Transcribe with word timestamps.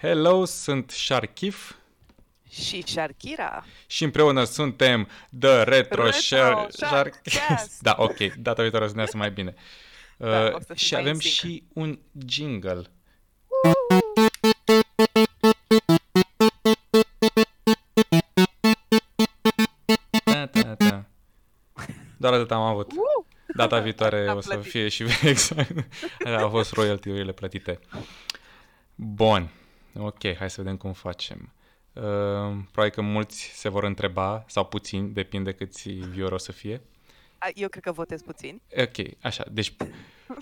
Hello, 0.00 0.44
sunt 0.44 0.90
Sharkif 0.90 1.72
și 2.50 2.82
Sharkira. 2.86 3.64
și 3.86 4.04
împreună 4.04 4.44
suntem 4.44 5.08
The 5.38 5.62
Retro, 5.62 6.02
Retro 6.04 6.10
Shar- 6.10 6.66
Sharkcast. 6.68 7.80
Da, 7.82 7.94
ok, 7.98 8.16
data 8.38 8.62
viitoare 8.62 8.84
o 8.84 8.88
să 8.88 8.94
ne 8.94 9.00
iasă 9.00 9.16
mai 9.16 9.30
bine. 9.30 9.54
Da, 10.16 10.44
Uh, 10.46 10.54
o 10.54 10.58
să 10.60 10.64
fim 10.66 10.74
și 10.76 10.92
mai 10.92 11.00
avem 11.02 11.14
în 11.14 11.20
sync. 11.20 11.32
și 11.52 11.64
un 11.72 11.98
jingle. 12.26 12.82
Da, 20.24 20.46
da, 20.46 20.74
da. 20.78 21.04
Doar 22.16 22.32
atât 22.32 22.50
am 22.50 22.60
avut. 22.62 22.92
Uh! 22.92 23.24
Data 23.56 23.78
viitoare 23.78 24.26
Am 24.28 24.36
o 24.36 24.40
să 24.40 24.48
plătit. 24.52 24.70
fie 24.70 24.88
și 24.88 25.04
exact. 25.24 25.70
Alea 26.24 26.40
au 26.40 26.48
fost 26.48 26.72
royalty-urile 26.72 27.32
plătite. 27.32 27.78
Bun. 28.94 29.50
Ok, 29.94 30.34
hai 30.36 30.50
să 30.50 30.62
vedem 30.62 30.76
cum 30.76 30.92
facem. 30.92 31.52
Uh, 31.92 32.02
probabil 32.72 32.90
că 32.90 33.00
mulți 33.00 33.50
se 33.54 33.68
vor 33.68 33.84
întreba, 33.84 34.44
sau 34.46 34.66
puțin, 34.66 35.12
depinde 35.12 35.52
câți 35.52 35.88
viewer 35.88 36.32
o 36.32 36.38
să 36.38 36.52
fie. 36.52 36.80
A, 37.38 37.48
Eu 37.54 37.68
cred 37.68 37.82
că 37.82 37.92
votez 37.92 38.22
puțin. 38.22 38.60
Ok, 38.76 39.06
așa. 39.20 39.44
Deci, 39.50 39.74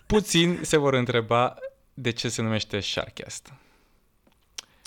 puțin 0.06 0.58
se 0.62 0.76
vor 0.76 0.94
întreba 0.94 1.56
de 1.94 2.10
ce 2.10 2.28
se 2.28 2.42
numește 2.42 2.80
Sharkcast. 2.80 3.52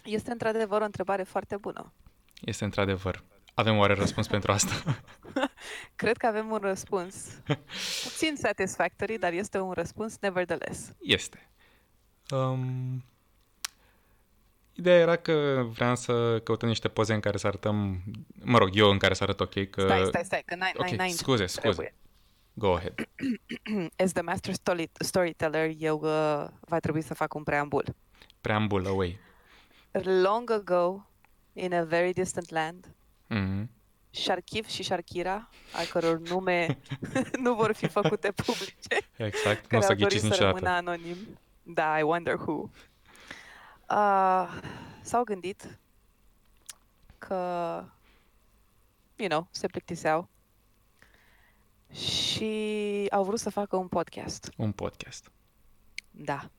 Este 0.04 0.32
într-adevăr 0.32 0.82
o 0.82 0.86
întrebare 0.86 1.24
foarte 1.24 1.58
bună. 1.58 1.94
Este 2.42 2.64
într-adevăr. 2.64 3.24
Avem 3.54 3.78
oare 3.78 3.94
răspuns 3.94 4.28
pentru 4.28 4.52
asta? 4.52 5.02
Cred 5.96 6.18
că 6.18 6.26
avem 6.26 6.52
un 6.52 6.58
răspuns 6.58 7.42
puțin 8.04 8.36
satisfactory, 8.38 9.18
dar 9.18 9.34
este 9.34 9.60
un 9.60 9.72
răspuns 9.72 10.18
nevertheless. 10.20 10.94
Este. 11.00 11.50
Um, 12.30 13.04
ideea 14.74 14.98
era 15.00 15.16
că 15.16 15.66
vreau 15.74 15.96
să 15.96 16.40
căutăm 16.44 16.68
niște 16.68 16.88
poze 16.88 17.14
în 17.14 17.20
care 17.20 17.38
să 17.38 17.48
arătăm, 17.48 18.02
mă 18.44 18.58
rog, 18.58 18.70
eu 18.74 18.90
în 18.90 18.98
care 18.98 19.14
să 19.14 19.24
arăt 19.24 19.40
ok 19.40 19.70
că... 19.70 19.82
Stai, 19.82 20.06
stai, 20.06 20.24
stai, 20.24 20.44
că 20.46 20.56
n-ai, 20.56 20.72
Ok, 20.76 20.86
n-ai, 20.86 20.96
n-ai 20.96 21.10
scuze, 21.10 21.46
scuze. 21.46 21.60
trebuie. 21.62 21.96
Go 22.54 22.74
ahead. 22.76 22.94
As 24.04 24.12
the 24.12 24.22
master 24.22 24.54
story- 24.54 24.92
storyteller, 25.00 25.72
eu 25.78 26.00
uh, 26.04 26.48
va 26.60 26.80
trebui 26.80 27.02
să 27.02 27.14
fac 27.14 27.34
un 27.34 27.44
preambul. 27.44 27.84
Preambul 28.42 28.88
away. 28.88 29.20
Long 30.22 30.52
ago, 30.52 31.06
in 31.54 31.74
a 31.74 31.84
very 31.84 32.14
distant 32.14 32.50
land, 32.50 32.96
Mhm. 33.28 33.70
Sharkiv 34.14 34.68
și 34.68 34.84
Sharkira, 34.84 35.50
al 35.74 35.86
căror 35.86 36.20
nume 36.20 36.78
nu 37.44 37.54
vor 37.54 37.74
fi 37.74 37.88
făcute 37.88 38.32
publice, 38.32 38.98
Exact. 39.18 39.62
Nu 39.62 39.68
care 39.68 39.78
o 39.78 39.82
să 39.82 39.88
au 39.88 39.96
dorit 39.96 39.98
ghiciți 40.08 40.20
să 40.22 40.28
niciodată. 40.28 40.58
rămână 40.60 40.70
anonim. 40.78 41.18
Da, 41.64 42.00
I 42.00 42.02
wonder 42.02 42.34
who. 42.36 42.70
Uh, 43.92 44.62
s-au 45.02 45.24
gândit 45.24 45.80
că, 47.18 47.36
you 49.16 49.28
know, 49.30 49.48
se 49.52 49.68
plictiseau 49.68 50.30
și 51.92 53.06
au 53.10 53.24
vrut 53.24 53.40
să 53.40 53.50
facă 53.50 53.76
un 53.76 53.88
podcast. 53.88 54.52
Un 54.58 54.72
podcast. 54.72 55.32
Da. 56.12 56.50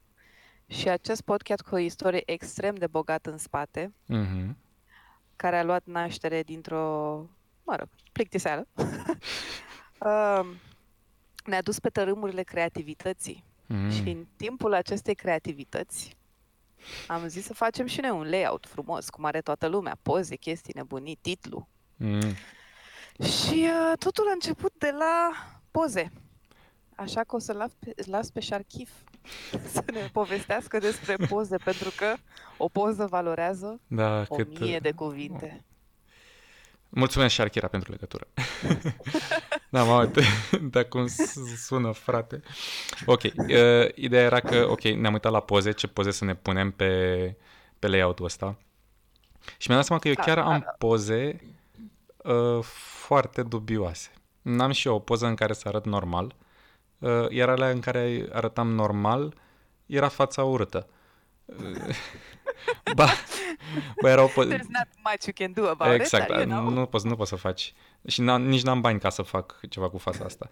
Și 0.66 0.89
acest 0.89 1.20
podcast 1.22 1.62
cu 1.62 1.74
o 1.74 1.78
istorie 1.78 2.22
extrem 2.33 2.74
de 2.74 2.86
bogată 2.86 3.30
în 3.30 3.39
spate, 3.39 3.92
Mhm. 4.06 4.56
care 5.36 5.58
a 5.58 5.62
luat 5.64 5.84
naștere 5.84 6.42
dintr-o, 6.42 7.17
mă 7.62 7.77
rog, 7.77 7.89
plictiseală, 8.12 8.67
um, 10.06 10.46
ne-a 11.44 11.62
dus 11.62 11.78
pe 11.78 11.89
tărâmurile 11.89 12.42
creativității. 12.42 13.44
Mhm. 13.67 13.91
Și 13.91 14.08
în 14.08 14.27
timpul 14.36 14.72
acestei 14.74 15.14
creativități 15.14 16.17
am 17.06 17.28
zis 17.28 17.44
să 17.44 17.55
facem 17.55 17.86
și 17.86 18.00
noi 18.00 18.11
un 18.11 18.30
layout 18.30 18.66
frumos, 18.66 19.11
cum 19.11 19.25
are 19.25 19.41
toată 19.41 19.66
lumea, 19.66 19.97
poze, 20.02 20.36
chestii 20.36 20.72
nebunii, 20.77 21.19
titlu. 21.20 21.69
Mhm. 21.97 22.36
Și 23.22 23.66
uh, 23.69 23.98
totul 23.98 24.27
a 24.28 24.33
început 24.33 24.73
de 24.79 24.95
la 24.98 25.30
poze. 25.70 26.12
Așa 26.96 27.20
că 27.20 27.36
o 27.36 27.39
să 27.39 27.52
las 27.52 27.73
pe, 27.79 27.95
las 28.06 28.30
pe 28.30 28.40
Sharkif 28.40 28.90
să 29.73 29.83
ne 29.92 30.08
povestească 30.12 30.79
despre 30.79 31.17
poze, 31.29 31.56
pentru 31.56 31.90
că 31.96 32.14
o 32.56 32.68
poză 32.68 33.06
valorează 33.06 33.80
Da, 33.86 34.24
o 34.29 34.35
cât... 34.35 34.58
mie 34.61 34.79
de 34.79 34.92
cuvinte. 34.92 35.64
Mulțumesc, 36.95 37.35
Sharkira, 37.35 37.69
pentru 37.69 37.91
legătură. 37.91 38.27
da, 39.70 39.83
mă, 39.85 40.07
de, 40.07 40.23
de 40.63 40.83
cum 40.85 41.07
s- 41.07 41.35
sună, 41.64 41.92
frate. 41.92 42.42
Ok, 43.07 43.23
uh, 43.23 43.30
ideea 43.95 44.23
era 44.23 44.41
că, 44.41 44.67
ok, 44.70 44.83
ne-am 44.83 45.13
uitat 45.13 45.33
la 45.33 45.41
poze, 45.41 45.70
ce 45.73 45.86
poze 45.86 46.11
să 46.11 46.25
ne 46.25 46.35
punem 46.35 46.70
pe, 46.70 47.36
pe 47.79 47.86
layout-ul 47.89 48.25
ăsta. 48.25 48.57
Și 49.58 49.69
mi-am 49.69 49.79
dat 49.79 49.85
seama 49.86 50.01
că 50.03 50.08
eu 50.08 50.14
Da, 50.14 50.23
chiar 50.23 50.36
da, 50.36 50.45
am 50.53 50.75
poze 50.79 51.41
uh, 52.17 52.63
foarte 53.05 53.42
dubioase. 53.42 54.11
N-am 54.42 54.70
și 54.70 54.86
eu 54.89 54.95
o 54.95 54.98
poză 54.98 55.27
în 55.27 55.35
care 55.35 55.53
să 55.53 55.69
arăt 55.69 55.85
normal, 55.86 56.35
uh, 56.98 57.27
iar 57.30 57.48
alea 57.48 57.70
în 57.70 57.80
care 57.80 58.27
arătam 58.33 58.69
normal 58.69 59.35
era 59.86 60.09
fața 60.09 60.45
urâtă. 60.45 60.86
Uh, 61.45 61.57
ba, 62.95 63.06
ba, 64.02 64.11
era 64.11 64.23
o 64.23 64.27
po- 64.27 64.45
There's 64.45 64.68
not 64.68 64.89
much 65.05 65.24
you 65.27 65.33
can 65.34 65.52
do 65.52 65.68
about 65.68 66.00
Exact, 66.00 66.23
it, 66.28 66.30
dar, 66.30 66.46
you 66.46 66.48
know, 66.50 66.68
nu, 66.70 66.86
poți, 66.86 67.06
nu 67.06 67.17
poți 67.17 67.28
să 67.28 67.36
faci. 67.36 67.73
Și 68.06 68.20
n-am, 68.20 68.42
nici 68.42 68.62
n-am 68.62 68.80
bani 68.80 69.00
ca 69.00 69.11
să 69.11 69.23
fac 69.23 69.61
ceva 69.68 69.89
cu 69.90 69.98
fața 69.98 70.24
asta. 70.24 70.48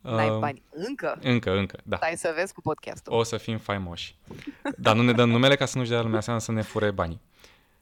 n-ai 0.00 0.30
Uh, 0.30 0.38
bani 0.38 0.62
încă. 0.70 1.18
Încă, 1.22 1.50
încă, 1.56 1.78
da. 1.82 1.96
Stai 1.96 2.16
să 2.16 2.32
vezi 2.36 2.52
cu 2.52 2.60
podcastul. 2.60 3.12
O 3.12 3.22
să 3.22 3.36
fim 3.36 3.58
faimoși. 3.58 4.16
Dar 4.76 4.94
nu 4.96 5.02
ne 5.02 5.12
dăm 5.12 5.28
numele 5.28 5.56
ca 5.56 5.64
să 5.64 5.78
nu-și 5.78 5.90
dea 5.90 6.02
lumea 6.02 6.20
seama 6.20 6.38
să 6.38 6.52
ne 6.52 6.62
fure 6.62 6.90
banii. 6.90 7.20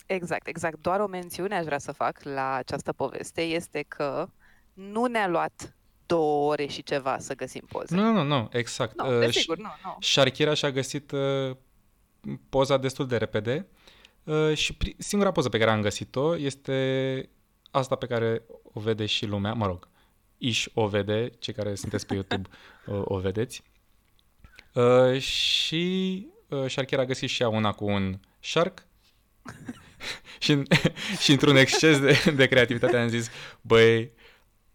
Exact, 0.06 0.46
exact. 0.46 0.76
Doar 0.80 1.00
o 1.00 1.06
mențiune 1.06 1.56
aș 1.56 1.64
vrea 1.64 1.78
să 1.78 1.92
fac 1.92 2.18
la 2.22 2.54
această 2.54 2.92
poveste 2.92 3.40
este 3.42 3.84
că 3.88 4.28
nu 4.72 5.04
ne-a 5.04 5.28
luat 5.28 5.74
două 6.06 6.50
ore 6.50 6.66
și 6.66 6.82
ceva 6.82 7.18
să 7.18 7.34
găsim 7.34 7.66
poze. 7.68 7.94
Nu, 7.94 8.12
nu, 8.12 8.22
nu, 8.22 8.48
exact. 8.52 9.02
Nu, 9.02 9.12
Uh, 9.14 9.18
desigur, 9.24 9.56
nu, 9.56 9.70
nu. 9.84 9.96
Sharkira 10.00 10.54
și-a 10.54 10.70
găsit 10.70 11.10
uh, 11.10 11.56
poza 12.48 12.76
destul 12.76 13.06
de 13.06 13.16
repede 13.16 13.66
uh, 14.24 14.54
și 14.56 14.76
pri- 14.76 14.96
singura 14.98 15.32
poză 15.32 15.48
pe 15.48 15.58
care 15.58 15.70
am 15.70 15.80
găsit-o 15.82 16.36
este 16.36 17.28
asta 17.70 17.94
pe 17.94 18.06
care 18.06 18.42
o 18.72 18.80
vede 18.80 19.06
și 19.06 19.26
lumea, 19.26 19.52
mă 19.52 19.66
rog, 19.66 19.88
iși 20.38 20.70
o 20.74 20.86
vede, 20.88 21.30
cei 21.38 21.54
care 21.54 21.74
sunteți 21.74 22.06
pe 22.06 22.14
YouTube 22.14 22.48
uh, 22.86 23.00
o 23.04 23.18
vedeți. 23.18 23.62
Uh, 24.74 25.20
și 25.20 26.26
uh, 26.48 26.64
Sharkira 26.68 27.02
a 27.02 27.04
găsit 27.04 27.28
și 27.28 27.42
ea 27.42 27.48
una 27.48 27.72
cu 27.72 27.84
un 27.84 28.18
shark 28.40 28.86
și, 30.38 30.52
în- 30.52 30.64
și 31.20 31.30
într-un 31.30 31.56
exces 31.56 32.00
de, 32.00 32.32
de 32.36 32.46
creativitate 32.46 32.96
am 32.96 33.08
zis, 33.08 33.30
băi, 33.60 34.12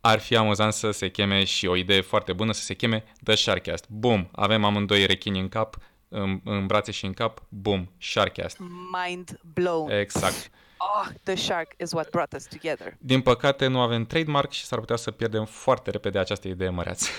ar 0.01 0.19
fi 0.19 0.35
amuzant 0.35 0.73
să 0.73 0.91
se 0.91 1.09
cheme 1.09 1.43
și 1.43 1.65
o 1.65 1.75
idee 1.75 2.01
foarte 2.01 2.33
bună 2.33 2.51
să 2.51 2.61
se 2.61 2.73
cheme 2.73 3.03
The 3.23 3.35
Sharkcast. 3.35 3.89
Bum, 3.89 4.29
avem 4.31 4.63
amândoi 4.63 5.05
rechini 5.05 5.39
în 5.39 5.49
cap, 5.49 5.77
în, 6.09 6.39
în 6.43 6.65
brațe 6.65 6.91
și 6.91 7.05
în 7.05 7.13
cap, 7.13 7.43
bum, 7.49 7.91
Sharkcast. 7.99 8.57
Mind 8.91 9.39
blown. 9.53 9.89
Exact. 9.89 10.49
Oh, 10.79 11.07
the 11.23 11.35
shark 11.35 11.73
is 11.77 11.91
what 11.91 12.09
brought 12.09 12.33
us 12.33 12.45
together. 12.47 12.93
Din 12.99 13.21
păcate 13.21 13.67
nu 13.67 13.79
avem 13.79 14.05
trademark 14.05 14.51
și 14.51 14.65
s-ar 14.65 14.79
putea 14.79 14.95
să 14.95 15.11
pierdem 15.11 15.45
foarte 15.45 15.91
repede 15.91 16.19
această 16.19 16.47
idee 16.47 16.69
măreață. 16.69 17.09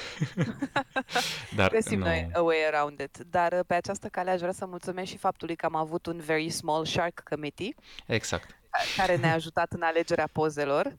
Dar 1.57 1.71
Găsim 1.71 1.99
nu. 1.99 2.05
noi 2.05 2.29
a 2.33 2.41
way 2.41 2.57
around 2.73 3.01
it. 3.01 3.19
Dar 3.31 3.53
uh, 3.53 3.61
pe 3.67 3.75
această 3.75 4.09
cale 4.09 4.31
aș 4.31 4.39
vrea 4.41 4.53
să 4.53 4.67
mulțumesc 4.67 5.11
și 5.11 5.17
faptului 5.17 5.57
că 5.57 5.67
am 5.67 5.75
avut 5.75 6.07
un 6.07 6.21
very 6.21 6.51
small 6.51 6.85
shark 6.85 7.21
committee 7.31 7.75
Exact. 8.07 8.59
care 8.97 9.17
ne-a 9.17 9.35
ajutat 9.35 9.73
în 9.73 9.83
alegerea 9.83 10.29
pozelor. 10.33 10.99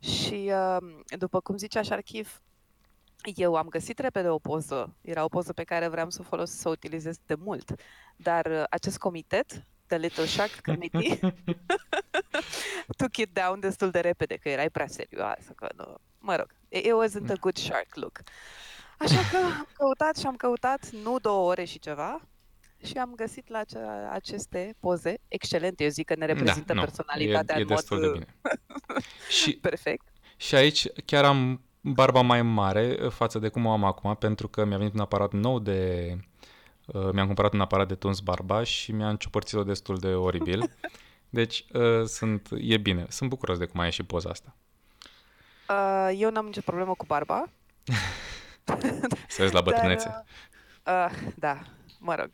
Și 0.00 0.52
uh, 0.52 0.76
după 1.18 1.40
cum 1.40 1.56
zicea 1.56 1.82
Sharkiv, 1.82 2.40
eu 3.34 3.54
am 3.54 3.68
găsit 3.68 3.98
repede 3.98 4.28
o 4.28 4.38
poză. 4.38 4.96
Era 5.00 5.24
o 5.24 5.28
poză 5.28 5.52
pe 5.52 5.64
care 5.64 5.88
vreau 5.88 6.10
să 6.10 6.18
o 6.20 6.24
folosesc, 6.24 6.60
să 6.60 6.68
o 6.68 6.70
utilizez 6.70 7.16
de 7.26 7.34
mult. 7.34 7.74
Dar 8.16 8.46
uh, 8.46 8.62
acest 8.70 8.98
comitet, 8.98 9.64
The 9.86 9.96
Little 9.96 10.26
Shark 10.26 10.60
Committee, 10.60 11.18
took 12.96 13.16
it 13.16 13.28
down 13.32 13.60
destul 13.60 13.90
de 13.90 14.00
repede, 14.00 14.36
că 14.36 14.48
erai 14.48 14.70
prea 14.70 14.86
serioasă, 14.86 15.52
că 15.56 15.68
nu... 15.76 15.94
Mă 16.18 16.36
rog, 16.36 16.54
it 16.68 16.84
it 16.84 16.92
wasn't 16.92 17.30
a 17.30 17.36
good 17.40 17.56
shark 17.56 17.94
look. 17.94 18.20
Așa 18.98 19.20
că 19.30 19.36
am 19.36 19.68
căutat 19.72 20.16
și 20.16 20.26
am 20.26 20.36
căutat, 20.36 20.90
nu 20.90 21.18
două 21.18 21.50
ore 21.50 21.64
și 21.64 21.78
ceva, 21.78 22.28
și 22.84 22.96
am 22.96 23.12
găsit 23.14 23.48
la 23.48 23.58
ace- 23.58 24.08
aceste 24.10 24.74
poze 24.80 25.18
excelente. 25.28 25.84
Eu 25.84 25.90
zic 25.90 26.06
că 26.06 26.14
ne 26.14 26.26
reprezintă 26.26 26.72
da, 26.72 26.74
nu, 26.74 26.80
personalitatea 26.80 27.56
e, 27.56 27.58
e 27.58 27.62
în 27.62 27.68
mod 27.68 27.76
destul 27.76 28.00
de 28.00 28.06
uh, 28.06 28.12
bine. 28.12 28.26
și, 29.40 29.56
perfect. 29.56 30.06
și 30.36 30.54
aici 30.54 30.86
chiar 31.04 31.24
am 31.24 31.60
barba 31.84 32.20
mai 32.20 32.42
mare 32.42 32.98
uh, 33.02 33.10
față 33.10 33.38
de 33.38 33.48
cum 33.48 33.66
o 33.66 33.70
am 33.70 33.84
acum, 33.84 34.14
pentru 34.14 34.48
că 34.48 34.64
mi-a 34.64 34.76
venit 34.76 34.94
un 34.94 35.00
aparat 35.00 35.32
nou 35.32 35.58
de... 35.58 36.10
Uh, 36.86 37.10
mi-am 37.12 37.26
cumpărat 37.26 37.52
un 37.52 37.60
aparat 37.60 37.88
de 37.88 37.94
tuns 37.94 38.20
barba 38.20 38.62
și 38.62 38.92
mi-a 38.92 39.08
înciupărțit-o 39.08 39.64
destul 39.64 39.98
de 39.98 40.14
oribil. 40.14 40.70
Deci 41.30 41.64
uh, 41.72 42.04
sunt, 42.04 42.48
e 42.58 42.76
bine. 42.76 43.06
Sunt 43.08 43.28
bucuros 43.28 43.58
de 43.58 43.66
cum 43.66 43.80
a 43.80 43.84
ieșit 43.84 44.06
poza 44.06 44.30
asta. 44.30 44.54
Uh, 45.68 46.18
eu 46.18 46.30
n-am 46.30 46.44
nicio 46.44 46.60
problemă 46.60 46.94
cu 46.94 47.04
barba. 47.06 47.48
Să 49.28 49.42
vezi 49.42 49.54
la 49.54 49.60
bătrânețe. 49.60 50.24
Dar, 50.82 51.10
uh, 51.10 51.16
uh, 51.16 51.32
da, 51.34 51.62
mă 51.98 52.14
rog. 52.14 52.30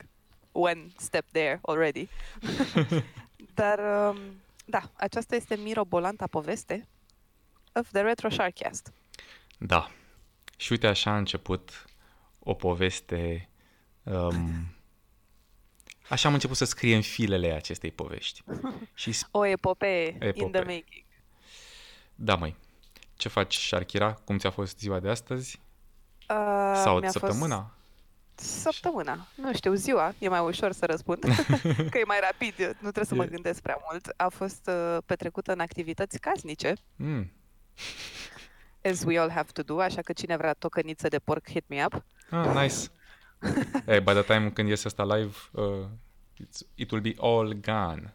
One 0.51 0.87
step 0.97 1.25
there 1.31 1.59
already. 1.61 2.09
Dar, 3.53 3.79
um, 4.09 4.17
da, 4.65 4.81
aceasta 4.93 5.35
este 5.35 5.55
mirobolanta 5.55 6.27
poveste 6.27 6.87
of 7.73 7.91
the 7.91 8.01
Retro 8.01 8.29
Sharkcast. 8.29 8.93
Da. 9.65 9.91
Și 10.57 10.71
uite 10.71 10.87
așa 10.87 11.11
a 11.11 11.17
început 11.17 11.85
o 12.39 12.53
poveste... 12.53 13.49
Um, 14.03 14.75
așa 16.09 16.27
am 16.27 16.33
început 16.33 16.57
să 16.57 16.65
scriem 16.65 17.01
filele 17.01 17.51
acestei 17.53 17.91
povești. 17.91 18.41
Și 18.93 19.11
sp- 19.11 19.27
O 19.31 19.45
epopee, 19.45 20.05
in 20.07 20.17
the 20.17 20.27
Epopee. 20.27 20.59
making. 20.59 21.03
da, 22.15 22.35
măi, 22.35 22.55
ce 23.15 23.29
faci, 23.29 23.55
Sharkira? 23.57 24.13
Cum 24.13 24.37
ți-a 24.37 24.51
fost 24.51 24.79
ziua 24.79 24.99
de 24.99 25.09
astăzi? 25.09 25.59
Uh, 26.29 26.73
Sau 26.83 26.99
mi-a 26.99 27.09
săptămâna? 27.09 27.75
Fost 28.35 28.49
săptămâna. 28.59 29.27
Nu 29.35 29.53
știu, 29.53 29.73
ziua. 29.73 30.13
E 30.19 30.29
mai 30.29 30.39
ușor 30.39 30.71
să 30.71 30.85
răspund. 30.85 31.23
că 31.91 31.97
e 31.97 32.03
mai 32.05 32.19
rapid. 32.19 32.53
eu 32.57 32.67
Nu 32.67 32.73
trebuie 32.91 33.05
să 33.05 33.15
mă 33.15 33.23
E- 33.23 33.27
gândesc 33.27 33.61
prea 33.61 33.77
mult. 33.89 34.07
A 34.17 34.29
fost 34.29 34.67
uh, 34.67 34.97
petrecută 35.05 35.51
în 35.51 35.59
activități 35.59 36.19
casnice, 36.19 36.73
Mm. 36.95 37.31
As 38.83 39.03
we 39.03 39.19
all 39.19 39.29
have 39.29 39.51
to 39.51 39.63
do, 39.63 39.79
așa 39.79 40.01
că 40.01 40.13
cine 40.13 40.37
vrea 40.37 40.53
tocăniță 40.53 41.07
de 41.07 41.19
porc, 41.19 41.49
hit 41.49 41.63
me 41.67 41.85
up. 41.85 42.03
Ah, 42.29 42.61
nice. 42.61 42.75
hey, 43.85 43.99
by 43.99 44.11
the 44.11 44.21
time 44.23 44.49
când 44.51 44.69
iese 44.69 44.87
asta 44.87 45.15
live, 45.15 45.35
uh, 45.51 45.85
it's, 46.43 46.67
it 46.75 46.91
will 46.91 47.01
be 47.03 47.13
all 47.19 47.53
gone. 47.53 48.13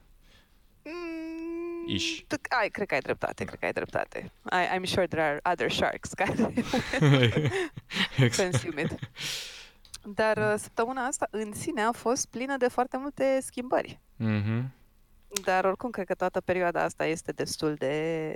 Mm, 0.84 1.88
Ish. 1.94 2.20
tu- 2.26 2.36
ai, 2.60 2.68
cred 2.68 2.86
că 2.86 2.94
ai 2.94 3.00
dreptate, 3.00 3.44
cred 3.44 3.58
că 3.58 3.64
ai 3.64 3.72
dreptate. 3.72 4.32
I, 4.52 4.78
I'm 4.78 4.84
sure 4.84 5.06
there 5.06 5.22
are 5.22 5.40
other 5.52 5.70
sharks 5.72 6.12
care 6.12 6.32
exact. 8.18 8.50
consume 8.50 8.80
it. 8.82 8.98
Dar 10.14 10.36
uh, 10.36 10.54
săptămâna 10.58 11.04
asta 11.06 11.26
în 11.30 11.52
sine 11.52 11.82
a 11.82 11.92
fost 11.92 12.26
plină 12.26 12.56
de 12.56 12.68
foarte 12.68 12.96
multe 12.96 13.38
schimbări. 13.42 14.00
Mhm. 14.16 14.72
Dar 15.44 15.64
oricum 15.64 15.90
cred 15.90 16.06
că 16.06 16.14
toată 16.14 16.40
perioada 16.40 16.82
asta 16.82 17.06
este 17.06 17.32
destul 17.32 17.74
de 17.74 18.34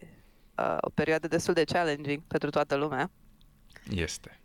uh, 0.61 0.77
o 0.81 0.91
perioadă 0.91 1.29
destul 1.29 1.55
de 1.55 1.65
challenging 1.65 2.23
pentru 2.27 2.51
toată 2.51 2.75
lumea. 2.75 3.11
Este. 3.91 4.41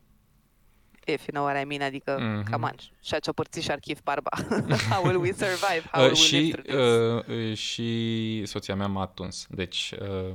If 1.07 1.25
you 1.27 1.31
know 1.31 1.43
what 1.45 1.61
I 1.61 1.65
mean, 1.65 1.81
adică, 1.81 2.17
Mhm. 2.19 2.41
mm-hmm. 2.43 2.51
come 2.51 2.65
on, 2.65 2.75
și-a 3.03 3.19
ciopărțit 3.19 3.63
și 3.63 3.71
archiv 3.71 4.01
barba. 4.03 4.29
How 4.91 5.03
will 5.05 5.19
we 5.19 5.31
survive? 5.31 5.89
How 5.91 6.03
will 6.03 6.13
Uh, 6.15 6.29
we 6.31 6.37
live 6.37 6.45
și, 6.45 6.49
through 6.51 6.65
this? 6.67 7.35
uh, 7.37 7.49
uh, 7.49 7.55
și 7.57 8.43
soția 8.45 8.75
mea 8.75 8.87
m-a 8.87 9.01
atuns. 9.01 9.45
Deci, 9.49 9.93
uh, 10.01 10.33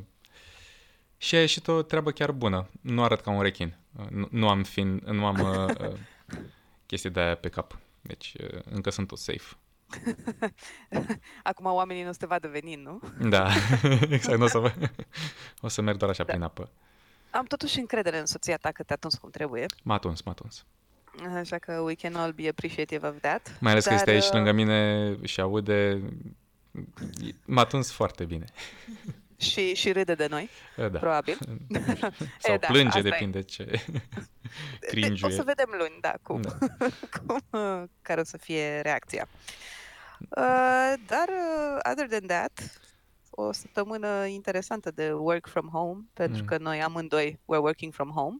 și 1.16 1.34
a 1.34 1.40
ieșit 1.40 1.68
o 1.68 1.82
treabă 1.82 2.10
chiar 2.10 2.32
bună. 2.32 2.68
Nu 2.80 3.02
arăt 3.02 3.20
ca 3.20 3.30
un 3.30 3.42
rechin. 3.42 3.76
Uh, 3.98 4.06
nu, 4.10 4.28
nu 4.30 4.48
am 4.48 4.62
fin, 4.62 5.02
nu 5.06 5.26
am 5.26 5.38
uh, 5.40 5.74
uh, 5.88 5.96
chestii 6.86 7.10
de 7.10 7.20
aia 7.20 7.34
pe 7.34 7.48
cap. 7.48 7.78
Deci, 8.00 8.34
uh, 8.52 8.60
încă 8.70 8.90
sunt 8.90 9.06
tot 9.06 9.18
safe. 9.18 9.54
Acum 11.42 11.64
oamenii 11.66 12.02
nu 12.02 12.08
o 12.08 12.12
să 12.12 12.18
te 12.18 12.26
vadă 12.26 12.48
venind, 12.48 12.86
nu? 12.86 13.00
Da, 13.28 13.48
exact. 14.10 14.38
Nu 14.38 14.44
o 14.44 14.48
să, 14.48 14.58
vă... 14.58 14.72
o 15.60 15.68
să 15.68 15.82
merg 15.82 15.98
doar 15.98 16.10
așa 16.10 16.24
Da. 16.24 16.32
prin 16.32 16.44
apă. 16.44 16.70
Am 17.30 17.44
totuși 17.44 17.78
încredere 17.78 18.18
în 18.18 18.26
soția 18.26 18.56
ta 18.56 18.70
că 18.70 18.82
te 18.82 18.92
atuns 18.92 19.14
cum 19.14 19.30
trebuie, 19.30 19.66
M-a 19.82 19.94
atuns, 19.94 20.22
m-a 20.22 20.30
atuns. 20.32 20.64
așa 21.34 21.58
că 21.58 21.72
we 21.72 21.94
can 21.94 22.14
all 22.14 22.32
be 22.32 22.48
appreciative 22.48 23.06
of 23.06 23.14
that. 23.20 23.56
Mai 23.60 23.72
ales 23.72 23.84
că 23.84 23.90
Dar, 23.90 23.98
este 23.98 24.10
aici 24.10 24.24
uh, 24.24 24.30
lângă 24.32 24.52
mine 24.52 25.16
și 25.22 25.40
aude. 25.40 26.00
M-a 27.44 27.60
atuns 27.60 27.90
foarte 27.92 28.24
bine. 28.24 28.44
Și, 29.36 29.74
și 29.74 29.92
râde 29.92 30.14
de 30.14 30.26
noi, 30.30 30.48
Uh, 30.76 30.90
Da. 30.90 30.98
probabil. 30.98 31.38
Sau 32.38 32.56
da, 32.56 32.66
plânge, 32.66 32.86
asta 32.86 32.98
e. 32.98 33.02
depinde 33.02 33.42
ce 33.42 33.82
O 34.82 34.86
cringe 34.86 35.30
să 35.30 35.42
vedem 35.42 35.74
luni, 35.78 35.98
da, 36.00 36.14
cum, 36.22 36.40
Da. 36.40 36.58
cum, 37.26 37.42
uh, 37.50 37.82
care 38.02 38.20
o 38.20 38.24
să 38.24 38.36
fie 38.36 38.80
reacția. 38.80 39.28
Uh, 40.28 40.94
dar, 41.06 41.28
uh, 41.28 41.78
other 41.90 42.06
than 42.08 42.26
that, 42.26 42.80
o 43.30 43.52
săptămână 43.52 44.24
interesantă 44.26 44.90
de 44.90 45.12
work 45.12 45.46
from 45.48 45.68
home, 45.68 46.00
pentru 46.12 46.40
Mm. 46.40 46.46
că 46.46 46.58
noi 46.58 46.82
amândoi 46.82 47.32
we're 47.32 47.60
working 47.60 47.92
from 47.92 48.10
home 48.10 48.36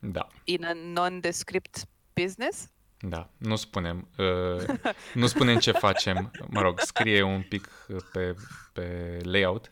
Da. 0.00 0.26
in 0.44 0.64
a 0.64 0.72
nondescript 0.72 1.84
business. 2.14 2.70
Da, 3.00 3.28
nu 3.36 3.56
spunem. 3.56 4.08
Uh, 4.18 4.76
nu 5.14 5.26
spunem 5.26 5.58
ce 5.58 5.72
facem. 5.72 6.30
Mă 6.48 6.60
rog, 6.60 6.80
scrie 6.80 7.22
un 7.22 7.42
pic 7.42 7.68
uh, 7.88 7.96
pe, 8.12 8.34
pe 8.72 9.18
layout, 9.22 9.68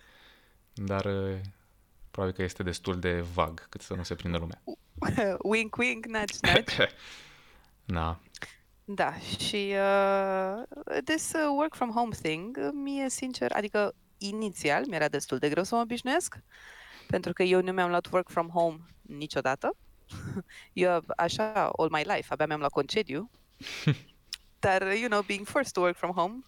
dar 0.75 1.05
uh, 1.05 1.39
probabil 2.11 2.35
că 2.37 2.43
este 2.43 2.63
destul 2.63 2.99
de 2.99 3.21
vag 3.21 3.69
cât 3.69 3.81
să 3.81 3.95
nu 3.95 4.03
se 4.03 4.15
prindă 4.15 4.39
lumea. 4.39 4.63
wink, 5.43 5.77
wink, 5.77 6.07
nudge, 6.07 6.37
nudge. 6.55 6.87
Da. 7.85 8.19
Da, 8.93 9.19
și 9.19 9.75
uh, 9.75 10.63
this 11.05 11.33
uh, 11.33 11.57
work 11.57 11.75
from 11.75 11.91
home 11.91 12.15
thing, 12.23 12.57
uh, 12.61 12.69
mie 12.73 13.09
sincer, 13.09 13.53
adică 13.53 13.95
inițial 14.19 14.85
mi-era 14.87 15.09
destul 15.09 15.39
de 15.39 15.49
greu 15.49 15.63
să 15.63 15.75
mă 15.75 15.81
obișnuiesc, 15.81 16.37
pentru 17.07 17.33
că 17.33 17.43
eu 17.43 17.63
nu 17.63 17.73
mi-am 17.73 17.89
luat 17.89 18.13
work 18.13 18.29
from 18.29 18.49
home 18.49 18.79
niciodată. 19.03 19.77
Eu 20.73 21.05
așa, 21.17 21.71
all 21.77 21.91
my 21.91 22.03
life, 22.15 22.27
abia 22.29 22.47
mi-am 22.47 22.59
luat 22.59 22.73
concediu. 22.73 23.31
Dar, 24.59 24.83
you 24.93 25.09
know, 25.09 25.23
being 25.23 25.47
forced 25.47 25.73
to 25.73 25.81
work 25.81 25.97
from 25.97 26.11
home 26.11 26.39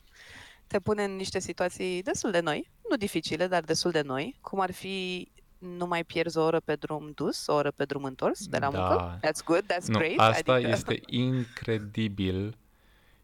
te 0.67 0.81
pune 0.81 1.05
în 1.05 1.17
niște 1.17 1.39
situații 1.39 2.03
destul 2.03 2.31
de 2.31 2.41
noi, 2.41 2.71
nu 2.89 2.97
dificile, 2.97 3.47
dar 3.47 3.63
destul 3.63 3.91
de 3.91 4.01
noi, 4.01 4.39
cum 4.41 4.61
ar 4.61 4.73
fi 4.73 5.29
nu 5.63 5.87
mai 5.87 6.05
pierzi 6.05 6.39
o 6.39 6.43
oră 6.43 6.61
pe 6.61 6.75
drum 6.75 7.11
dus, 7.15 7.47
o 7.47 7.55
oră 7.55 7.71
pe 7.71 7.85
drum 7.85 8.05
întors 8.05 8.47
de 8.47 8.59
la 8.59 8.71
Da. 8.71 8.79
muncă. 8.79 9.19
That's 9.19 9.45
good, 9.45 9.65
that's 9.73 9.87
Nu, 9.87 9.99
great. 9.99 10.19
asta 10.19 10.53
adică... 10.53 10.71
este 10.71 11.01
incredibil 11.07 12.57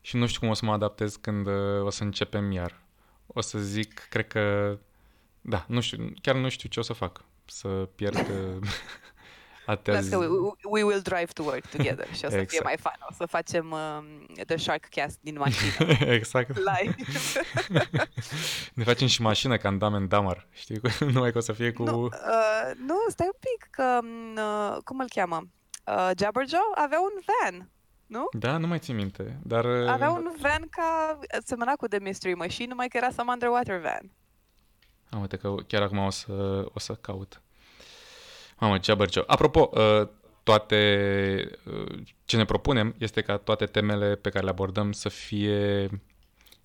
și 0.00 0.16
nu 0.16 0.26
știu 0.26 0.40
cum 0.40 0.48
o 0.48 0.54
să 0.54 0.64
mă 0.64 0.72
adaptez 0.72 1.16
când 1.16 1.46
uh, 1.46 1.82
o 1.82 1.90
să 1.90 2.02
începem 2.02 2.50
iar. 2.52 2.80
O 3.26 3.40
să 3.40 3.58
zic, 3.58 4.06
cred 4.10 4.26
că, 4.26 4.76
da, 5.40 5.64
nu 5.68 5.80
știu, 5.80 6.12
chiar 6.22 6.34
nu 6.34 6.48
știu 6.48 6.68
ce 6.68 6.80
o 6.80 6.82
să 6.82 6.92
fac. 6.92 7.24
Să 7.44 7.68
pierd 7.68 8.16
uh, 9.68 9.74
atâtea 9.74 9.94
Las 9.94 10.08
că 10.08 10.16
we, 10.16 10.26
zi- 10.26 10.32
we- 10.32 10.70
we 10.70 10.82
will 10.82 11.00
drive 11.00 11.24
to 11.32 11.42
work 11.42 11.66
together 11.66 12.06
și 12.06 12.24
o 12.24 12.28
să 12.28 12.28
fie 12.28 12.38
Exact. 12.40 12.64
mai 12.64 12.76
fun. 12.80 12.92
O 13.10 13.12
să 13.12 13.26
facem 13.26 13.70
um, 13.70 14.26
The 14.46 14.56
Shark 14.56 14.84
Cast 14.90 15.18
din 15.20 15.36
mașină. 15.38 15.92
exact. 16.18 16.56
Live. 16.56 16.94
Ne 18.74 18.84
facem 18.84 19.06
și 19.06 19.22
mașină 19.22 19.56
ca 19.56 19.68
în 19.68 19.78
Dumb 19.78 19.94
and 19.94 20.08
Dumber, 20.08 20.46
știi? 20.52 20.80
Numai 21.12 21.32
că 21.32 21.38
o 21.38 21.40
să 21.40 21.52
fie 21.52 21.72
cu... 21.72 21.82
Nu, 21.82 22.02
uh, 22.04 22.10
nu, 22.86 22.96
stai 23.08 23.26
un 23.26 23.38
pic, 23.40 23.68
că, 23.70 23.98
um, 24.02 24.36
uh, 24.36 24.76
cum 24.84 24.98
îl 24.98 25.08
cheamă? 25.14 25.48
Uh, 25.86 26.10
Jabberjaw 26.18 26.72
avea 26.74 26.98
un 27.00 27.20
van, 27.26 27.70
nu? 28.06 28.26
Da, 28.32 28.56
nu 28.56 28.66
mai 28.66 28.78
țin 28.78 28.94
minte, 28.94 29.38
dar... 29.42 29.64
uh, 29.64 29.88
Avea 29.88 30.10
un 30.10 30.32
van 30.40 30.66
ca, 30.70 31.18
semăna 31.44 31.72
cu 31.72 31.86
The 31.86 31.98
Mystery 31.98 32.34
Machine, 32.34 32.68
numai 32.68 32.88
că 32.88 32.96
era 32.96 33.10
some 33.10 33.30
underwater 33.32 33.80
van. 33.80 34.10
Am 35.10 35.20
uite 35.20 35.36
că 35.36 35.54
chiar 35.66 35.82
acum 35.82 35.98
o 35.98 36.10
să, 36.10 36.32
o 36.74 36.78
să 36.78 36.92
caut. 36.94 37.42
Mamă, 38.58 38.78
Jabberjaw. 38.82 39.24
Apropo, 39.26 39.70
uh, 39.72 40.08
toate... 40.42 41.50
uh, 41.64 41.98
Ce 42.24 42.36
ne 42.36 42.44
propunem 42.44 42.94
este 42.98 43.20
ca 43.20 43.36
toate 43.36 43.66
temele 43.66 44.14
pe 44.14 44.30
care 44.30 44.44
le 44.44 44.50
abordăm 44.50 44.92
să 44.92 45.08
fie 45.08 45.88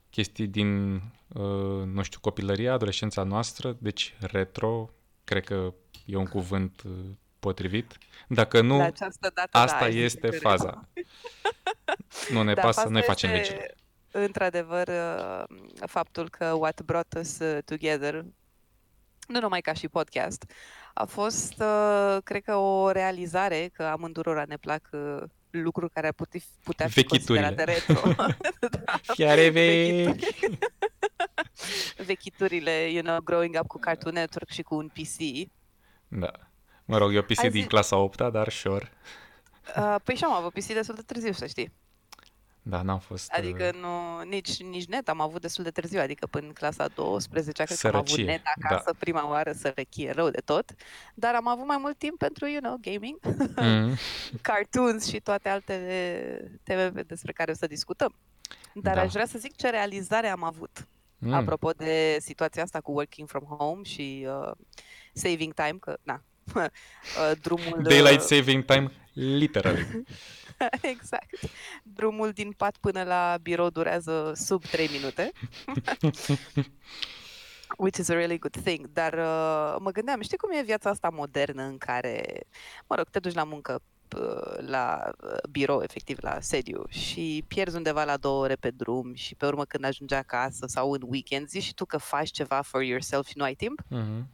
chestii 0.09 0.47
din, 0.47 0.93
uh, 1.27 1.83
nu 1.85 2.01
știu, 2.01 2.19
copilăria, 2.21 2.73
adolescența 2.73 3.23
noastră, 3.23 3.77
deci 3.79 4.15
retro, 4.19 4.89
cred 5.23 5.43
că 5.43 5.73
e 6.05 6.15
un 6.15 6.25
cuvânt 6.25 6.81
uh, 6.85 6.91
potrivit. 7.39 7.97
Dacă 8.27 8.61
nu, 8.61 8.77
La 8.77 8.83
această 8.83 9.31
dată, 9.33 9.49
da, 9.51 9.61
asta 9.61 9.75
aș 9.75 9.91
zice 9.91 10.03
este 10.03 10.27
că 10.27 10.37
faza. 10.37 10.87
Nu 12.31 12.43
ne 12.43 12.53
Da, 12.53 12.61
pasă, 12.61 12.79
faza 12.79 12.91
noi 12.91 13.01
facem 13.01 13.29
este, 13.29 13.41
legile. 13.41 13.75
Într-adevăr, 14.11 14.87
uh, 14.87 15.43
faptul 15.85 16.29
că 16.29 16.45
What 16.45 16.81
Brought 16.81 17.13
Us 17.19 17.39
uh, 17.39 17.57
Together, 17.65 18.25
nu 19.27 19.39
numai 19.39 19.61
ca 19.61 19.73
și 19.73 19.87
podcast, 19.87 20.45
a 20.93 21.05
fost, 21.05 21.53
uh, 21.59 22.17
cred 22.23 22.43
că, 22.43 22.55
o 22.55 22.91
realizare 22.91 23.69
că 23.73 23.83
amândurora 23.83 24.43
ne 24.47 24.57
plac 24.57 24.89
uh, 24.91 25.23
lucruri 25.49 25.91
care 25.91 26.07
ar 26.07 26.13
putea, 26.13 26.39
putea 26.63 26.87
fi 26.87 26.93
Vechiturile. 26.93 27.45
considerate 27.55 27.71
retro. 27.87 28.11
da, 28.85 28.99
Chiar 29.13 29.35
vechi. 29.37 29.53
vechituri. 29.53 30.57
Vechiturile, 32.05 32.89
you 32.91 33.01
know, 33.01 33.19
growing 33.21 33.57
up 33.61 33.67
cu 33.67 33.77
Cartoon 33.79 34.13
Network 34.13 34.49
și 34.49 34.61
cu 34.61 34.75
un 34.75 34.87
PC. 34.87 35.47
Da. 36.07 36.31
Mă 36.85 36.97
rog, 36.97 37.13
eu 37.13 37.21
PC 37.23 37.35
Hai 37.37 37.49
din 37.49 37.61
zi- 37.61 37.67
clasa 37.67 37.95
8 37.97 38.21
dar 38.31 38.49
sure. 38.49 38.91
Uh, 39.77 39.95
păi 40.03 40.15
și 40.15 40.23
am 40.23 40.31
avut 40.31 40.53
PC 40.53 40.65
destul 40.65 40.95
de 40.95 41.01
târziu, 41.05 41.31
să 41.31 41.45
știi. 41.45 41.73
Da, 42.65 42.81
n-am 42.81 42.99
fost... 42.99 43.31
uh, 43.31 43.37
Adică 43.37 43.71
nu, 43.81 44.21
nici, 44.29 44.61
nici 44.63 44.85
net 44.85 45.09
am 45.09 45.21
avut 45.21 45.41
destul 45.41 45.63
de 45.63 45.69
târziu, 45.71 45.99
adică 45.99 46.27
până 46.27 46.47
în 46.47 46.53
clasa 46.53 46.87
12 46.87 47.63
cred 47.63 47.77
că 47.77 47.87
am 47.87 47.95
avut 47.95 48.07
Sărăcie, 48.07 48.31
net 48.31 48.41
acasă 48.61 48.83
da. 48.85 48.97
prima 48.99 49.29
oară, 49.29 49.51
sărăchie 49.51 50.11
rău 50.11 50.29
de 50.29 50.41
tot, 50.45 50.71
dar 51.13 51.35
am 51.35 51.47
avut 51.47 51.65
mai 51.67 51.77
mult 51.79 51.97
timp 51.97 52.17
pentru, 52.17 52.45
you 52.47 52.59
know, 52.61 52.77
gaming, 52.81 53.19
Mm. 53.55 53.95
cartoons 54.41 55.07
și 55.07 55.19
toate 55.19 55.49
alte 55.49 56.57
teme 56.63 57.01
despre 57.01 57.31
care 57.31 57.51
o 57.51 57.55
să 57.55 57.67
discutăm. 57.67 58.15
Dar 58.73 58.95
Da. 58.95 59.01
aș 59.01 59.11
vrea 59.11 59.25
să 59.25 59.37
zic 59.39 59.55
ce 59.55 59.69
realizare 59.69 60.27
am 60.27 60.43
avut, 60.43 60.87
Mm. 61.17 61.33
apropo 61.33 61.71
de 61.71 62.17
situația 62.19 62.63
asta 62.63 62.81
cu 62.81 62.91
working 62.91 63.27
from 63.29 63.43
home 63.43 63.83
și 63.83 64.27
uh, 64.27 64.51
saving 65.13 65.53
time, 65.53 65.77
că, 65.79 65.97
na, 66.03 66.23
uh, 66.55 67.31
drumul... 67.41 67.79
Daylight 67.83 68.19
uh, 68.21 68.25
saving 68.37 68.65
time, 68.65 68.91
literally. 69.13 69.85
exact. 70.93 71.39
Drumul 71.83 72.31
din 72.31 72.51
pat 72.51 72.77
până 72.77 73.03
la 73.03 73.37
birou 73.41 73.69
durează 73.69 74.31
sub 74.35 74.65
3 74.65 74.89
minute. 74.91 75.31
Which 77.77 77.97
is 77.97 78.09
a 78.09 78.13
really 78.13 78.37
good 78.37 78.63
thing. 78.63 78.89
Dar 78.93 79.13
uh, 79.13 79.75
mă 79.79 79.91
gândeam, 79.91 80.21
știi 80.21 80.37
cum 80.37 80.51
e 80.51 80.61
viața 80.63 80.89
asta 80.89 81.09
modernă 81.09 81.63
în 81.63 81.77
care, 81.77 82.43
mă 82.87 82.95
rog, 82.95 83.09
te 83.09 83.19
duci 83.19 83.33
la 83.33 83.43
muncă 83.43 83.81
uh, 84.17 84.67
la 84.67 85.11
uh, 85.23 85.37
birou, 85.51 85.81
efectiv, 85.81 86.17
la 86.21 86.37
sediu 86.39 86.83
și 86.87 87.43
pierzi 87.47 87.75
undeva 87.75 88.03
la 88.03 88.17
două 88.17 88.43
ore 88.43 88.55
pe 88.55 88.69
drum 88.69 89.13
și 89.13 89.35
pe 89.35 89.45
urmă 89.45 89.65
când 89.65 89.83
ajungi 89.85 90.13
acasă 90.13 90.65
sau 90.67 90.91
în 90.91 91.01
weekend, 91.05 91.47
zici 91.47 91.63
și 91.63 91.73
tu 91.73 91.85
că 91.85 91.97
faci 91.97 92.31
ceva 92.31 92.61
for 92.61 92.81
yourself 92.81 93.27
și 93.27 93.37
nu 93.37 93.43
ai 93.43 93.53
timp? 93.53 93.81
Mhm. 93.87 94.29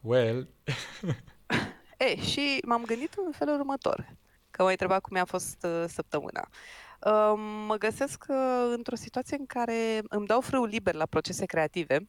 Well, 0.00 0.48
E, 1.98 2.20
și 2.20 2.58
m-am 2.66 2.84
gândit 2.84 3.14
în 3.26 3.32
felul 3.32 3.54
următor, 3.54 4.16
că 4.58 4.64
m-ai 4.64 4.72
întrebat 4.72 5.00
cum 5.00 5.12
mi-a 5.12 5.24
fost 5.24 5.64
uh, 5.64 5.84
săptămâna. 5.88 6.48
Uh, 7.06 7.32
mă 7.66 7.76
găsesc 7.76 8.24
uh, 8.28 8.72
într-o 8.76 8.94
situație 8.94 9.36
în 9.36 9.46
care 9.46 10.00
îmi 10.08 10.26
dau 10.26 10.40
frâul 10.40 10.68
liber 10.68 10.94
la 10.94 11.06
procese 11.06 11.46
creative 11.46 12.08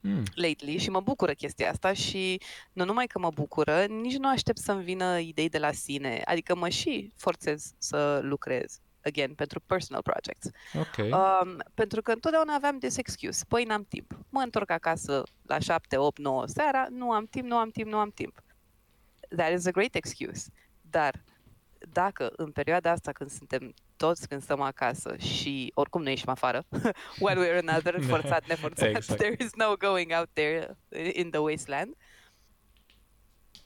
mm, 0.00 0.22
lately 0.34 0.78
și 0.78 0.90
mă 0.90 1.00
bucură 1.00 1.32
chestia 1.32 1.70
asta 1.70 1.92
și 1.92 2.40
nu 2.72 2.84
numai 2.84 3.06
că 3.06 3.18
mă 3.18 3.30
bucură, 3.34 3.84
nici 3.84 4.16
nu 4.16 4.28
aștept 4.28 4.58
să-mi 4.58 4.82
vină 4.82 5.18
idei 5.18 5.48
de 5.48 5.58
la 5.58 5.72
sine, 5.72 6.22
adică 6.24 6.54
mă 6.54 6.68
și 6.68 7.12
forțez 7.16 7.72
să 7.78 8.20
lucrez, 8.22 8.80
again, 9.04 9.34
pentru 9.34 9.60
personal 9.60 10.02
projects. 10.02 10.48
ok. 10.74 11.06
Um, 11.12 11.62
pentru 11.74 12.02
că 12.02 12.12
întotdeauna 12.12 12.54
aveam 12.54 12.78
this 12.78 12.96
excuse, 12.96 13.44
păi 13.48 13.64
n-am 13.64 13.84
timp. 13.88 14.18
Mă 14.28 14.40
întorc 14.40 14.70
acasă 14.70 15.22
la 15.42 15.58
7, 15.58 15.96
8, 15.96 16.18
9 16.18 16.46
seara, 16.46 16.86
nu 16.90 17.10
am 17.10 17.26
timp, 17.26 17.46
nu 17.46 17.56
am 17.56 17.70
timp, 17.70 17.90
nu 17.90 17.98
am 17.98 18.10
timp. 18.10 18.42
That 19.36 19.52
is 19.52 19.66
a 19.66 19.70
great 19.70 19.94
excuse. 19.94 20.50
Dar 20.80 21.24
dacă 22.02 22.32
în 22.36 22.50
perioada 22.50 22.90
asta 22.90 23.12
când 23.12 23.30
suntem 23.30 23.74
toți 23.96 24.28
când 24.28 24.42
stăm 24.42 24.60
acasă 24.60 25.16
și 25.16 25.72
oricum 25.74 26.02
nu 26.02 26.08
ieșim 26.08 26.28
afară, 26.28 26.64
one 27.28 27.38
way 27.38 27.48
or 27.50 27.68
another, 27.68 28.00
forțat, 28.12 28.46
neforțat, 28.46 28.88
Exact. 28.88 29.18
there 29.22 29.36
is 29.38 29.52
no 29.54 29.76
going 29.76 30.12
out 30.18 30.28
there 30.32 30.76
in 31.12 31.30
the 31.30 31.40
wasteland. 31.40 31.94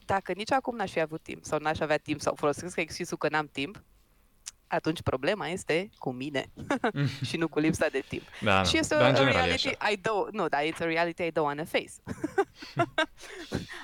Dacă 0.05 0.33
nici 0.33 0.51
acum 0.51 0.75
n-aș 0.75 0.91
fi 0.91 0.99
avut 0.99 1.21
timp 1.21 1.43
sau 1.43 1.59
n-aș 1.59 1.79
avea 1.79 1.97
timp 1.97 2.21
sau 2.21 2.35
folosesc 2.35 2.77
excuse 2.77 3.15
că 3.15 3.29
n-am 3.29 3.49
timp, 3.51 3.83
atunci 4.67 5.01
problema 5.01 5.47
este 5.47 5.89
cu 5.97 6.11
mine 6.11 6.45
și 7.23 7.37
nu 7.37 7.47
cu 7.47 7.59
lipsa 7.59 7.87
de 7.87 8.03
timp. 8.07 8.23
Da, 8.41 8.55
da. 8.55 8.63
Și 8.63 8.77
este 8.77 8.95
Dar 8.95 9.03
o, 9.03 9.07
în 9.07 9.13
o 9.13 9.17
general 9.17 9.41
e 9.41 9.45
reality 9.45 9.67
așa. 9.67 9.89
I 9.89 9.97
don't, 9.97 10.31
nu, 10.31 10.47
dar 10.47 10.61
it's 10.63 10.79
a 10.79 10.85
reality 10.85 11.23
I 11.23 11.31
don't 11.31 11.43
want 11.43 11.57
to 11.57 11.65
face. 11.65 11.91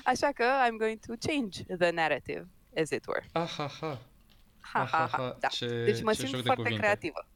așa 0.04 0.28
că 0.34 0.44
I'm 0.44 0.76
going 0.78 0.98
to 1.06 1.12
change 1.26 1.62
the 1.78 1.90
narrative, 1.90 2.48
as 2.76 2.90
it 2.90 3.06
were. 3.06 3.26
Aha, 3.32 3.98
ha. 4.72 4.84
Ha, 4.84 4.96
ha, 4.96 5.08
ha. 5.16 5.36
Da. 5.40 5.48
Ce, 5.48 5.66
Deci 5.84 6.02
mă 6.02 6.12
ce 6.12 6.18
simt 6.18 6.28
joc 6.28 6.38
de 6.38 6.44
foarte 6.44 6.62
cuvinte. 6.62 6.80
creativă. 6.82 7.26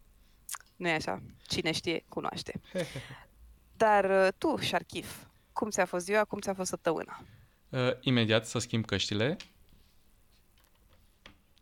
nu 0.77 0.89
e 0.89 0.93
așa? 0.93 1.23
Cine 1.47 1.73
știe, 1.73 2.05
cunoaște. 2.09 2.61
Dar 3.77 4.05
uh, 4.11 4.29
tu, 4.39 4.57
Sharkif, 4.57 5.17
cum 5.53 5.71
ți-a 5.71 5.85
fost 5.85 6.05
ziua, 6.05 6.25
cum 6.25 6.39
ți-a 6.41 6.55
fost 6.55 6.69
săptămâna? 6.69 7.23
Uh, 7.69 7.91
imediat 8.01 8.47
să 8.47 8.59
schimb 8.59 8.85
căștile. 8.85 9.37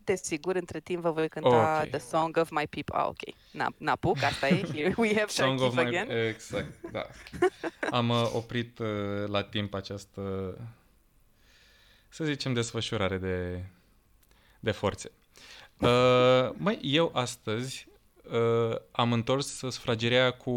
Desigur, 0.03 0.55
între 0.55 0.79
timp 0.79 1.01
vă 1.01 1.11
voi 1.11 1.29
cânta 1.29 1.79
Ok. 1.83 1.89
The 1.89 1.99
Song 1.99 2.37
of 2.37 2.49
My 2.49 2.67
People. 2.67 2.95
Ah, 2.95 3.07
ok. 3.07 3.21
N- 3.33 3.77
N-apuc, 3.77 4.21
asta 4.23 4.47
e. 4.47 4.61
Here 4.73 4.93
we 4.97 5.07
have 5.07 5.27
Song 5.27 5.59
Sharkif 5.59 5.77
of 5.77 5.83
my... 5.83 5.97
again. 5.97 6.27
Exact, 6.27 6.91
da. 6.91 7.05
Am 7.97 8.09
uh, 8.09 8.29
oprit 8.33 8.79
uh, 8.79 8.87
la 9.27 9.43
timp 9.43 9.73
această, 9.73 10.57
să 12.09 12.23
zicem, 12.23 12.53
desfășurare 12.53 13.17
de, 13.17 13.63
de 14.59 14.71
forțe. 14.71 15.11
Uh, 15.81 16.49
măi, 16.57 16.79
eu 16.81 17.09
astăzi 17.13 17.87
uh, 18.31 18.75
am 18.91 19.13
întors 19.13 19.57
sufrageria 19.57 20.31
cu, 20.31 20.49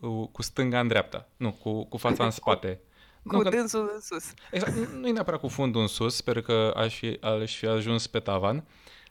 uh, 0.00 0.28
cu 0.32 0.42
stânga 0.42 0.80
în 0.80 0.88
dreapta. 0.88 1.28
Nu, 1.36 1.52
cu, 1.52 1.84
cu 1.84 1.96
fața 1.96 2.24
în 2.24 2.30
spate. 2.30 2.80
Cu 3.26 3.36
Nu, 3.36 3.42
că- 3.42 3.48
dânsul 3.48 3.90
în 3.94 4.00
sus. 4.00 4.32
Exact, 4.50 4.76
nu- 4.76 4.98
nu 4.98 5.06
e 5.08 5.12
neapărat 5.12 5.40
cu 5.40 5.48
fundul 5.48 5.80
în 5.80 5.86
sus, 5.86 6.14
sper 6.14 6.42
că 6.42 6.72
aș 6.76 6.98
fi, 6.98 7.18
aș 7.20 7.56
fi 7.56 7.66
ajuns 7.66 8.06
pe 8.06 8.20
tavan, 8.20 8.64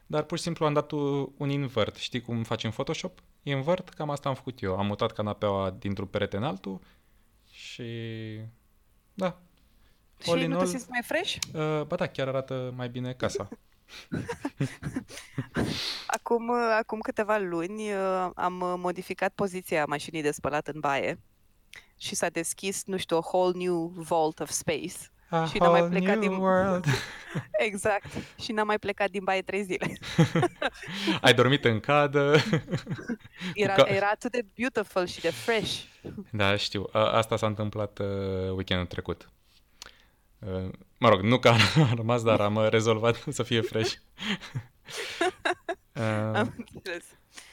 dar 0.06 0.22
pur 0.22 0.36
și 0.36 0.42
simplu 0.44 0.66
am 0.66 0.72
dat 0.72 0.90
u- 0.90 1.34
un 1.36 1.50
invert. 1.50 1.96
Știi 1.96 2.20
cum 2.20 2.42
faci 2.42 2.64
în 2.64 2.70
Photoshop? 2.70 3.18
Invert, 3.42 3.88
cam 3.88 4.10
asta 4.10 4.28
am 4.28 4.34
făcut 4.34 4.62
eu. 4.62 4.76
Am 4.78 4.86
mutat 4.86 5.12
canapeaua 5.12 5.70
dintr-un 5.78 6.06
perete 6.06 6.36
în 6.36 6.44
altul 6.44 6.80
și... 7.50 7.84
Da. 9.14 9.26
All 10.26 10.38
și 10.38 10.44
in 10.44 10.50
nu 10.50 10.56
all, 10.56 10.64
te 10.64 10.70
simți 10.70 10.90
mai 10.90 11.00
fresh? 11.04 11.36
Uh, 11.54 11.82
ba 11.86 11.96
da, 11.96 12.06
chiar 12.06 12.28
arată 12.28 12.72
mai 12.76 12.88
bine 12.88 13.12
casa. 13.12 13.48
Acum, 16.06 16.48
uh, 16.48 16.76
acum 16.78 16.98
câteva 17.00 17.36
luni 17.38 17.92
uh, 17.92 18.30
am 18.34 18.60
uh, 18.60 18.74
modificat 18.76 19.32
poziția 19.34 19.84
mașinii 19.84 20.22
de 20.22 20.30
spălat 20.30 20.66
în 20.68 20.80
baie 20.80 21.20
și 21.98 22.14
s-a 22.14 22.28
deschis, 22.28 22.82
nu 22.84 22.96
știu, 22.96 23.16
a 23.16 23.22
whole 23.32 23.52
new 23.64 23.92
vault 23.96 24.40
of 24.40 24.50
space. 24.50 24.94
A 25.30 25.44
Și 25.44 25.58
n-am 25.58 25.70
mai 25.70 25.80
whole 25.80 25.98
plecat 25.98 26.18
new 26.18 26.28
din- 26.30 26.38
world. 26.40 26.84
Exact. 27.66 28.06
Și 28.40 28.52
n-am 28.52 28.66
mai 28.66 28.78
plecat 28.78 29.10
din 29.10 29.24
baie 29.24 29.42
trei 29.42 29.62
zile. 29.62 29.92
Ai 31.20 31.34
dormit 31.34 31.64
în 31.64 31.80
cadă. 31.80 32.36
Era, 33.54 33.72
ca- 33.74 33.82
era 33.88 34.08
atât 34.12 34.30
de 34.30 34.44
beautiful 34.56 35.06
și 35.06 35.20
de 35.20 35.30
fresh. 35.30 35.82
Da, 36.30 36.56
știu. 36.56 36.88
A, 36.92 37.10
asta 37.10 37.36
s-a 37.36 37.46
întâmplat 37.46 37.98
uh, 37.98 38.06
weekendul 38.54 38.86
trecut. 38.86 39.28
Uh, 41.04 41.10
mă 41.10 41.16
rog, 41.16 41.20
nu 41.20 41.38
că 41.38 41.48
a 41.90 41.94
rămas, 41.94 42.22
dar 42.22 42.40
am 42.40 42.54
uh, 42.54 42.68
rezolvat 42.68 43.24
să 43.28 43.42
fie 43.42 43.60
fresh. 43.60 43.92
uh, 45.94 46.02
Am 46.34 46.54
înțeles. 46.74 47.04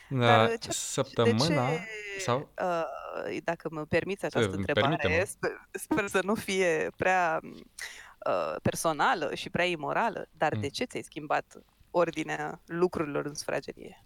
da, 0.10 0.18
Dar 0.26 0.58
ce- 0.58 0.72
săptămâna 0.72 1.70
de 1.70 1.80
ce, 2.18 2.22
sau 2.24 2.50
uh, 2.62 3.38
dacă 3.44 3.68
mă 3.72 3.86
permiți 3.86 4.26
această 4.26 4.50
Uh, 4.50 4.56
întrebare, 4.58 4.96
permite-mă. 4.98 5.26
sper, 5.26 5.52
sper 5.72 6.08
să 6.08 6.20
nu 6.24 6.36
fie 6.36 6.92
prea 6.98 7.40
uh, 7.44 8.56
personală 8.62 9.36
și 9.36 9.50
prea 9.50 9.66
imorală, 9.66 10.28
dar 10.32 10.54
Mm. 10.56 10.62
de 10.62 10.68
ce 10.68 10.84
ți-ai 10.84 11.04
schimbat 11.04 11.58
ordinea 11.92 12.62
lucrurilor 12.66 13.26
în 13.26 13.34
sufragerie? 13.34 14.06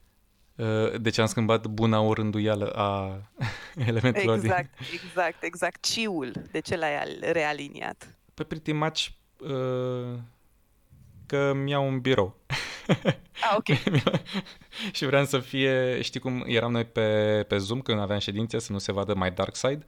uh, 0.55 0.99
de 1.01 1.09
ce 1.09 1.21
am 1.21 1.27
schimbat 1.27 1.67
buna 1.67 1.99
o 1.99 2.13
rânduială 2.13 2.69
a 2.75 3.21
elementelor 3.87 4.37
din... 4.39 4.49
Exact, 4.49 4.79
exact, 4.93 5.43
exact. 5.43 5.85
Ciul, 5.85 6.31
de 6.51 6.59
ce 6.59 6.75
l-ai 6.75 6.99
al- 7.01 7.19
realiniat? 7.31 8.17
Pe 8.33 8.43
pretty 8.43 8.71
much 8.71 9.07
uh, 9.39 10.19
că 11.25 11.53
mi-au 11.53 11.87
un 11.87 11.99
birou. 11.99 12.35
Ah, 13.41 13.55
ok. 13.57 13.65
și 14.95 15.05
vreau 15.05 15.25
să 15.25 15.39
fie, 15.39 16.01
știi 16.01 16.19
cum 16.19 16.43
eram 16.47 16.71
noi 16.71 16.85
pe, 16.85 17.43
pe 17.47 17.57
Zoom 17.57 17.81
când 17.81 17.99
aveam 17.99 18.19
ședințe, 18.19 18.59
să 18.59 18.71
nu 18.71 18.77
se 18.77 18.91
vadă 18.91 19.13
mai 19.13 19.31
dark 19.31 19.55
side, 19.55 19.85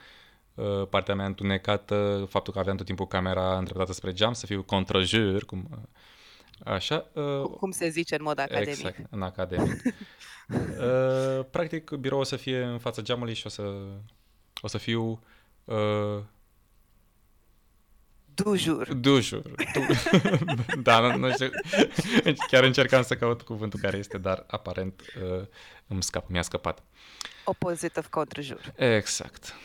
uh, 0.56 0.88
partea 0.90 1.16
mea 1.16 1.26
întunecată, 1.26 2.26
faptul 2.30 2.54
că 2.54 2.60
aveam 2.60 2.76
tot 2.78 2.86
timpul 2.86 3.08
camera 3.08 3.58
îndreptată 3.58 3.94
spre 3.94 4.14
geam, 4.14 4.34
să 4.34 4.46
fiu 4.46 4.64
contrajur, 4.64 5.46
cum, 5.46 5.68
uh, 5.72 5.78
așa. 6.74 7.10
Uh, 7.14 7.42
Cum- 7.42 7.56
Cum 7.60 7.72
se 7.72 7.90
zice 7.90 8.16
în 8.16 8.24
mod 8.24 8.40
academic. 8.40 8.68
Exact, 8.68 9.00
în 9.10 9.22
academic. 9.22 9.82
uh, 10.48 11.46
practic, 11.52 11.92
biroul 11.92 12.22
o 12.22 12.24
să 12.24 12.36
fie 12.36 12.64
în 12.64 12.78
fața 12.80 13.02
geamului 13.02 13.34
și 13.34 13.46
o 13.46 13.50
să, 13.50 13.74
o 14.62 14.68
să 14.68 14.78
fiu 14.78 15.20
uh, 15.64 16.20
Dujur. 18.44 18.94
Dujur. 18.94 19.52
Tu... 19.74 19.80
da, 20.88 21.00
nu, 21.00 21.18
nu 21.18 21.32
știu. 21.32 21.50
Chiar 22.48 22.64
încercam 22.64 23.04
să 23.04 23.16
caut 23.16 23.42
cuvântul 23.42 23.80
care 23.80 23.98
este, 23.98 24.18
dar 24.18 24.44
aparent 24.48 25.02
uh, 25.02 25.46
îmi 25.88 26.04
scap, 26.04 26.30
mi-a 26.30 26.42
scăpat. 26.42 26.84
Opposite 27.44 28.00
of 28.00 28.08
contrajur. 28.08 28.74
Exact. 28.76 29.56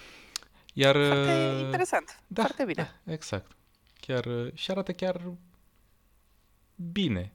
Iar... 0.72 0.96
Foarte 0.96 1.54
uh, 1.54 1.60
interesant. 1.60 2.20
Da, 2.26 2.42
Foarte 2.42 2.64
bine. 2.64 3.00
Da, 3.04 3.12
exact. 3.12 3.56
Chiar, 4.00 4.24
uh, 4.24 4.52
și 4.54 4.70
arată 4.70 4.92
chiar 4.92 5.20
bine. 6.74 7.32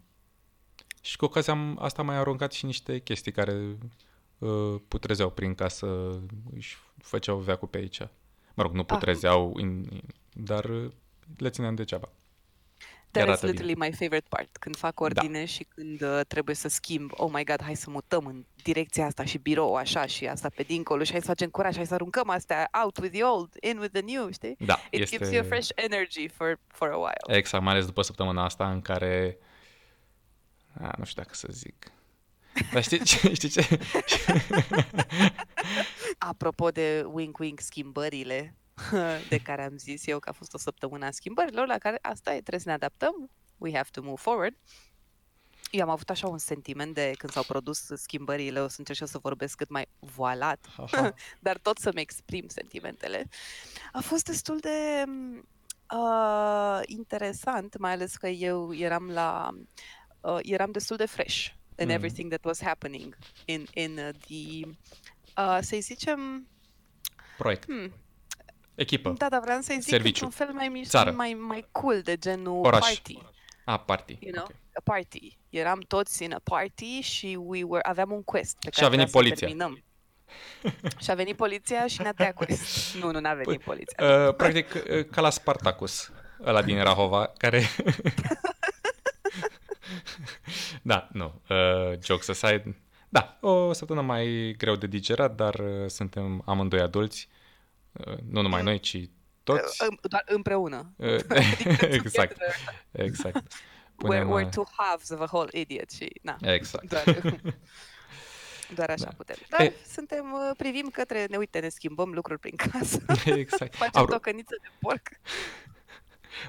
Și 1.01 1.17
cu 1.17 1.25
ocazia 1.25 1.53
am, 1.53 1.77
asta 1.81 2.01
am 2.01 2.07
mai 2.07 2.15
aruncat 2.15 2.51
și 2.51 2.65
niște 2.65 2.99
chestii 2.99 3.31
care 3.31 3.77
uh, 4.37 4.75
putrezeau 4.87 5.29
prin 5.29 5.55
casă, 5.55 5.87
își 6.55 6.77
făceau 6.97 7.37
veacul 7.37 7.67
pe 7.67 7.77
aici. 7.77 7.99
Mă 8.53 8.63
rog, 8.63 8.73
nu 8.73 8.83
putrezeau, 8.83 9.57
in, 9.57 10.01
dar 10.33 10.65
uh, 10.65 10.91
le 11.37 11.49
țineam 11.49 11.75
degeaba. 11.75 12.09
That 13.11 13.23
is 13.23 13.29
arată 13.29 13.45
bine. 13.45 13.51
literally 13.51 13.89
my 13.89 13.97
favorite 13.97 14.27
part. 14.29 14.57
Când 14.57 14.75
fac 14.75 14.99
ordine 14.99 15.45
și 15.45 15.63
când 15.63 16.01
uh, 16.01 16.19
trebuie 16.27 16.55
să 16.55 16.67
schimb, 16.67 17.11
oh 17.13 17.29
my 17.33 17.43
god, 17.43 17.61
hai 17.61 17.75
să 17.75 17.89
mutăm 17.89 18.25
în 18.25 18.45
direcția 18.63 19.05
asta 19.05 19.25
și 19.25 19.37
birou 19.37 19.75
așa 19.75 20.05
și 20.05 20.27
asta 20.27 20.49
pe 20.55 20.63
dincolo 20.63 21.03
și 21.03 21.11
hai 21.11 21.19
să 21.19 21.27
facem 21.27 21.49
curaj, 21.49 21.75
hai 21.75 21.85
să 21.85 21.93
aruncăm 21.93 22.29
astea 22.29 22.69
out 22.83 22.97
with 22.97 23.13
the 23.13 23.23
old, 23.23 23.53
in 23.61 23.77
with 23.77 23.91
the 23.91 24.01
new, 24.01 24.31
știi? 24.31 24.55
Da, 24.59 24.79
It 24.91 25.01
este... 25.01 25.15
gives 25.15 25.33
you 25.33 25.41
a 25.41 25.47
fresh 25.47 25.69
energy 25.75 26.27
for, 26.27 26.59
for 26.67 26.87
a 26.87 26.97
while. 26.97 27.37
Exact, 27.37 27.63
mai 27.63 27.73
ales 27.73 27.85
după 27.85 28.01
săptămâna 28.01 28.43
asta 28.43 28.71
în 28.71 28.81
care... 28.81 29.37
A, 30.81 30.93
nu 30.97 31.03
știu 31.05 31.21
dacă 31.21 31.35
să 31.35 31.47
zic. 31.51 31.91
Dar 32.73 32.83
știi 32.83 33.03
ce? 33.03 33.33
Știi 33.37 33.49
ce? 33.49 33.79
Apropo 36.17 36.69
de 36.69 37.05
wink-wink 37.05 37.59
schimbările 37.59 38.55
de 39.29 39.37
care 39.37 39.63
am 39.63 39.77
zis 39.77 40.07
eu 40.07 40.19
că 40.19 40.29
a 40.29 40.31
fost 40.31 40.53
o 40.53 40.57
săptămână 40.57 41.05
a 41.05 41.11
schimbărilor, 41.11 41.67
la 41.67 41.77
care 41.77 41.97
asta 42.01 42.29
e, 42.31 42.39
trebuie 42.39 42.59
să 42.59 42.67
ne 42.67 42.73
adaptăm. 42.73 43.29
We 43.57 43.71
have 43.73 43.89
to 43.91 44.01
move 44.01 44.21
forward. 44.21 44.55
Eu 45.71 45.81
am 45.83 45.89
avut 45.89 46.09
așa 46.09 46.27
un 46.27 46.37
sentiment 46.37 46.93
de 46.93 47.11
când 47.17 47.33
s-au 47.33 47.43
produs 47.43 47.85
schimbările, 47.95 48.59
o 48.61 48.67
să 48.67 48.75
încerc 48.77 48.97
și 48.97 49.03
eu 49.03 49.09
să 49.09 49.17
vorbesc 49.17 49.55
cât 49.57 49.69
mai 49.69 49.87
voalat, 49.99 50.65
Aha. 50.77 51.13
dar 51.39 51.57
tot 51.57 51.77
să-mi 51.77 52.01
exprim 52.01 52.47
sentimentele. 52.47 53.27
A 53.91 53.99
fost 53.99 54.25
destul 54.25 54.57
de 54.59 55.03
uh, 55.93 56.79
interesant, 56.85 57.77
mai 57.77 57.91
ales 57.91 58.15
că 58.15 58.27
eu 58.27 58.73
eram 58.75 59.09
la 59.09 59.49
uh, 60.21 60.39
eram 60.41 60.71
destul 60.71 60.95
de 60.95 61.05
fresh 61.05 61.45
in 61.79 61.85
Mm. 61.87 61.89
everything 61.93 62.29
that 62.29 62.45
was 62.45 62.61
happening 62.61 63.17
in 63.45 63.65
in 63.73 63.97
uh, 63.97 64.09
the 64.27 64.67
uh, 65.41 65.57
să-i 65.61 65.79
zicem 65.79 66.47
Proiect. 67.37 67.65
hmm, 67.65 67.93
Echipă. 68.77 69.13
da, 69.17 69.29
dar 69.29 69.39
vreau 69.41 69.61
să-i 69.61 69.79
zic 69.79 69.89
Serviciu. 69.89 70.25
într-un 70.25 70.45
fel 70.45 70.55
mai 70.55 70.67
mișto, 70.67 70.89
Țară. 70.89 71.11
mai 71.11 71.37
mai 71.39 71.65
cool 71.71 72.01
de 72.01 72.17
genul 72.17 72.65
Oraș. 72.65 72.79
party. 72.79 73.17
A, 73.65 73.77
party. 73.79 74.17
you 74.19 74.31
know, 74.31 74.43
Ok. 74.43 74.51
a 74.73 74.81
party. 74.83 75.37
Eram 75.49 75.79
toți 75.87 76.23
în 76.23 76.31
a 76.31 76.39
party 76.43 76.99
și 76.99 77.37
we 77.41 77.63
were, 77.63 77.87
aveam 77.87 78.11
un 78.11 78.23
quest 78.23 78.57
pe 78.59 78.69
Și 78.71 78.79
care 78.79 78.85
a 78.85 78.89
venit 78.89 79.11
trebuia 79.11 79.35
să 79.35 79.45
poliția. 79.45 79.47
terminăm. 79.47 79.83
și 81.03 81.11
a 81.11 81.13
venit 81.15 81.35
poliția 81.35 81.87
și 81.87 82.01
ne-a 82.01 82.11
tăiat 82.13 82.33
quest. 82.33 82.63
Nu, 83.01 83.11
nu, 83.11 83.19
n-a 83.19 83.33
venit 83.33 83.45
Păi, 83.45 83.57
poliția. 83.57 84.27
Uh, 84.27 84.35
practic, 84.35 84.73
uh, 84.73 85.05
ca 85.11 85.21
la 85.21 85.29
Spartacus, 85.29 86.11
ăla 86.45 86.61
din 86.61 86.83
Rahova, 86.83 87.27
care... 87.37 87.61
da, 90.81 91.07
nu, 91.11 91.41
uh, 91.49 91.97
jokes 92.03 92.27
aside. 92.27 92.81
Da, 93.09 93.37
o 93.41 93.73
săptămână 93.73 94.05
mai 94.05 94.55
greu 94.57 94.75
de 94.75 94.87
digerat, 94.87 95.35
dar 95.35 95.53
uh, 95.55 95.87
suntem 95.89 96.41
amândoi 96.45 96.79
adulți. 96.79 97.29
Uh, 98.05 98.17
nu 98.29 98.41
numai 98.41 98.63
noi, 98.63 98.79
ci 98.79 98.97
toți. 99.43 99.83
În- 99.83 99.97
Doar 100.01 100.23
împreună. 100.25 100.93
Uh, 100.95 101.07
exact, 101.81 102.37
Together. 102.37 102.55
exact. 102.91 103.53
We're, 103.53 103.95
Punem, 103.95 104.27
we're 104.29 104.45
uh, 104.45 104.49
two 104.51 104.67
halves 104.77 105.09
of 105.09 105.19
a 105.19 105.27
whole 105.31 105.49
idiot 105.59 105.91
și, 105.91 106.11
na, 106.21 106.37
Exact. 106.41 106.87
doar, 106.89 107.03
doar 108.75 108.89
așa 108.89 109.03
Da. 109.03 109.11
putem. 109.17 109.35
Dar 109.49 109.61
E- 109.61 109.73
suntem, 109.91 110.31
uh, 110.33 110.51
privim 110.57 110.89
către, 110.93 111.25
ne 111.29 111.37
uite, 111.37 111.59
ne 111.59 111.69
schimbăm 111.69 112.11
lucruri 112.13 112.39
prin 112.39 112.55
casă, 112.55 113.01
exact. 113.25 113.75
facem 113.75 113.91
Au- 114.01 114.05
tocăniță 114.05 114.55
de 114.61 114.67
porc. 114.79 115.07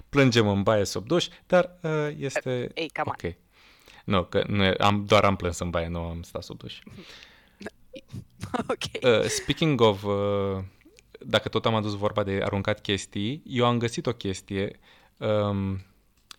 plângem 0.08 0.48
în 0.48 0.62
baie 0.62 0.84
sub 0.84 1.06
duș, 1.06 1.26
dar 1.46 1.78
uh, 1.82 2.08
este 2.18 2.70
Ei, 2.74 2.88
cam 2.88 3.06
ok. 3.08 3.34
Nu, 4.04 4.24
că 4.24 4.44
nu 4.46 4.64
e, 4.64 4.74
am, 4.78 5.04
doar 5.04 5.24
am 5.24 5.36
plâns 5.36 5.58
în 5.58 5.70
baie, 5.70 5.88
nu 5.88 6.00
am 6.02 6.22
stat 6.22 6.42
sub 6.42 6.58
duș. 6.58 6.78
ok. 8.68 9.02
Uh, 9.02 9.24
speaking 9.28 9.80
of, 9.80 10.02
uh, 10.02 10.58
dacă 11.18 11.48
tot 11.48 11.66
am 11.66 11.74
adus 11.74 11.94
vorba 11.94 12.22
de 12.22 12.40
aruncat 12.44 12.80
chestii, 12.80 13.42
eu 13.46 13.66
am 13.66 13.78
găsit 13.78 14.06
o 14.06 14.12
chestie, 14.12 14.78
um, 15.18 15.80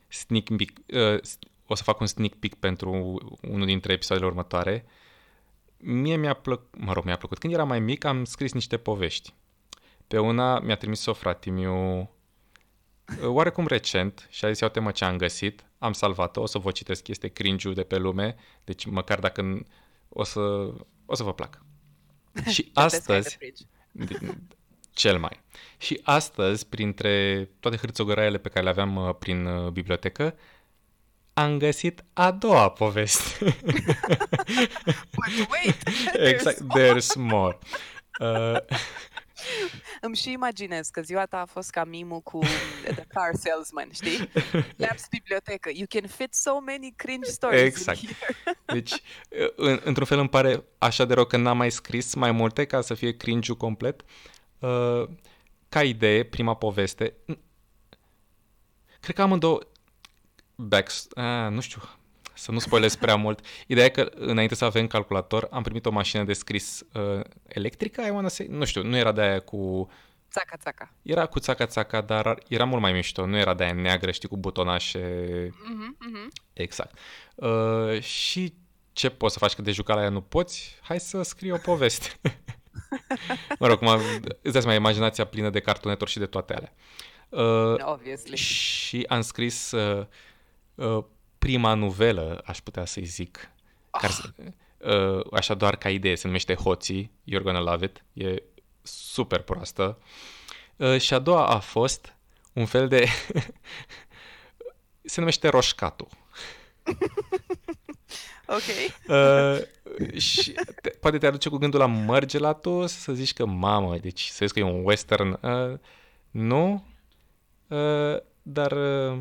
sneak 0.07 0.43
peek, 0.43 0.71
uh, 0.93 1.21
s- 1.21 1.37
o 1.67 1.75
să 1.75 1.83
fac 1.83 1.99
un 1.99 2.05
sneak 2.07 2.33
peek 2.33 2.53
pentru 2.55 2.91
unul 3.41 3.65
dintre 3.65 3.93
episoadele 3.93 4.27
următoare. 4.27 4.85
Mie 5.77 6.15
mi-a 6.15 6.33
plăcut, 6.33 6.67
mă 6.77 6.93
rog, 6.93 7.03
mi-a 7.05 7.17
plăcut. 7.17 7.37
Când 7.37 7.53
eram 7.53 7.67
mai 7.67 7.79
mic 7.79 8.03
am 8.03 8.23
scris 8.25 8.53
niște 8.53 8.77
povești. 8.77 9.33
Pe 10.07 10.19
una 10.19 10.59
mi-a 10.59 10.75
trimis-o 10.75 11.13
fratimiu 11.13 11.99
uh, 11.99 12.07
oarecum 13.23 13.67
recent 13.67 14.27
și 14.29 14.45
a 14.45 14.51
zis, 14.51 14.59
iau 14.59 14.71
mă 14.79 14.91
ce 14.91 15.05
am 15.05 15.17
găsit, 15.17 15.65
am 15.77 15.93
salvat-o, 15.93 16.41
o 16.41 16.45
să 16.45 16.57
vă 16.57 16.71
citesc, 16.71 17.07
este 17.07 17.27
cringe 17.27 17.73
de 17.73 17.83
pe 17.83 17.97
lume, 17.97 18.35
deci 18.63 18.85
măcar 18.85 19.19
dacă 19.19 19.41
n- 19.59 19.65
o 20.09 20.23
să, 20.23 20.39
o 21.05 21.15
să 21.15 21.23
vă 21.23 21.33
placă. 21.33 21.65
Și 22.53 22.61
That's 22.63 22.65
kind 22.73 22.77
of 22.77 22.83
astăzi, 22.83 23.35
fridge. 23.35 23.63
din- 23.91 24.47
cel 24.99 25.19
mai. 25.19 25.41
Și 25.77 25.99
astăzi, 26.03 26.67
printre 26.67 27.49
toate 27.59 27.77
hârțogăraiele 27.77 28.37
pe 28.37 28.49
care 28.49 28.63
le 28.63 28.69
aveam 28.69 28.95
uh, 28.95 29.15
prin 29.19 29.45
uh, 29.45 29.71
bibliotecă, 29.71 30.35
am 31.33 31.57
găsit 31.57 32.03
a 32.13 32.31
doua 32.31 32.69
poveste. 32.69 33.37
But 35.15 35.47
wait, 35.51 35.77
exact, 36.33 36.59
there's 36.77 37.15
more. 37.15 37.57
Uh, 38.19 38.57
Îmi 40.01 40.15
și 40.15 40.31
imaginez 40.31 40.87
că 40.87 41.01
ziua 41.01 41.25
ta 41.25 41.39
a 41.39 41.45
fost 41.45 41.69
ca 41.69 41.83
mimul 41.83 42.19
cu 42.21 42.39
The 42.83 43.05
Car 43.07 43.31
Salesman, 43.33 43.89
știi? 43.91 44.29
Labs 44.75 45.07
bibliotecă. 45.09 45.69
You 45.73 45.85
can 45.89 46.07
fit 46.07 46.33
so 46.33 46.59
many 46.59 46.93
cringe 46.95 47.29
stories 47.29 47.61
Exact. 47.61 48.01
in 48.01 48.09
here. 48.19 48.59
deci, 48.65 48.91
uh, 48.91 49.51
în, 49.55 49.81
într-un 49.83 50.05
fel 50.05 50.19
îmi 50.19 50.29
pare 50.29 50.63
așa 50.77 51.05
de 51.05 51.13
rău 51.13 51.25
că 51.25 51.37
n-am 51.37 51.57
mai 51.57 51.71
scris 51.71 52.13
mai 52.13 52.31
multe 52.31 52.65
ca 52.65 52.81
să 52.81 52.93
fie 52.93 53.17
cringe 53.17 53.53
complet. 53.53 54.01
Uh, 54.59 55.03
ca 55.69 55.83
idee, 55.83 56.23
prima 56.23 56.53
poveste, 56.55 57.13
cred 58.99 59.15
că 59.15 59.21
amândouă 59.21 59.59
back, 60.55 60.91
a, 61.13 61.47
nu 61.49 61.59
știu, 61.61 61.81
să 62.33 62.51
nu 62.51 62.59
spoilez 62.59 62.95
prea 62.95 63.15
mult. 63.15 63.45
Ideea 63.67 63.85
e 63.85 63.89
că 63.89 64.11
înainte 64.15 64.55
să 64.55 64.65
avem 64.65 64.87
calculator, 64.87 65.47
am 65.51 65.63
primit 65.63 65.85
o 65.85 65.91
mașină 65.91 66.23
de 66.23 66.33
scris 66.33 66.83
uh, 66.93 67.19
electrică, 67.47 68.01
I 68.01 68.09
wanna 68.09 68.27
say, 68.27 68.47
nu 68.49 68.65
știu, 68.65 68.83
nu 68.83 68.97
era 68.97 69.11
de 69.11 69.21
aia 69.21 69.39
cu 69.39 69.89
Țaca, 70.31 70.57
țaca. 70.57 70.93
era 71.01 71.25
cu 71.25 71.39
țaca-țaca, 71.39 72.01
dar 72.01 72.43
era 72.47 72.65
mult 72.65 72.81
mai 72.81 72.91
mișto, 72.93 73.25
nu 73.25 73.37
era 73.37 73.53
de 73.53 73.63
aia 73.63 73.73
neagră, 73.73 74.11
știi, 74.11 74.27
cu 74.27 74.37
butonașe 74.37 74.99
Mhm, 75.63 75.97
mhm. 75.99 76.29
Exact. 76.53 76.97
Uh, 77.35 78.01
și 78.01 78.53
ce 78.93 79.09
poți 79.09 79.33
să 79.33 79.39
faci 79.39 79.53
că 79.53 79.61
de 79.61 79.71
jucat 79.71 79.95
la 79.95 80.01
ea 80.03 80.09
nu 80.09 80.21
poți? 80.21 80.75
Hai 80.81 80.99
să 80.99 81.21
scrii 81.21 81.51
o 81.51 81.57
poveste. 81.57 82.09
mă 83.59 83.67
rog, 83.67 83.77
cum 83.77 83.87
îți 84.41 84.53
dai 84.53 84.61
seama, 84.61 84.73
imaginația 84.73 85.25
plină 85.25 85.49
de 85.49 85.59
cartoneturi 85.59 86.11
și 86.11 86.19
de 86.19 86.25
toate 86.25 86.53
alea. 86.53 86.73
Uh, 87.29 87.83
Obviously. 87.85 88.35
și 88.35 89.05
am 89.09 89.21
scris 89.21 89.71
uh, 89.71 90.05
uh, 90.75 91.03
prima 91.39 91.73
novelă, 91.73 92.41
aș 92.45 92.59
putea 92.59 92.85
să-i 92.85 93.05
zic, 93.05 93.49
care, 93.91 94.11
se- 94.13 94.53
uh, 94.77 95.25
așa 95.33 95.53
doar 95.53 95.75
ca 95.75 95.89
idee, 95.89 96.15
se 96.15 96.27
numește 96.27 96.53
Hoții, 96.55 97.11
You're 97.31 97.41
Gonna 97.43 97.59
Love 97.59 97.85
It, 97.85 98.03
e 98.13 98.43
super 98.81 99.41
proastă. 99.41 99.97
Uh, 100.75 100.97
și 100.99 101.13
a 101.13 101.19
doua 101.19 101.47
a 101.47 101.59
fost 101.59 102.13
un 102.53 102.65
fel 102.65 102.87
de... 102.87 103.05
se 105.01 105.19
numește 105.19 105.47
Roșcatul. 105.47 106.07
Ok. 108.49 108.61
Uh, 109.09 109.59
și 110.17 110.51
te, 110.81 110.89
poate 110.89 111.17
te 111.17 111.27
aduce 111.27 111.49
cu 111.49 111.57
gândul 111.57 111.79
la 111.79 111.85
Mărgelatul, 111.85 112.87
să 112.87 113.13
zici 113.13 113.33
că, 113.33 113.45
mamă, 113.45 113.97
deci 113.97 114.25
să 114.25 114.45
zici 114.45 114.53
că 114.53 114.59
e 114.59 114.63
un 114.63 114.85
western. 114.85 115.39
Uh, 115.41 115.77
nu, 116.31 116.85
uh, 117.67 118.17
dar 118.41 118.71
uh, 118.71 119.19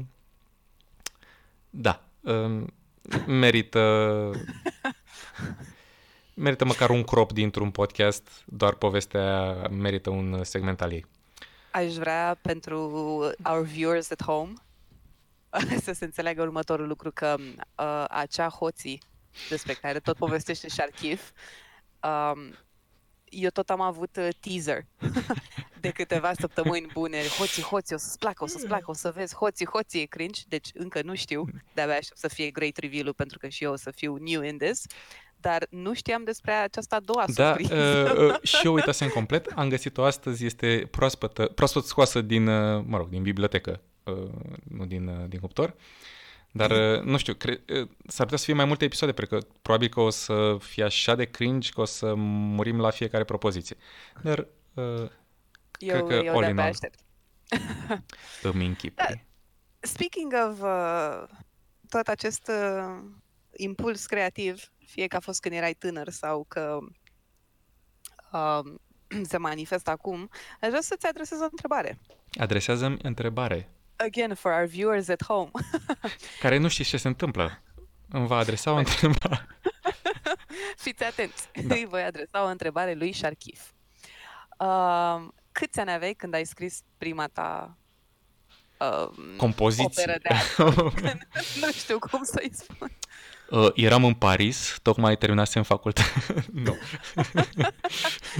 da, 1.71 2.03
uh, 2.21 2.65
merită 3.27 3.81
merită 6.35 6.65
măcar 6.65 6.91
un 6.91 7.03
crop 7.03 7.33
dintr-un 7.33 7.71
podcast, 7.71 8.43
doar 8.47 8.75
povestea 8.75 9.53
merită 9.71 10.11
un 10.11 10.45
segment 10.45 10.81
al 10.81 10.93
ei. 10.93 11.07
Aș 11.71 11.95
vrea 11.95 12.39
pentru 12.43 12.81
our 13.45 13.63
viewers 13.63 14.11
at 14.11 14.23
home 14.23 14.53
să 15.85 15.93
se 15.93 16.05
înțeleagă 16.05 16.43
următorul 16.43 16.87
lucru, 16.87 17.11
că 17.11 17.37
uh, 17.39 18.05
acea 18.09 18.49
hoții 18.49 19.01
despre 19.49 19.73
care 19.73 19.99
tot 19.99 20.17
povestește 20.17 20.69
și 20.69 20.81
archiv, 20.81 21.33
um, 22.03 22.55
eu 23.25 23.51
tot 23.51 23.71
am 23.71 23.81
avut 23.81 24.17
uh, 24.17 24.29
teaser 24.41 24.87
de 25.81 25.91
câteva 25.91 26.33
săptămâni 26.41 26.87
bune. 26.93 27.19
Hoții, 27.39 27.63
hoții, 27.63 27.95
o 27.95 27.99
să-ți 27.99 28.19
placă, 28.19 28.45
o 28.45 28.47
să-ți 28.47 28.67
placă, 28.67 28.91
o 28.91 28.93
să 28.93 29.13
vezi, 29.15 29.35
hoții, 29.35 29.67
hoții, 29.67 30.01
e 30.01 30.05
cringe, 30.05 30.43
deci 30.49 30.69
încă 30.75 31.03
nu 31.03 31.15
știu, 31.15 31.45
de-abia 31.75 31.97
aștept 31.97 32.19
să 32.19 32.29
fie 32.29 32.51
great 32.51 32.77
reveal 32.77 33.13
pentru 33.13 33.39
că 33.39 33.49
și 33.49 33.65
eu 33.65 33.73
o 33.73 33.77
să 33.77 33.91
fiu 33.91 34.17
new 34.17 34.43
in 34.43 34.59
this, 34.59 34.83
dar 35.41 35.67
nu 35.71 35.95
știam 35.95 36.25
despre 36.25 36.53
această 36.53 36.95
a 36.95 37.01
doua 37.01 37.25
Da, 37.35 37.45
surpriză. 37.45 38.15
uh, 38.19 38.29
uh, 38.29 38.43
și 38.43 38.67
eu 38.67 38.73
uitasem 38.73 39.09
complet. 39.09 39.47
Am 39.55 39.69
găsit-o 39.69 40.05
astăzi, 40.05 40.45
este 40.45 40.89
proaspătă, 40.91 41.47
proaspăt 41.47 41.85
scoasă 41.85 42.21
din, 42.21 42.47
uh, 42.47 42.83
mă 42.87 42.97
rog, 42.97 43.09
din 43.09 43.23
bibliotecă, 43.23 43.81
uh, 44.05 44.15
nu 44.69 44.85
din, 44.87 45.07
uh, 45.07 45.29
din 45.29 45.39
cuptor. 45.41 45.75
Dar, 46.67 46.97
uh, 46.97 47.03
nu 47.03 47.17
știu, 47.17 47.35
cre- 47.35 47.63
uh, 47.69 47.89
s-ar 48.07 48.25
putea 48.25 48.39
să 48.39 48.45
fie 48.45 48.55
mai 48.55 48.65
multe 48.65 48.85
episoade, 48.85 49.13
pentru 49.13 49.39
că 49.39 49.47
probabil 49.63 49.89
că 49.89 50.01
o 50.01 50.11
să 50.11 50.57
fie 50.61 50.85
așa 50.85 51.15
de 51.15 51.25
cringe 51.25 51.71
că 51.71 51.81
o 51.81 51.85
să 51.85 52.15
murim 52.15 52.81
la 52.81 52.91
fiecare 52.91 53.25
propoziție. 53.25 53.77
Dar 54.23 54.47
uh, 54.75 55.11
eu, 55.79 56.07
că 56.07 56.15
eu 56.15 56.37
all 56.37 56.49
in 56.49 56.55
de-abia 56.55 56.63
all. 56.63 56.71
aștept. 56.71 56.99
îmi 58.53 58.67
închipui. 58.67 59.27
Speaking 59.81 60.33
of 60.49 60.61
uh, 60.61 61.29
tot 61.89 62.07
acest 62.07 62.49
uh, 62.49 62.99
impuls 63.57 64.07
creativ, 64.07 64.73
fie 64.87 65.07
că 65.07 65.17
a 65.17 65.21
fost 65.21 65.41
când 65.41 65.55
erai 65.55 65.75
tânăr 65.75 66.09
sau 66.09 66.45
că 66.49 66.79
uh, 68.33 68.61
se 69.31 69.37
manifestă 69.37 69.91
acum, 69.91 70.31
aș 70.61 70.69
vrea 70.69 70.81
să-ți 70.81 71.07
adresez 71.07 71.41
o 71.41 71.49
întrebare. 71.51 71.99
Adresează-mi 72.39 72.99
întrebare, 73.03 73.69
Again, 74.07 74.35
for 74.35 74.53
our 74.53 74.67
viewers 74.67 75.09
at 75.09 75.25
home. 75.25 75.51
care 76.41 76.57
nu 76.57 76.69
știți 76.69 76.89
ce 76.89 76.97
se 76.97 77.09
întâmplă. 77.09 77.63
Îmi 78.11 78.27
va 78.27 78.37
adresa 78.37 78.73
o 78.73 78.77
întrebare. 78.77 79.47
Fiți 80.85 81.05
atenți. 81.05 81.49
Da. 81.63 81.75
Îi 81.75 81.87
voi 81.89 82.03
adresa 82.03 82.43
o 82.45 82.47
întrebare 82.47 82.95
lui 82.95 83.13
Sharkif. 83.13 83.61
Uh, 84.59 85.27
câți 85.53 85.81
ani 85.81 85.91
aveai 85.91 86.15
când 86.15 86.35
ai 86.35 86.45
scris 86.45 86.81
prima 86.99 87.27
ta 87.27 87.77
uh, 88.79 89.09
Compoziție. 89.37 90.03
operă 90.03 90.19
de 90.23 90.29
artă? 90.35 90.89
nu 91.61 91.73
știu 91.73 91.99
cum 91.99 92.23
să-i 92.23 92.51
spun. 92.53 92.91
Uh, 93.51 93.71
eram 93.75 94.05
în 94.05 94.15
Paris, 94.15 94.79
tocmai 94.83 95.17
terminasem 95.17 95.63
facultate. 95.63 96.45
nu. 96.53 96.79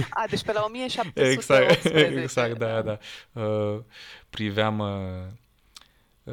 A, 0.09 0.25
deci 0.29 0.43
pe 0.43 0.51
la 0.51 0.63
1718. 0.63 1.31
Exact, 1.31 1.85
exact, 2.23 2.57
da, 2.57 2.81
da. 2.81 2.97
Uh, 3.41 3.79
priveam 4.29 4.79
uh, 4.79 4.87
uh, 4.87 5.33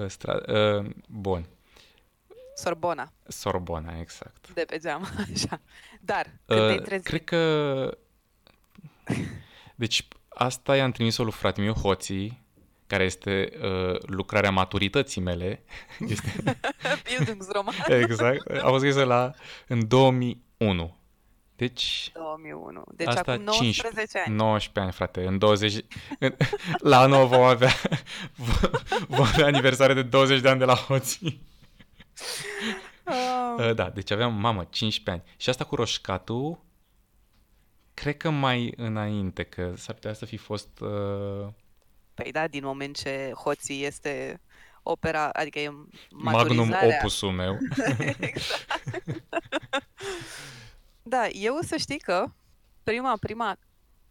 stra- 0.07 0.47
uh, 0.49 0.91
bun. 1.09 1.47
Sorbona, 2.55 3.13
Sorbona, 3.29 3.99
exact. 4.01 4.53
de 4.55 4.65
pe 4.67 4.79
geam, 4.79 5.09
așa. 5.35 5.61
Dar, 6.01 6.27
când 6.47 6.61
te-ai 6.61 6.77
Uh, 6.77 6.83
trezit, 6.83 7.07
cred 7.07 7.25
că... 7.25 7.99
Deci, 9.75 10.09
asta 10.29 10.77
i-am 10.77 10.91
trimis-o 10.91 11.23
lui 11.23 11.33
frate 11.33 11.61
meu, 11.61 11.73
Hoții, 11.73 12.45
care 12.87 13.05
este 13.05 13.53
uh, 13.63 14.01
lucrarea 14.03 14.51
maturității 14.51 15.21
mele. 15.21 15.63
Este, 16.09 16.59
Bildungsroman, 17.05 17.75
exact. 17.89 18.51
A 18.51 18.67
fost 18.69 18.81
scrisă 18.81 19.05
la, 19.05 19.33
în 19.67 19.89
2001. 19.89 20.97
Deci, 21.57 22.11
2001. 22.15 22.85
Deci 22.95 23.07
asta 23.07 23.33
acum 23.33 23.45
19 23.45 24.19
ani. 24.27 24.35
19 24.37 24.81
ani, 24.81 24.93
frate. 24.93 25.27
În 25.27 25.39
20... 25.39 25.75
În, 26.19 26.37
la 26.79 27.01
anul 27.01 27.27
vom 27.27 27.43
avea, 27.43 27.73
vom 29.09 29.27
avea 29.27 29.47
aniversare 29.47 29.95
de 29.95 30.03
20 30.03 30.41
de 30.41 30.49
ani 30.49 30.59
de 30.59 30.65
la 30.65 30.75
Hoții. 30.75 31.41
Ah, 33.05 33.15
Uh, 33.59 33.75
da, 33.75 33.91
deci 33.91 34.11
aveam, 34.11 34.35
mamă, 34.35 34.65
15 34.71 35.11
ani. 35.11 35.23
Și 35.37 35.49
asta 35.49 35.65
cu 35.65 35.75
roșcatul, 35.75 36.65
cred 37.95 38.17
că 38.17 38.31
mai 38.31 38.73
înainte, 38.77 39.43
că 39.43 39.73
s-ar 39.77 39.95
putea 39.95 40.13
să 40.13 40.25
fi 40.25 40.37
fost... 40.37 40.69
Uh, 40.81 41.47
Păi 42.15 42.33
da, 42.33 42.49
din 42.49 42.65
moment 42.65 42.97
ce 42.97 43.33
Hoții 43.35 43.85
este 43.85 44.41
opera, 44.83 45.29
adică 45.29 45.59
e 45.59 45.69
magnum 46.11 46.57
maturizarea. 46.57 46.97
opusul 46.99 47.31
meu. 47.31 47.59
exact. 48.21 48.93
Da, 51.09 51.27
eu 51.29 51.59
să 51.61 51.77
știi 51.77 51.99
că 51.99 52.25
prima, 52.83 53.17
prima 53.21 53.59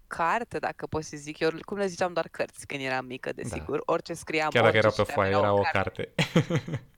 carte, 0.07 0.59
dacă 0.59 0.87
pot 0.87 1.03
să 1.03 1.17
zic, 1.17 1.39
eu 1.39 1.49
cum 1.65 1.77
le 1.77 1.85
ziceam 1.85 2.13
doar 2.13 2.27
cărți 2.27 2.67
când 2.67 2.81
eram 2.81 3.05
mică, 3.05 3.31
desigur, 3.33 3.81
orice 3.85 4.13
scriam, 4.13 4.49
Da. 4.53 4.59
Chiar 4.59 4.71
dacă 4.71 4.87
orice 4.87 5.01
era 5.01 5.05
pe 5.05 5.11
citeam, 5.11 5.15
foaie, 5.15 5.43
era 5.43 5.53
o 5.53 5.61
carte. 5.71 6.13
carte. 6.13 6.83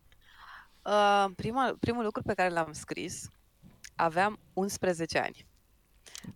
Uh, 0.87 1.25
prima, 1.35 1.75
primul 1.79 2.03
lucru 2.03 2.21
pe 2.21 2.33
care 2.33 2.49
l-am 2.49 2.71
scris, 2.73 3.29
aveam 3.95 4.39
11 4.53 5.19
ani. 5.19 5.45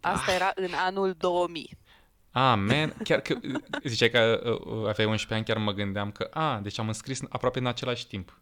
Asta 0.02 0.34
era 0.34 0.52
în 0.56 0.74
anul 0.74 1.14
2000. 1.14 1.78
Ah, 2.32 2.58
man, 2.58 2.94
chiar 3.04 3.20
că 3.20 3.40
ziceai 3.84 4.10
că 4.10 4.42
uh, 4.44 4.52
uh, 4.52 4.88
aveai 4.88 5.08
11 5.08 5.34
ani, 5.34 5.44
chiar 5.44 5.58
mă 5.58 5.72
gândeam 5.72 6.12
că, 6.12 6.28
a, 6.32 6.60
deci 6.60 6.80
am 6.80 6.88
înscris 6.88 7.22
aproape 7.30 7.60
în 7.60 7.66
același 7.66 8.08
timp. 8.08 8.42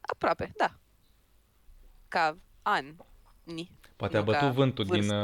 Aproape, 0.00 0.52
da. 0.56 0.78
Ca 2.08 2.36
an. 2.62 2.94
Ni. 3.44 3.70
Poate 4.00 4.16
a 4.16 4.18
Nu 4.18 4.24
bătut 4.24 4.40
ca 4.40 4.48
vântul 4.50 4.84
din... 4.84 4.94
vârstă. 4.94 5.14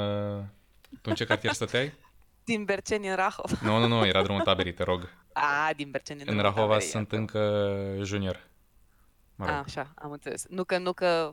Uh, 0.90 0.96
tu 1.02 1.08
în 1.10 1.14
ce 1.14 1.24
cartier 1.24 1.52
stăteai? 1.52 1.92
Din 2.44 2.64
Berceni 2.64 3.08
în 3.08 3.14
Rahova. 3.16 3.56
Nu, 3.62 3.78
nu, 3.78 3.86
nu, 3.86 4.06
era 4.06 4.22
drumul 4.22 4.42
taberii, 4.42 4.72
te 4.72 4.82
rog. 4.82 5.08
A, 5.32 5.70
din 5.76 5.90
Berceni 5.90 6.20
în 6.20 6.26
În 6.28 6.34
Rahova. 6.34 6.54
Rahova 6.54 6.72
taberei, 6.72 6.90
sunt 6.90 7.12
iată. 7.12 7.16
încă 7.16 8.04
junior. 8.04 8.48
Mă 9.34 9.44
A, 9.44 9.48
rog. 9.48 9.64
așa, 9.64 9.92
am 9.94 10.10
înțeles. 10.10 10.44
Nu 10.48 10.64
că, 10.64 10.78
nu 10.78 10.92
că 10.92 11.30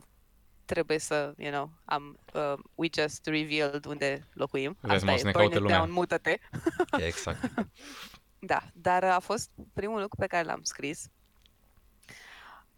trebuie 0.64 0.98
să, 0.98 1.34
you 1.36 1.50
know, 1.52 1.70
am, 1.84 2.18
uh, 2.34 2.52
we 2.74 2.88
just 3.00 3.26
revealed 3.26 3.84
unde 3.84 4.28
locuim. 4.32 4.76
Vezi, 4.80 4.94
Asta 4.94 5.06
mă, 5.06 5.12
e, 5.12 5.18
să 5.18 5.24
ne 5.24 5.30
burn 5.30 5.42
caute 5.44 5.56
it 5.56 5.62
lumea. 5.62 5.78
down, 5.78 5.90
mută-te. 5.92 6.38
Exact. 7.06 7.50
Da, 8.46 8.62
dar 8.72 9.04
a 9.04 9.18
fost 9.18 9.50
primul 9.72 10.00
lucru 10.00 10.16
pe 10.16 10.26
care 10.26 10.44
l-am 10.44 10.62
scris. 10.62 11.06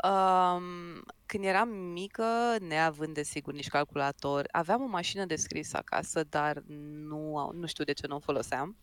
Um, 0.05 1.03
când 1.27 1.45
eram 1.45 1.69
mică, 1.69 2.57
neavând 2.61 3.15
desigur 3.15 3.53
nici 3.53 3.69
calculator, 3.69 4.49
aveam 4.51 4.83
o 4.83 4.87
mașină 4.87 5.25
de 5.25 5.37
scris 5.37 5.75
acasă, 5.75 6.25
dar 6.29 6.63
nu, 7.09 7.39
au- 7.39 7.53
nu 7.53 7.67
știu 7.67 7.85
de 7.85 7.93
ce 7.93 8.07
nu 8.07 8.17
o 8.17 8.21
foloseam. 8.21 8.77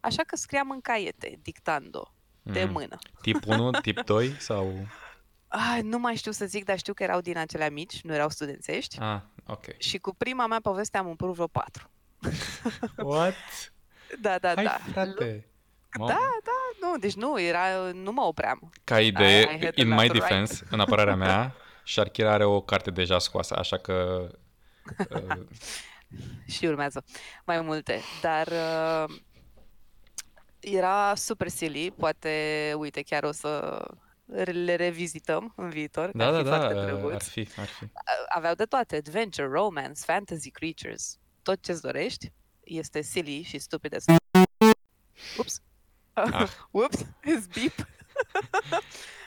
Așa 0.00 0.22
că 0.22 0.36
scriam 0.36 0.70
în 0.70 0.80
caiete, 0.80 1.38
dictando, 1.42 2.12
de 2.42 2.64
Mm. 2.64 2.72
mână. 2.72 2.98
Tip 3.22 3.46
1, 3.46 3.70
tip 3.70 4.00
2 4.04 4.28
sau... 4.38 4.86
Ah, 5.48 5.78
nu 5.82 5.98
mai 5.98 6.14
știu 6.16 6.30
să 6.32 6.46
zic, 6.46 6.64
dar 6.64 6.78
știu 6.78 6.94
că 6.94 7.02
erau 7.02 7.20
din 7.20 7.38
acelea 7.38 7.70
mici, 7.70 8.00
nu 8.02 8.14
erau 8.14 8.28
studențești. 8.28 8.98
Ah, 9.00 9.20
ok. 9.46 9.64
Și 9.78 9.98
cu 9.98 10.14
prima 10.14 10.46
mea 10.46 10.60
poveste 10.60 10.98
am 10.98 11.06
umplut 11.06 11.34
vreo 11.34 11.46
patru. 11.46 11.90
What? 12.96 13.34
Da, 14.20 14.38
da, 14.38 14.52
Hai, 14.54 14.64
da. 14.64 14.78
frate. 14.92 15.46
Mă- 15.98 16.06
Da, 16.06 16.28
da, 16.44 16.86
nu, 16.86 16.98
deci 16.98 17.14
nu, 17.14 17.40
era, 17.40 17.90
nu 17.92 18.12
mă 18.12 18.22
opream. 18.22 18.72
Ca 18.84 19.00
I 19.00 19.06
idee, 19.06 19.58
had 19.62 19.76
in 19.76 19.92
a 19.92 19.94
my 19.94 20.06
lot 20.06 20.12
to 20.16 20.18
defense, 20.18 20.66
în 20.70 20.80
apărarea 20.80 21.16
mea, 21.16 21.54
Sharkira 21.84 22.32
are 22.32 22.44
o 22.44 22.60
carte 22.60 22.90
deja 22.90 23.18
scoasă, 23.18 23.56
așa 23.58 23.76
că... 23.78 24.28
Uh, 25.10 25.36
Și 26.46 26.66
urmează 26.66 27.04
mai 27.44 27.60
multe. 27.60 28.00
Dar 28.20 28.46
uh, 28.46 29.14
era 30.60 31.14
super 31.14 31.48
silly, 31.48 31.90
poate, 31.90 32.72
uite, 32.76 33.02
chiar 33.02 33.22
o 33.24 33.32
să 33.32 33.82
le 34.44 34.74
revizităm 34.74 35.52
în 35.56 35.68
viitor, 35.68 36.10
că 36.10 36.16
da, 36.16 36.26
ar 36.26 36.32
da, 36.32 36.38
fi 36.38 36.44
da, 36.44 36.56
foarte 36.56 36.74
uh, 36.74 36.84
drăguț. 36.84 37.12
ar 37.12 37.22
fi, 37.22 37.48
ar 37.56 37.66
fi. 37.66 37.84
Aveau 38.28 38.54
de 38.54 38.64
toate, 38.64 38.96
adventure, 38.96 39.48
romance, 39.48 40.00
fantasy 40.04 40.50
creatures, 40.50 41.18
tot 41.42 41.62
ce-ți 41.62 41.82
dorești. 41.82 42.32
Este 42.64 43.00
silly 43.02 43.42
și 43.42 43.58
stupid 43.58 43.94
as... 43.94 44.04
Ups! 45.38 45.62
Ah. 46.16 46.48
Ups! 46.70 46.98
Is 47.24 47.46
beep! 47.46 47.86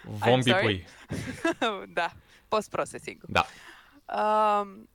Vom 0.04 0.40
I'm 0.40 0.42
sorry. 0.42 0.44
bipui. 0.44 0.86
da, 1.98 2.12
post-processing. 2.48 3.22
Da. 3.28 3.46
Um, 4.60 4.90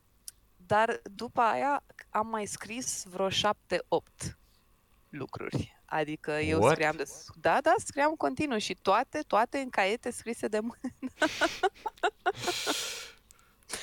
dar 0.57 1.01
după 1.03 1.41
aia 1.41 1.85
am 2.11 2.27
mai 2.27 2.47
scris 2.47 3.05
vreo 3.11 3.29
șapte-opt 3.29 4.39
lucruri. 5.09 5.73
Adică 5.85 6.31
eu 6.31 6.61
What? 6.61 6.73
scriam 6.73 6.97
de... 6.97 7.05
Da, 7.35 7.59
da, 7.63 7.75
scriam 7.85 8.13
continuu 8.15 8.59
și 8.59 8.75
toate, 8.75 9.21
toate 9.27 9.59
în 9.59 9.71
caiete 9.71 10.11
scrise 10.11 10.49
de 10.49 10.59
mână. 10.61 10.95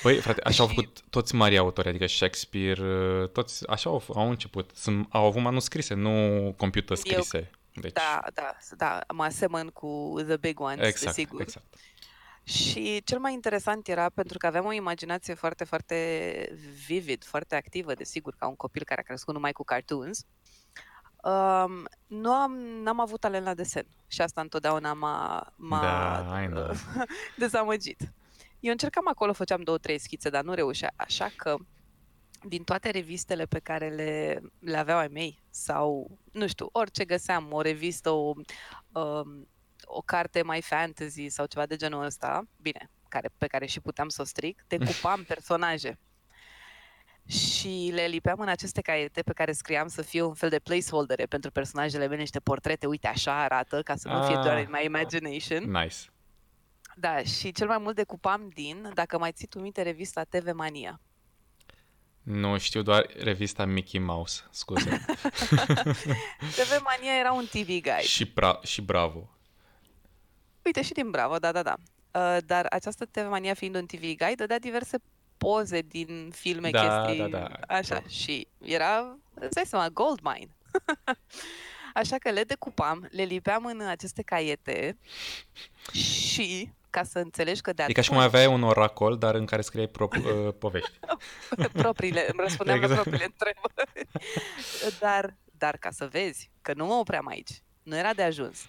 Păi, 0.02 0.20
frate, 0.20 0.40
așa 0.44 0.62
au 0.62 0.68
Și- 0.68 0.74
făcut 0.74 1.00
toți 1.10 1.34
mari 1.34 1.58
autori, 1.58 1.88
adică 1.88 2.06
Shakespeare, 2.06 2.82
uh, 3.22 3.28
toți 3.28 3.68
așa 3.68 3.90
au, 3.90 4.02
au 4.14 4.30
început. 4.30 4.70
Sunt, 4.74 5.06
au 5.10 5.24
avut 5.26 5.42
manuscrise, 5.42 5.94
nu 5.94 6.54
computer 6.56 6.96
scrise. 6.96 7.50
Deci, 7.74 7.92
Da, 7.92 8.22
da, 8.34 8.56
da, 8.76 9.00
mă 9.14 9.24
asemăn 9.24 9.68
cu 9.68 10.14
The 10.26 10.36
Big 10.36 10.60
Ones, 10.60 10.86
exact, 10.86 11.04
desigur. 11.04 11.40
exact. 11.40 11.74
Și 12.44 13.02
cel 13.04 13.18
mai 13.18 13.32
interesant 13.32 13.88
era 13.88 14.08
pentru 14.14 14.38
că 14.38 14.46
aveam 14.46 14.64
o 14.64 14.72
imaginație 14.72 15.34
foarte, 15.34 15.64
foarte 15.64 16.58
vivid, 16.86 17.24
foarte 17.24 17.54
activă, 17.56 17.94
desigur, 17.94 18.34
ca 18.38 18.46
un 18.46 18.56
copil 18.56 18.84
care 18.84 19.00
a 19.00 19.04
crescut 19.04 19.34
numai 19.34 19.52
cu 19.52 19.64
cartoons. 19.64 20.24
Um, 21.22 21.84
nu 22.06 22.32
am, 22.32 22.52
n-am 22.82 23.00
avut 23.00 23.20
talent 23.20 23.44
la 23.44 23.54
desen 23.54 23.86
și 24.06 24.20
asta 24.20 24.40
întotdeauna 24.40 24.92
m-a, 24.92 25.52
m-a 25.56 25.80
Da, 25.80 26.42
I 26.42 26.46
know. 26.46 26.70
dezamăgit. 27.36 28.12
Eu 28.60 28.70
încercam 28.70 29.08
acolo, 29.08 29.32
făceam 29.32 29.62
două, 29.62 29.78
trei 29.78 29.98
schițe, 29.98 30.28
dar 30.30 30.42
nu 30.44 30.54
reușea. 30.54 30.92
Așa 30.96 31.30
că 31.36 31.56
din 32.48 32.62
toate 32.64 32.90
revistele 32.90 33.44
pe 33.46 33.58
care 33.58 33.88
le, 33.88 34.40
le 34.58 34.76
aveau 34.76 34.98
ai 34.98 35.08
mei 35.08 35.38
sau, 35.50 36.18
nu 36.32 36.46
știu, 36.46 36.68
orice 36.72 37.04
găseam, 37.04 37.52
o 37.52 37.60
revistă, 37.60 38.10
o, 38.10 38.32
um, 38.92 39.48
o 39.84 40.00
carte 40.00 40.42
mai 40.42 40.62
fantasy 40.62 41.28
sau 41.28 41.46
ceva 41.46 41.66
de 41.66 41.76
genul 41.76 42.04
ăsta, 42.04 42.42
bine, 42.60 42.90
care, 43.08 43.28
pe 43.38 43.46
care 43.46 43.66
și 43.66 43.80
puteam 43.80 44.08
să 44.08 44.22
o 44.22 44.24
stric, 44.24 44.64
decupam 44.66 45.22
personaje 45.34 45.98
și 47.26 47.90
le 47.94 48.04
lipeam 48.06 48.40
în 48.40 48.48
aceste 48.48 48.80
caiete 48.80 49.22
pe 49.22 49.32
care 49.32 49.52
scriam 49.52 49.86
să 49.88 50.02
fie 50.02 50.22
un 50.22 50.34
fel 50.34 50.48
de 50.48 50.58
placeholdere 50.58 51.26
pentru 51.26 51.50
personajele 51.50 52.06
mele, 52.06 52.20
niște 52.20 52.40
portrete, 52.40 52.86
uite, 52.86 53.06
așa 53.06 53.42
arată, 53.42 53.82
ca 53.82 53.96
să 53.96 54.08
nu 54.08 54.22
fie 54.26 54.34
doar 54.34 54.56
Ah. 54.56 54.62
in 54.62 54.68
my 54.70 54.84
imagination. 54.84 55.70
Nice. 55.70 55.96
Da, 56.96 57.22
și 57.22 57.52
cel 57.52 57.66
mai 57.66 57.78
mult 57.78 57.96
decupam 57.96 58.48
din, 58.54 58.90
dacă 58.94 59.18
mai 59.18 59.32
ții 59.32 59.46
tu 59.46 59.60
minte, 59.60 59.82
revista 59.82 60.22
TV 60.24 60.52
Mania. 60.54 61.00
Nu 62.22 62.58
știu 62.58 62.82
doar 62.82 63.06
revista 63.18 63.64
Mickey 63.64 64.00
Mouse, 64.00 64.42
scuze. 64.50 64.90
TV 66.56 66.80
Mania 66.84 67.18
era 67.18 67.32
un 67.32 67.44
TV 67.46 67.66
guide. 67.66 68.02
și, 68.02 68.26
pra- 68.32 68.60
și 68.62 68.80
bravo. 68.82 69.28
Uite, 70.64 70.82
și 70.82 70.92
din 70.92 71.10
Bravo, 71.10 71.36
da, 71.38 71.52
da, 71.52 71.62
da. 71.62 71.74
Uh, 72.12 72.36
dar 72.46 72.66
această 72.70 73.04
TV 73.04 73.28
Mania 73.28 73.54
fiind 73.54 73.74
un 73.74 73.86
TV 73.86 74.00
guide, 74.00 74.34
dădea 74.36 74.58
diverse 74.58 74.98
poze 75.38 75.80
din 75.80 76.30
filme, 76.34 76.70
Da, 76.70 77.04
chestii, 77.04 77.22
da, 77.30 77.38
da. 77.38 77.74
așa. 77.76 77.94
Da. 77.94 78.08
Și 78.08 78.46
era, 78.60 79.18
îți 79.34 79.54
dai 79.54 79.64
seama, 79.66 79.88
gold 79.88 80.20
mine. 80.22 80.56
așa 81.94 82.16
că 82.18 82.30
le 82.30 82.44
decupam, 82.44 83.08
le 83.10 83.22
lipeam 83.22 83.64
în 83.64 83.80
aceste 83.80 84.22
caiete 84.22 84.98
și, 85.92 86.72
ca 86.92 87.02
să 87.02 87.18
înțelegi 87.18 87.60
că 87.60 87.72
de 87.72 87.84
E 87.88 87.92
ca 87.92 88.00
și 88.00 88.08
cum 88.08 88.18
atunci- 88.18 88.34
aveai 88.34 88.54
un 88.54 88.62
oracol, 88.62 89.18
dar 89.18 89.34
în 89.34 89.46
care 89.46 89.62
scriei 89.62 89.88
pro- 89.88 90.08
uh, 90.46 90.54
povești. 90.58 90.98
propriile, 91.72 92.20
îmi 92.30 92.40
răspundeam 92.42 92.78
la 92.78 92.84
Exact. 92.84 93.02
propriile 93.02 93.24
întrebări. 93.32 94.08
Dar, 95.00 95.36
dar 95.58 95.76
ca 95.76 95.90
să 95.90 96.06
vezi 96.06 96.50
că 96.62 96.72
nu 96.74 96.86
mă 96.86 96.92
opream 96.94 97.26
aici, 97.26 97.62
nu 97.82 97.96
era 97.96 98.12
de 98.12 98.22
ajuns. 98.22 98.66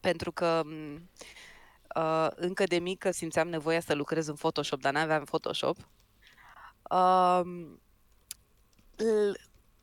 Pentru 0.00 0.32
că 0.32 0.62
m, 0.64 1.08
uh, 1.96 2.28
încă 2.34 2.64
de 2.64 2.78
mică 2.78 3.10
simțeam 3.10 3.48
nevoia 3.48 3.80
să 3.80 3.94
lucrez 3.94 4.26
în 4.26 4.34
Photoshop, 4.34 4.80
dar 4.80 4.92
n-aveam 4.92 5.24
Photoshop. 5.24 5.76
Uh, 6.90 7.40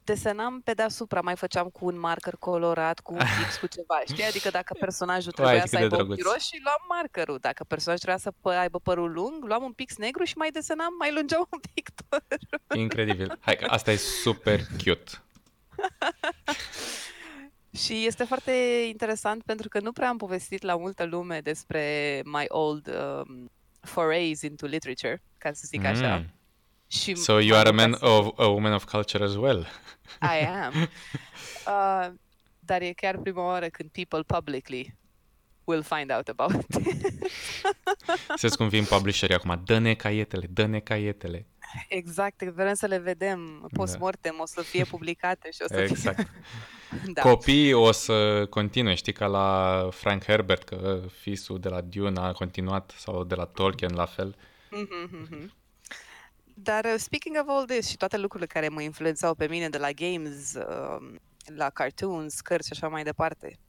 desenam 0.06 0.62
pe 0.62 0.74
deasupra, 0.74 1.22
mai 1.22 1.36
făceam 1.36 1.68
cu 1.68 1.86
un 1.86 2.00
marker 2.00 2.36
colorat, 2.40 3.00
cu 3.00 3.14
un 3.14 3.20
pix, 3.40 3.58
cu 3.58 3.68
ceva, 3.68 4.02
știi? 4.08 4.24
Adică 4.24 4.50
dacă 4.50 4.76
personajul 4.80 5.32
trebuia 5.32 5.54
Vai, 5.56 5.68
să 5.68 5.68
cât 5.70 5.78
de 5.78 5.84
aibă 5.84 5.96
drăguț. 5.96 6.12
ochii 6.18 6.32
roșii, 6.32 6.62
luam 6.64 6.82
markerul. 6.90 7.38
Dacă 7.42 7.64
personajul 7.64 8.02
trebuia 8.08 8.24
să 8.24 8.32
pă- 8.40 8.60
aibă 8.60 8.80
părul 8.80 9.12
lung, 9.12 9.44
luam 9.46 9.64
un 9.64 9.72
pix 9.72 9.98
negru 9.98 10.24
și 10.24 10.38
mai 10.38 10.52
desenam, 10.52 10.94
mai 11.00 11.14
lungeam 11.14 11.48
un 11.52 11.60
pic 11.74 11.90
părul. 12.10 12.82
Incredibil. 12.82 13.38
Hai 13.40 13.56
că 13.56 13.66
asta 13.70 13.92
e 13.92 13.96
super 13.96 14.60
cute. 14.84 15.12
Și 17.78 18.06
este 18.06 18.24
foarte 18.24 18.52
interesant 18.88 19.44
pentru 19.44 19.68
că 19.70 19.80
nu 19.80 19.92
prea 19.92 20.10
am 20.10 20.18
povestit 20.18 20.62
la 20.62 20.76
multă 20.76 21.04
lume 21.06 21.40
despre 21.40 22.22
my 22.26 22.46
old 22.48 22.88
um, 22.88 23.52
forays 23.82 24.42
into 24.42 24.66
literature, 24.66 25.22
ca 25.38 25.52
să 25.54 25.64
zic 25.66 25.86
așa. 25.86 26.26
Mm. 26.86 27.00
Și 27.00 27.16
So 27.16 27.40
you 27.40 27.50
m-am 27.50 27.60
are 27.60 27.70
a 27.70 27.72
man 27.72 27.92
bucurat 27.92 28.12
să- 28.12 28.20
of 28.28 28.40
a 28.40 28.46
woman 28.46 28.74
of 28.74 28.84
culture 28.86 29.24
as 29.24 29.36
well. 29.36 29.68
I 30.42 30.46
am. 30.66 30.74
Uh, 31.68 32.14
dar 32.60 32.82
e 32.82 32.92
chiar 32.94 33.18
prima 33.18 33.44
oară 33.46 33.68
când 33.68 33.90
people 33.90 34.22
publicly 34.38 34.96
will 35.64 35.84
find 35.84 36.12
out 36.12 36.28
about 36.28 36.54
it. 36.64 36.66
Să 38.36 38.50
cum 38.58 38.68
vin 38.68 38.84
publisherii 38.84 39.36
acum, 39.36 39.62
dă-ne 39.66 39.94
caietele, 39.94 40.48
dă-ne 40.50 40.80
caietele. 40.80 41.46
exact, 41.90 42.44
vrem 42.44 42.74
să 42.74 42.86
le 42.86 42.98
vedem 42.98 43.68
post-mortem, 43.74 44.36
o 44.40 44.46
să 44.46 44.62
fie 44.62 44.84
publicate 44.84 45.52
și 45.52 45.62
o 45.62 45.68
să 45.68 45.80
Exact. 45.82 46.16
fie... 46.16 46.30
da. 47.14 47.22
Copiii 47.22 47.74
o 47.74 47.92
să 47.92 48.46
continue, 48.50 48.94
știi, 48.96 49.14
ca 49.14 49.26
la 49.26 49.88
Frank 49.92 50.24
Herbert, 50.24 50.64
că 50.64 51.02
fisul 51.12 51.60
de 51.60 51.70
la 51.70 51.82
Dune 51.82 52.20
a 52.20 52.32
continuat, 52.32 52.94
sau 52.98 53.24
de 53.24 53.36
la 53.36 53.46
Tolkien 53.46 53.94
la 53.96 54.06
fel. 54.06 54.36
Mhm, 54.70 55.28
mhm. 55.30 55.54
Dar 56.58 56.86
uh, 56.86 56.94
speaking 56.98 57.38
of 57.42 57.48
all 57.48 57.66
this 57.66 57.88
și 57.88 57.98
toate 57.98 58.18
lucrurile 58.18 58.48
care 58.48 58.70
mă 58.70 58.82
influențau 58.82 59.36
pe 59.36 59.48
mine 59.48 59.70
de 59.70 59.78
la 59.78 59.92
games, 59.92 60.54
um, 60.54 61.20
la 61.56 61.70
cartoons, 61.70 62.42
cărți 62.42 62.68
și 62.68 62.74
așa 62.74 62.88
mai 62.88 63.04
departe. 63.04 63.60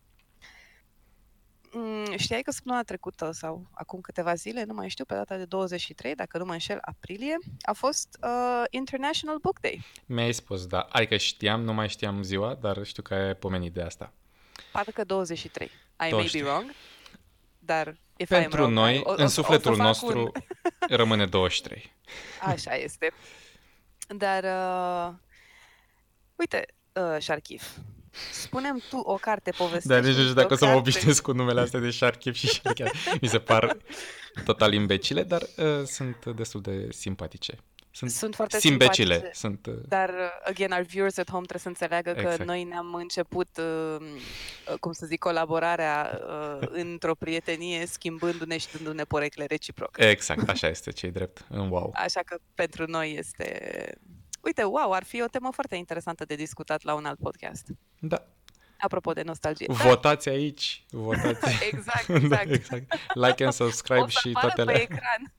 Mm, 1.73 2.17
Știai 2.17 2.43
că 2.43 2.51
săptămâna 2.51 2.83
trecută 2.83 3.31
sau 3.33 3.67
acum 3.71 4.01
câteva 4.01 4.35
zile, 4.35 4.65
nu 4.65 4.75
mai 4.75 4.89
știu, 4.89 5.05
pe 5.05 5.15
data 5.15 5.37
de 5.37 5.45
23, 5.45 6.15
dacă 6.15 6.39
nu 6.39 6.45
mă 6.45 6.53
înșel, 6.53 6.79
aprilie, 6.81 7.39
a 7.63 7.73
fost 7.73 8.19
uh, 8.23 8.63
International 8.71 9.39
Book 9.39 9.61
Day. 9.61 9.85
Mi-ai 10.07 10.33
spus, 10.33 10.67
da. 10.67 10.81
Adică 10.81 11.17
știam, 11.17 11.63
nu 11.63 11.73
mai 11.73 11.89
știam 11.89 12.23
ziua, 12.23 12.55
dar 12.55 12.85
știu 12.85 13.03
că 13.03 13.15
ai 13.15 13.35
pomenit 13.37 13.73
de 13.73 13.83
asta. 13.83 14.13
Parcă 14.73 15.05
23. 15.05 15.69
Și 15.69 15.75
may 15.99 16.11
23. 16.11 16.43
be 16.43 16.49
wrong, 16.49 16.71
dar 17.59 17.97
if 18.17 18.29
Pentru 18.29 18.49
I'm 18.51 18.61
wrong, 18.61 18.73
noi, 18.73 18.95
I- 18.97 19.01
o- 19.05 19.11
o- 19.11 19.15
în 19.17 19.25
o 19.25 19.27
să 19.27 19.35
sufletul 19.35 19.75
fac 19.77 19.87
nostru, 19.87 20.21
un- 20.21 20.31
rămâne 20.89 21.27
23. 21.27 21.93
Așa 22.41 22.75
este. 22.75 23.13
Dar, 24.09 24.45
uh, 24.45 25.15
uite, 26.37 26.67
uh, 26.93 27.17
Sharkif, 27.21 27.63
spunem 28.33 28.83
tu 28.89 28.97
o 28.97 29.15
carte 29.15 29.51
povestește. 29.51 29.89
Dar 29.89 30.03
nici 30.03 30.15
nu 30.17 30.21
știu 30.23 30.35
dacă 30.35 30.53
o 30.53 30.57
să 30.57 30.65
mă 30.65 30.71
o 30.71 30.75
carte- 30.75 30.89
obișnuiesc 30.91 31.23
cu 31.23 31.33
numele 31.33 31.61
astea 31.61 31.81
de 31.81 31.91
Sharkif 31.91 32.35
și 32.35 32.47
Sharkif. 32.49 33.21
Mi 33.21 33.29
se 33.29 33.39
par 33.39 33.77
total 34.45 34.73
imbecile, 34.73 35.23
dar 35.23 35.43
uh, 35.57 35.83
sunt 35.85 36.25
destul 36.27 36.61
de 36.61 36.89
simpatice. 36.91 37.59
Sunt, 37.97 38.11
Sunt 38.11 38.35
foarte 38.35 38.59
simbecile. 38.59 39.15
simpatice. 39.15 39.39
Sunt, 39.39 39.67
uh, 39.67 39.75
Dar, 39.89 40.09
uh, 40.09 40.15
again, 40.45 40.71
our 40.73 40.83
viewers 40.83 41.19
at 41.19 41.31
home 41.31 41.45
trebuie 41.47 41.61
să 41.61 41.69
înțeleagă 41.69 42.13
că 42.13 42.29
Exact. 42.29 42.45
noi 42.45 42.65
ne-am 42.65 42.95
început, 42.95 43.49
uh, 43.59 43.97
uh, 44.01 44.79
cum 44.81 44.93
să 44.93 45.07
zic, 45.07 45.19
colaborarea 45.19 46.21
uh, 46.61 46.69
într-o 46.71 47.15
prietenie, 47.15 47.87
schimbându-ne 47.87 48.59
și 48.59 48.67
dându-ne 48.73 49.05
porecle 49.05 49.45
reciproc. 49.45 49.97
exact, 49.99 50.49
așa 50.49 50.69
este, 50.69 50.91
cei 50.91 51.11
drept. 51.11 51.45
În 51.49 51.69
wow. 51.69 51.91
Așa 52.07 52.21
că 52.21 52.39
pentru 52.55 52.85
noi 52.87 53.15
este... 53.19 53.47
Uite, 54.41 54.63
wow, 54.63 54.93
ar 54.93 55.05
fi 55.05 55.23
o 55.23 55.27
temă 55.27 55.51
foarte 55.53 55.77
interesantă 55.77 56.25
de 56.25 56.35
discutat 56.35 56.83
la 56.83 56.95
un 56.95 57.05
alt 57.05 57.19
podcast. 57.19 57.67
Da. 57.99 58.27
Apropo 58.79 59.13
de 59.13 59.23
nostalgie. 59.23 59.67
Da, 59.69 59.75
Votați 59.75 60.29
aici, 60.29 60.85
votați. 60.91 61.65
exact, 61.73 62.07
Da, 62.29 62.41
exact. 62.41 62.51
exact. 62.51 62.95
Like 63.15 63.45
and 63.45 63.53
subscribe 63.53 64.01
o 64.01 64.09
să 64.09 64.19
și 64.21 64.31
apară 64.35 64.53
toate 64.55 64.65
pe 64.65 64.71
alea. 64.71 64.83
ecran. 64.83 65.33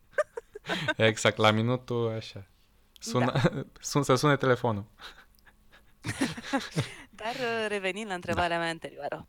Exact, 0.97 1.37
la 1.37 1.51
minutul 1.51 2.15
așa. 2.15 2.47
Sună, 2.99 3.31
Da. 3.31 3.63
sun, 3.81 4.03
să 4.03 4.15
sune 4.15 4.35
telefonul. 4.35 4.85
Dar 7.09 7.33
uh, 7.35 7.65
revenind 7.67 8.07
la 8.07 8.13
întrebarea 8.13 8.59
mea 8.59 8.69
anterioară. 8.69 9.27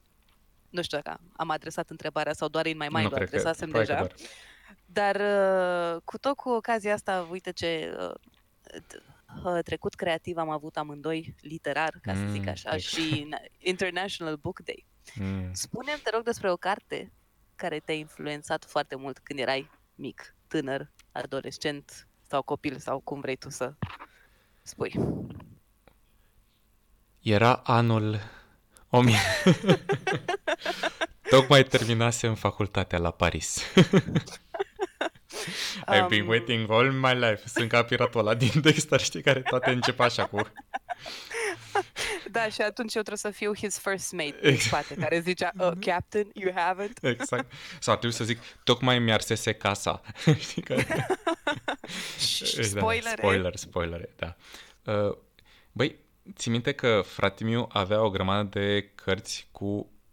Nu 0.71 0.83
știu 0.83 0.99
dacă 1.05 1.21
am 1.37 1.51
adresat 1.51 1.91
întrebarea 1.91 2.33
sau 2.33 2.49
doar 2.49 2.67
în 2.67 2.77
mai 2.77 2.89
mai 2.89 3.03
nu 3.03 3.09
o 3.09 3.11
cred 3.11 3.29
că, 3.31 3.37
adresasem 3.37 3.69
probabil 3.71 3.95
că 3.95 4.01
deja. 4.03 4.15
doar. 4.15 4.31
Dar 4.87 5.17
uh, 5.97 6.01
cu 6.05 6.19
tot 6.19 6.37
cu 6.37 6.49
ocazia 6.49 6.95
asta, 6.95 7.29
uite 7.31 7.53
ce 7.53 7.97
uh, 7.99 8.15
t- 8.81 9.03
uh, 9.45 9.59
trecut 9.65 9.95
creativ 9.95 10.37
am 10.37 10.51
avut 10.51 10.77
amândoi, 10.77 11.35
literar, 11.41 11.99
ca 12.03 12.15
să 12.15 12.25
zic 12.31 12.43
Mm, 12.43 12.49
așa, 12.49 12.75
exact. 12.75 12.95
și 12.95 13.29
na- 13.35 13.53
International 13.59 14.37
Book 14.37 14.61
Day. 14.61 14.87
Mm. 15.15 15.53
Spune-mi, 15.53 16.01
te 16.03 16.11
rog, 16.11 16.23
despre 16.23 16.51
o 16.51 16.57
carte 16.57 17.13
care 17.57 17.79
te-a 17.79 17.95
influențat 17.95 18.65
foarte 18.65 18.97
mult 18.97 19.19
când 19.19 19.39
erai 19.39 19.71
mic, 19.95 20.37
tânăr, 20.49 20.91
adolescent 21.13 22.07
sau 22.29 22.43
copil 22.43 22.79
sau 22.79 23.01
cum 23.01 23.21
vrei 23.21 23.37
tu 23.37 23.51
să 23.51 23.75
spui. 24.63 24.93
Era 27.21 27.55
anul 27.55 28.19
1000. 28.91 29.17
Tocmai 31.31 31.63
terminasem 31.63 32.35
facultatea 32.35 32.99
la 32.99 33.11
Paris. 33.11 33.59
I've 35.87 36.09
been 36.09 36.23
Um, 36.23 36.29
waiting 36.29 36.71
all 36.71 36.93
my 36.93 37.15
life. 37.15 37.49
Sunt 37.49 37.69
ca 37.69 37.85
piratul 37.85 38.21
ăla 38.21 38.35
din 38.35 38.51
Dexter, 38.63 39.01
știi, 39.01 39.23
care 39.23 39.41
toate 39.41 39.71
încep 39.71 40.01
așa 40.01 40.27
cu... 40.27 40.47
Da, 42.31 42.49
și 42.49 42.61
atunci 42.61 42.95
eu 42.95 43.03
trebuie 43.03 43.17
să 43.17 43.31
fiu 43.31 43.55
his 43.55 43.79
first 43.79 44.13
mate 44.13 44.27
Exact. 44.27 44.45
în 44.45 44.57
spate, 44.57 44.95
care 44.95 45.21
zicea, 45.21 45.53
uh, 45.59 45.71
Captain, 45.81 46.31
you 46.33 46.53
haven't? 46.53 47.01
Exact. 47.01 47.53
Sau 47.81 47.93
ar 47.93 47.99
trebui 47.99 48.17
să 48.17 48.25
zic, 48.25 48.39
tocmai 48.65 48.99
mi-arsese 48.99 49.53
casa. 49.53 50.01
știi, 50.39 50.63
care... 50.63 51.07
Spoilere. 52.63 53.23
Da, 53.23 53.29
spoiler, 53.29 53.57
spoilere, 53.57 54.09
da. 54.17 54.37
Uh, 54.93 55.17
băi, 55.73 55.99
ții 56.35 56.51
minte 56.51 56.73
că 56.73 57.03
fratimiu 57.05 57.69
avea 57.73 58.03
o 58.03 58.11
grămadă 58.11 58.59
de 58.59 58.91
cărți 58.95 59.49
cu, 59.53 59.65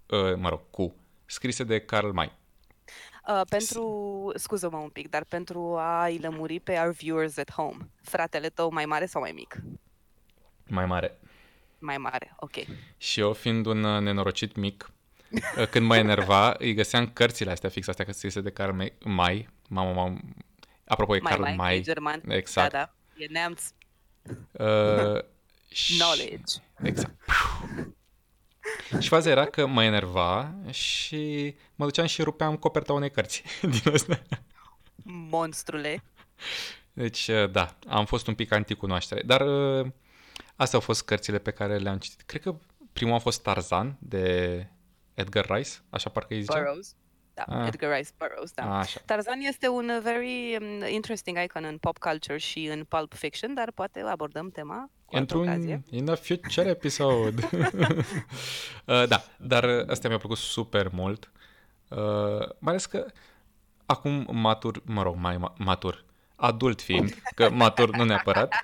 uh, 0.09 0.35
mă 0.35 0.49
rog, 0.49 0.61
cu, 0.69 0.95
scrise 1.25 1.63
de 1.63 1.79
Karl 1.79 2.09
May. 2.09 2.31
Uh, 3.27 3.41
pentru, 3.49 4.31
scuză-mă 4.35 4.77
un 4.77 4.89
pic, 4.89 5.09
dar 5.09 5.23
pentru 5.23 5.75
a-i 5.77 6.17
lămuri 6.17 6.59
pe 6.59 6.71
our 6.71 6.91
viewers 6.91 7.37
at 7.37 7.51
home, 7.51 7.77
fratele 8.01 8.49
tău 8.49 8.71
mai 8.71 8.85
mare 8.85 9.05
sau 9.05 9.21
mai 9.21 9.31
mic? 9.31 9.55
Mai 10.67 10.85
mare. 10.85 11.19
Mai 11.85 11.97
mare, 11.97 12.33
ok. 12.39 12.51
Și 12.97 13.19
eu, 13.19 13.33
fiind 13.33 13.65
un 13.65 13.83
uh, 13.83 14.01
nenorocit 14.01 14.55
mic, 14.55 14.91
uh, 15.57 15.67
când 15.67 15.85
mă 15.85 15.95
enerva, 15.95 16.55
îi 16.59 16.73
găseam 16.73 17.09
cărțile 17.09 17.51
astea 17.51 17.69
fix, 17.69 17.87
astea 17.87 18.05
scrise 18.09 18.41
de 18.41 18.49
Karl 18.49 18.71
May. 18.71 18.93
May. 19.03 19.49
Mamă, 19.69 19.91
mamă. 19.93 20.17
Apropo, 20.87 21.15
e 21.15 21.19
Mai 21.19 21.31
Karl 21.31 21.43
mai, 21.43 21.55
May. 21.55 21.77
e 21.77 21.81
german. 21.81 22.21
Exact. 22.27 22.71
Da, 22.71 22.77
da, 22.77 22.93
e 23.23 23.25
neamț 23.29 23.63
Uh, 24.51 25.21
și- 25.71 25.97
knowledge. 25.97 26.53
Exact. 26.83 27.15
Și 28.99 29.07
faza 29.07 29.29
era 29.29 29.45
că 29.45 29.65
mă 29.65 29.83
enerva 29.83 30.55
și 30.69 31.55
mă 31.75 31.85
duceam 31.85 32.05
și 32.05 32.21
rupeam 32.21 32.55
coperta 32.57 32.93
unei 32.93 33.11
cărți 33.11 33.43
din 33.81 33.93
astea. 33.93 34.21
Monstrule. 35.03 36.03
Deci, 36.93 37.27
uh, 37.27 37.51
da, 37.51 37.75
am 37.87 38.05
fost 38.05 38.27
un 38.27 38.35
pic 38.35 38.51
anticunoaștere. 38.51 39.21
Dar 39.25 39.41
uh, 39.41 39.87
astea 40.55 40.79
au 40.79 40.85
fost 40.85 41.03
cărțile 41.05 41.37
pe 41.39 41.51
care 41.51 41.77
le-am 41.77 41.97
citit. 41.97 42.21
Cred 42.21 42.41
că 42.41 42.55
primul 42.93 43.13
a 43.15 43.19
fost 43.19 43.41
Tarzan 43.41 43.95
de 43.99 44.67
Edgar 45.13 45.45
Rice, 45.49 45.69
așa 45.89 46.09
parcă 46.09 46.33
îi 46.33 46.41
zicea. 46.41 46.57
Burroughs. 46.59 46.95
Da, 47.33 47.43
Ah. 47.47 47.67
Edgar 47.67 47.97
Rice 47.97 48.09
Burroughs, 48.17 48.51
da. 48.51 48.77
Așa. 48.77 48.99
Tarzan 49.05 49.39
este 49.39 49.67
un 49.67 49.91
very 50.03 50.57
um, 50.61 50.87
interesting 50.87 51.37
icon 51.43 51.63
în 51.63 51.77
pop 51.77 51.97
culture 51.97 52.37
și 52.37 52.65
în 52.65 52.83
pulp 52.83 53.13
fiction, 53.13 53.53
dar 53.53 53.71
poate 53.71 53.99
abordăm 53.99 54.49
tema 54.49 54.89
cu 55.05 55.15
altă 55.15 55.37
ocazie. 55.37 55.73
Într-un 55.73 55.97
in 55.99 56.09
a 56.09 56.15
future 56.15 56.69
episode. 56.69 57.49
uh, 58.85 59.07
da, 59.07 59.23
dar 59.37 59.63
astea 59.65 60.09
mi-au 60.09 60.19
plăcut 60.19 60.37
super 60.37 60.89
mult. 60.91 61.31
Uh, 61.89 61.97
mai 62.59 62.71
ales 62.73 62.85
că 62.85 63.05
acum 63.85 64.27
matur, 64.31 64.81
mă 64.85 65.01
rog, 65.03 65.15
mai 65.15 65.35
ma- 65.35 65.53
matur, 65.57 66.05
adult 66.35 66.81
fiind, 66.81 67.15
că 67.35 67.49
matur 67.49 67.89
nu 67.95 68.03
neapărat, 68.03 68.53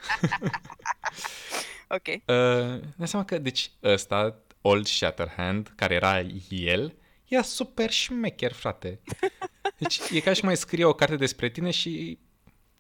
Ok. 1.95 2.07
uh, 2.07 2.81
ne 2.95 3.05
seama 3.05 3.25
că, 3.25 3.37
deci, 3.37 3.71
ăsta, 3.83 4.35
Old 4.61 4.85
Shatterhand, 4.85 5.73
care 5.75 5.93
era 5.93 6.19
el, 6.49 6.95
e 7.27 7.41
super 7.41 7.89
șmecher, 7.91 8.51
frate. 8.53 8.99
Deci 9.79 9.99
e 10.11 10.19
ca 10.19 10.33
și 10.33 10.45
mai 10.45 10.57
scrie 10.57 10.85
o 10.85 10.93
carte 10.93 11.15
despre 11.15 11.49
tine 11.49 11.71
și 11.71 12.19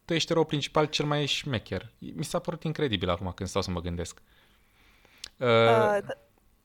tu 0.05 0.13
ești 0.13 0.31
erou 0.31 0.43
principal 0.45 0.85
cel 0.85 1.05
mai 1.05 1.25
șmecher. 1.25 1.91
Mi 1.97 2.23
s-a 2.23 2.39
părut 2.39 2.63
incredibil 2.63 3.09
acum 3.09 3.31
când 3.31 3.49
stau 3.49 3.61
să 3.61 3.71
mă 3.71 3.81
gândesc. 3.81 4.21
Uh, 5.37 5.47
Uh, 5.47 5.97
d- 6.01 6.17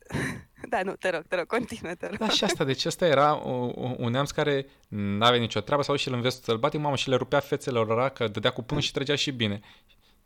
Da, 0.68 0.82
nu, 0.82 0.92
te 0.92 1.08
rog, 1.10 1.22
te 1.28 1.36
rog, 1.36 1.46
continuă, 1.46 1.94
te 1.94 2.06
rog. 2.06 2.16
Da, 2.18 2.28
și 2.28 2.44
asta, 2.44 2.64
deci 2.64 2.84
asta 2.84 3.06
era 3.06 3.46
o- 3.46 3.72
o- 3.74 3.94
un 3.98 4.10
neamț 4.10 4.30
care 4.30 4.66
n-avea 4.88 5.38
nicio 5.38 5.60
treabă 5.60 5.82
sau 5.82 5.96
și 5.96 6.08
el 6.08 6.14
în 6.14 6.20
vestul 6.20 6.42
sălbatic, 6.44 6.80
mamă, 6.80 6.96
și 6.96 7.08
le 7.08 7.16
rupea 7.16 7.40
fețele 7.40 7.78
lor 7.78 8.08
că 8.10 8.28
dădea 8.28 8.50
cu 8.52 8.62
pumn 8.62 8.80
și 8.80 8.92
trăgea 8.92 9.14
și 9.14 9.30
bine. 9.30 9.60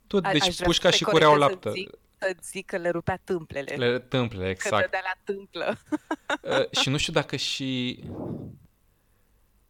Tot, 0.07 0.25
A- 0.25 0.27
aș 0.27 0.33
deci 0.33 0.55
vrea 0.55 0.65
pușca 0.67 0.89
să 0.89 0.95
și 0.95 1.03
te 1.03 1.09
cureau 1.09 1.31
corectez 1.31 1.53
laptă. 1.53 1.69
Să 1.69 1.75
zic, 1.75 1.89
să 2.21 2.35
zic 2.41 2.65
că 2.65 2.77
le 2.77 2.89
rupea 2.89 3.19
tâmplele. 3.23 3.75
Le 3.75 3.99
tâmple, 3.99 4.43
Că 4.43 4.49
exact. 4.49 4.81
dădea 4.83 5.01
la 5.03 5.33
tâmplă. 5.33 5.77
Uh, 6.41 6.79
și 6.79 6.89
nu 6.89 6.97
știu 6.97 7.13
dacă 7.13 7.35
și... 7.35 8.03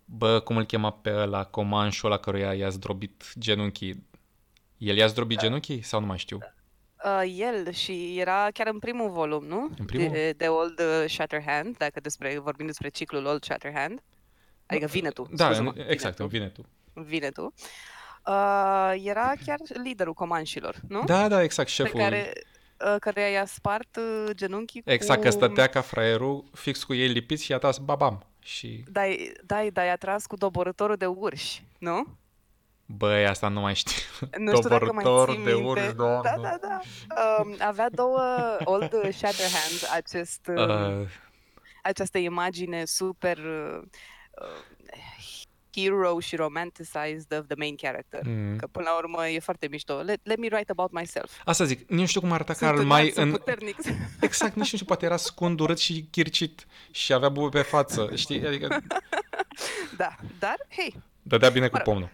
Bă, 0.06 0.40
cum 0.40 0.58
îl 0.58 0.66
chema 0.66 0.92
pe 0.92 1.12
ăla, 1.14 1.44
comanșul 1.44 2.12
ăla 2.12 2.20
căruia 2.20 2.54
i-a 2.54 2.70
zdrobit 2.70 3.34
genunchii. 3.40 4.06
El 4.78 4.96
i-a 4.98 5.08
zdrobit 5.08 5.38
Da. 5.38 5.44
genunchii 5.44 5.82
sau 5.82 6.00
nu 6.00 6.06
mai 6.06 6.18
știu? 6.18 6.38
Uh, 7.04 7.34
el 7.38 7.72
și 7.72 8.20
era 8.20 8.48
chiar 8.54 8.68
în 8.68 8.80
primul 8.80 9.10
volum, 9.10 9.46
nu? 9.46 9.70
În 9.78 9.86
primul? 9.86 10.12
De, 10.12 10.32
de 10.32 10.48
Old 10.48 10.80
uh, 10.80 11.10
Shatterhand, 11.10 11.78
dacă 11.78 12.00
despre, 12.00 12.38
vorbim 12.38 12.66
despre 12.66 12.90
ciclul 12.90 13.26
Old 13.26 13.44
Shatterhand. 13.44 14.04
Adică 14.66 14.86
vine 14.86 15.10
tu, 15.10 15.28
Da, 15.34 15.46
scuză-mă, 15.46 15.72
în, 15.76 15.86
exact, 15.88 16.18
vine 16.18 16.28
vine 16.30 16.48
tu. 16.50 16.62
tu. 16.94 17.02
Vine 17.02 17.30
tu. 17.30 17.54
Uh, 18.26 18.94
era 19.04 19.34
chiar 19.46 19.58
liderul 19.84 20.14
comanșilor, 20.14 20.76
nu? 20.88 21.04
Da, 21.06 21.28
da, 21.28 21.44
exact, 21.44 21.68
Pe 21.68 21.74
șeful. 21.74 22.00
care, 22.00 22.34
uh, 22.86 22.96
căreia 23.00 23.28
i-a 23.28 23.46
spart 23.46 23.96
uh, 23.96 24.30
genunchii 24.36 24.82
Exact, 24.86 25.20
cu... 25.20 25.26
că 25.26 25.32
stătea 25.32 25.68
ca 25.68 25.82
fraierul 25.82 26.44
fix 26.54 26.84
cu 26.84 26.94
ei 26.94 27.08
lipiți 27.08 27.44
și 27.44 27.52
i-a 27.52 27.58
tras 27.58 27.78
babam. 27.78 28.26
Și, 28.40 28.84
Dai, 28.88 29.32
dai, 29.44 29.70
dai, 29.72 29.90
a 29.92 29.96
tras 29.96 30.26
cu 30.26 30.36
doborătorul 30.36 30.96
de 30.96 31.06
urși, 31.06 31.64
nu? 31.78 32.18
băi, 32.86 33.26
asta 33.28 33.48
nu 33.48 33.60
mai 33.60 33.76
știu. 33.76 34.02
Nu 34.38 34.56
știu 34.56 34.70
dacă 34.70 34.92
mai 34.94 35.04
Doborător 35.04 35.36
ții 35.36 35.44
de 35.44 35.52
minte. 35.54 35.68
urși, 35.70 35.94
doamne. 35.94 36.22
Da, 36.36 36.42
da, 36.42 36.58
da. 36.62 36.80
Um, 37.42 37.56
avea 37.60 37.90
două 37.90 38.22
Old 38.64 38.90
Shatterhand, 39.12 39.90
acest, 39.94 40.48
um, 40.48 41.02
Uh, 41.02 41.08
această 41.84 42.18
imagine 42.18 42.86
super 42.86 43.38
uh, 43.38 43.82
uh, 44.42 44.71
hero 45.76 46.20
și 46.20 46.36
romanticized 46.36 47.38
of 47.40 47.46
the 47.48 47.56
main 47.58 47.76
character. 47.76 48.22
mm. 48.26 48.56
Că 48.58 48.68
până 48.68 48.86
la 48.90 48.98
urmă 48.98 49.28
e 49.28 49.40
foarte 49.40 49.68
mișto. 49.68 49.94
Let, 50.02 50.20
let 50.24 50.38
me 50.38 50.48
write 50.52 50.72
about 50.72 50.92
myself. 50.92 51.32
Asta 51.46 51.64
zic, 51.64 51.90
nici 51.90 52.00
nu 52.00 52.06
știu 52.06 52.22
cum 52.22 52.32
arăta 52.32 52.54
Sunt 52.54 52.70
Karl 52.70 52.82
înalt, 52.82 53.02
May 53.02 53.10
sunt 53.14 53.26
în... 53.26 53.32
puternic. 53.32 53.76
Exact, 54.22 54.56
nici 54.56 54.72
nu 54.72 54.78
știu, 54.78 54.86
poate 54.86 55.06
era 55.06 55.18
scund, 55.18 55.60
urât 55.60 55.80
și 55.80 56.08
chircit 56.12 56.66
și 56.92 57.14
avea 57.14 57.30
bube 57.30 57.50
pe 57.58 57.62
față, 57.68 58.10
știi? 58.16 58.46
Adică 58.48 58.80
da, 59.98 60.16
dar, 60.40 60.56
hei, 60.70 60.96
dădea 61.22 61.50
bine 61.50 61.68
cu 61.68 61.76
Mă 61.78 61.82
rog, 61.84 61.94
pumnul. 61.94 62.10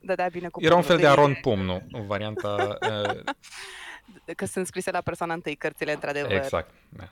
dădea 0.00 0.28
bine 0.28 0.48
cu 0.48 0.62
Era 0.64 0.74
un 0.74 0.80
pumnul 0.80 0.98
fel 1.00 1.08
de 1.08 1.14
de- 1.14 1.20
Aron 1.20 1.38
Pumnu, 1.42 1.82
în 1.92 2.06
varianta... 2.06 2.78
Uh, 2.82 3.20
Că 4.36 4.44
sunt 4.46 4.66
scrise 4.66 4.90
la 4.90 5.00
persoana 5.00 5.34
întâi 5.34 5.54
cărțile, 5.56 5.92
într-adevăr. 5.92 6.32
exact, 6.32 6.74
da. 6.88 7.04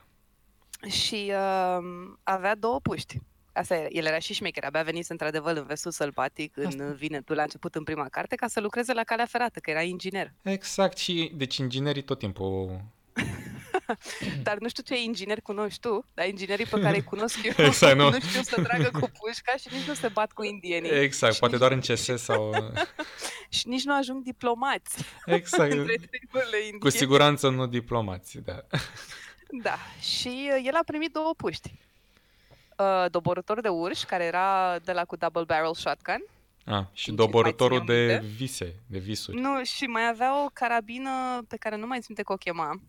Și 0.88 1.32
uh, 1.34 1.84
avea 2.22 2.54
două 2.54 2.80
puști. 2.80 3.18
Asta 3.52 3.74
era. 3.74 3.86
El 3.90 4.04
era 4.04 4.18
și 4.18 4.34
șmecher, 4.34 4.64
abia 4.64 4.82
venit 4.82 5.10
într-adevăr 5.10 5.56
în 5.56 5.66
vestul 5.66 5.90
sălbatic, 5.90 6.56
în 6.56 6.66
Asta. 6.66 6.84
Vinetul, 6.84 7.36
la 7.36 7.42
început 7.42 7.74
în 7.74 7.84
prima 7.84 8.08
carte, 8.08 8.34
ca 8.34 8.46
să 8.46 8.60
lucreze 8.60 8.92
la 8.92 9.02
calea 9.04 9.26
ferată, 9.26 9.60
că 9.60 9.70
era 9.70 9.82
inginer. 9.82 10.32
Exact, 10.42 10.96
și 10.96 11.32
deci 11.34 11.56
inginerii 11.56 12.02
tot 12.02 12.18
timpul... 12.18 12.80
Dar 14.42 14.58
nu 14.58 14.68
știu 14.68 14.82
ce 14.82 15.02
inginer 15.02 15.40
cunoști 15.40 15.80
tu, 15.80 16.04
dar 16.14 16.26
inginerii 16.28 16.66
pe 16.66 16.80
care 16.80 16.96
îi 16.96 17.04
cunosc 17.04 17.38
eu 17.44 17.52
Exact, 17.66 17.96
nu. 17.96 18.10
nu 18.10 18.20
știu 18.20 18.42
să 18.42 18.62
tragă 18.62 18.90
cu 18.92 19.10
pușca 19.18 19.56
și 19.56 19.68
nici 19.70 19.86
nu 19.86 19.94
se 19.94 20.08
bat 20.08 20.32
cu 20.32 20.42
indienii. 20.42 20.90
Exact, 20.90 21.32
Și 21.32 21.38
poate 21.38 21.54
nici, 21.54 21.62
doar 21.68 21.72
în 21.72 21.80
CS 21.80 22.22
sau... 22.22 22.54
și 23.48 23.68
nici 23.68 23.84
nu 23.84 23.96
ajung 23.96 24.22
diplomați 24.22 25.04
Exact, 25.24 25.72
între 25.72 25.94
triburile 26.10 26.56
indiene. 26.56 26.78
cu 26.78 26.88
siguranță 26.88 27.48
nu 27.48 27.66
diplomați, 27.66 28.38
da. 28.38 28.64
Da, 29.62 29.78
și 30.00 30.50
uh, 30.56 30.62
el 30.64 30.74
a 30.74 30.82
primit 30.86 31.12
două 31.12 31.34
puști. 31.36 31.74
Uh, 32.78 33.04
doborător 33.10 33.60
de 33.60 33.68
urși, 33.68 34.04
care 34.06 34.24
era 34.24 34.78
de 34.78 34.92
la 34.92 35.04
cu 35.04 35.16
double 35.16 35.44
barrel 35.44 35.74
shotgun, 35.74 36.24
Ah, 36.64 36.84
și 36.92 37.08
Mai 37.08 37.16
doborătorul 37.16 37.78
țineam 37.80 38.06
de 38.06 38.12
minte? 38.20 38.34
vise, 38.36 38.74
de 38.86 38.98
visuri. 38.98 39.40
Nu, 39.40 39.64
și 39.64 39.84
mai 39.84 40.08
avea 40.08 40.44
o 40.44 40.48
carabină 40.52 41.10
pe 41.48 41.56
care 41.56 41.76
nu 41.76 41.86
mai 41.86 41.96
țin 41.98 42.06
minte 42.08 42.22
că 42.22 42.32
o 42.32 42.36
chema, 42.36 42.80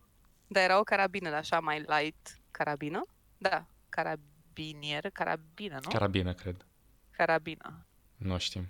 dar 0.48 0.64
era 0.64 0.80
o 0.80 0.84
carabină 0.84 1.30
de 1.30 1.36
așa 1.36 1.60
mai 1.60 1.80
light 1.88 2.38
carabină. 2.52 3.02
Da, 3.38 3.66
carabinier, 3.90 5.10
carabină, 5.14 5.80
nu? 5.84 5.90
Carabină, 5.90 6.34
cred. 6.34 6.66
carabină. 7.12 7.86
Nu 8.16 8.38
știm. 8.38 8.70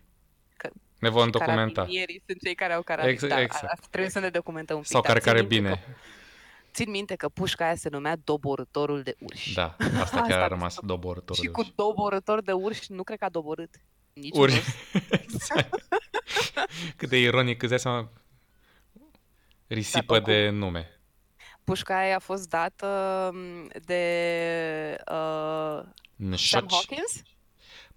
Că- 0.58 0.70
Ne 1.00 1.10
vom 1.10 1.30
documenta. 1.30 1.74
Carabinierii 1.74 2.24
sunt 2.28 2.42
cei 2.42 2.56
care 2.56 2.74
au 2.74 2.82
carabină. 2.82 3.12
Exact, 3.12 3.34
da, 3.34 3.42
exact. 3.42 3.72
a- 3.80 3.88
trebuie 3.90 4.12
să 4.12 4.20
ne 4.20 4.30
documentăm 4.30 4.76
un 4.76 4.82
pic. 4.82 4.92
Sau 4.92 5.02
dar 5.02 5.10
care 5.20 5.20
țin 5.24 5.32
care 5.32 5.42
minte 5.48 5.56
bine. 5.56 5.70
Că, 5.70 6.00
țin 6.74 6.90
minte 6.90 7.16
că 7.16 7.30
pușca 7.30 7.66
aia 7.66 7.76
se 7.76 7.90
numea 7.90 8.16
doborătorul 8.24 9.02
de 9.02 9.16
urși. 9.20 9.54
Da, 9.54 9.76
asta 9.80 10.00
Asta 10.02 10.22
chiar 10.22 10.40
a 10.40 10.44
mi 10.44 10.50
rămas 10.50 10.74
se- 10.74 10.80
doborătorul 10.84 11.36
Și 11.36 11.42
de 11.42 11.48
cu 11.52 11.60
urși. 11.60 11.74
doborător 11.76 12.42
de 12.42 12.52
urși 12.52 12.92
nu 12.92 13.04
cred 13.04 13.18
că 13.18 13.26
a 13.26 13.30
doborât. 13.30 13.70
Nici 14.14 14.38
Urși. 14.38 14.62
Uri. 14.94 15.06
exact. 15.12 15.88
Cât 16.98 17.10
de 17.10 17.18
ironic, 17.20 17.62
îți 17.62 17.70
dai 17.70 17.80
seama 17.80 18.10
risipă 19.68 20.14
oricum. 20.14 20.34
de 20.34 20.50
nume. 20.50 20.88
Pușca 21.64 21.98
aia 21.98 22.16
a 22.16 22.20
fost 22.20 22.50
dată 22.50 23.30
m, 23.34 23.68
de 23.86 24.96
uh, 25.12 25.80
Sam 25.80 25.86
Nșoci. 26.16 26.72
Hawkins? 26.72 27.22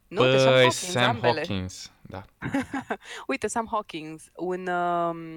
Nu, 0.08 0.30
de 0.30 0.38
Sam 0.38 0.46
Păi, 0.52 0.60
Hawkins, 0.60 0.76
Sam 0.90 1.02
ambele. 1.08 1.34
Hawkins, 1.46 1.92
da. 2.02 2.24
Uite, 3.26 3.46
Sam 3.46 3.68
Hawkins, 3.70 4.24
un 4.36 4.66
um, 4.66 5.36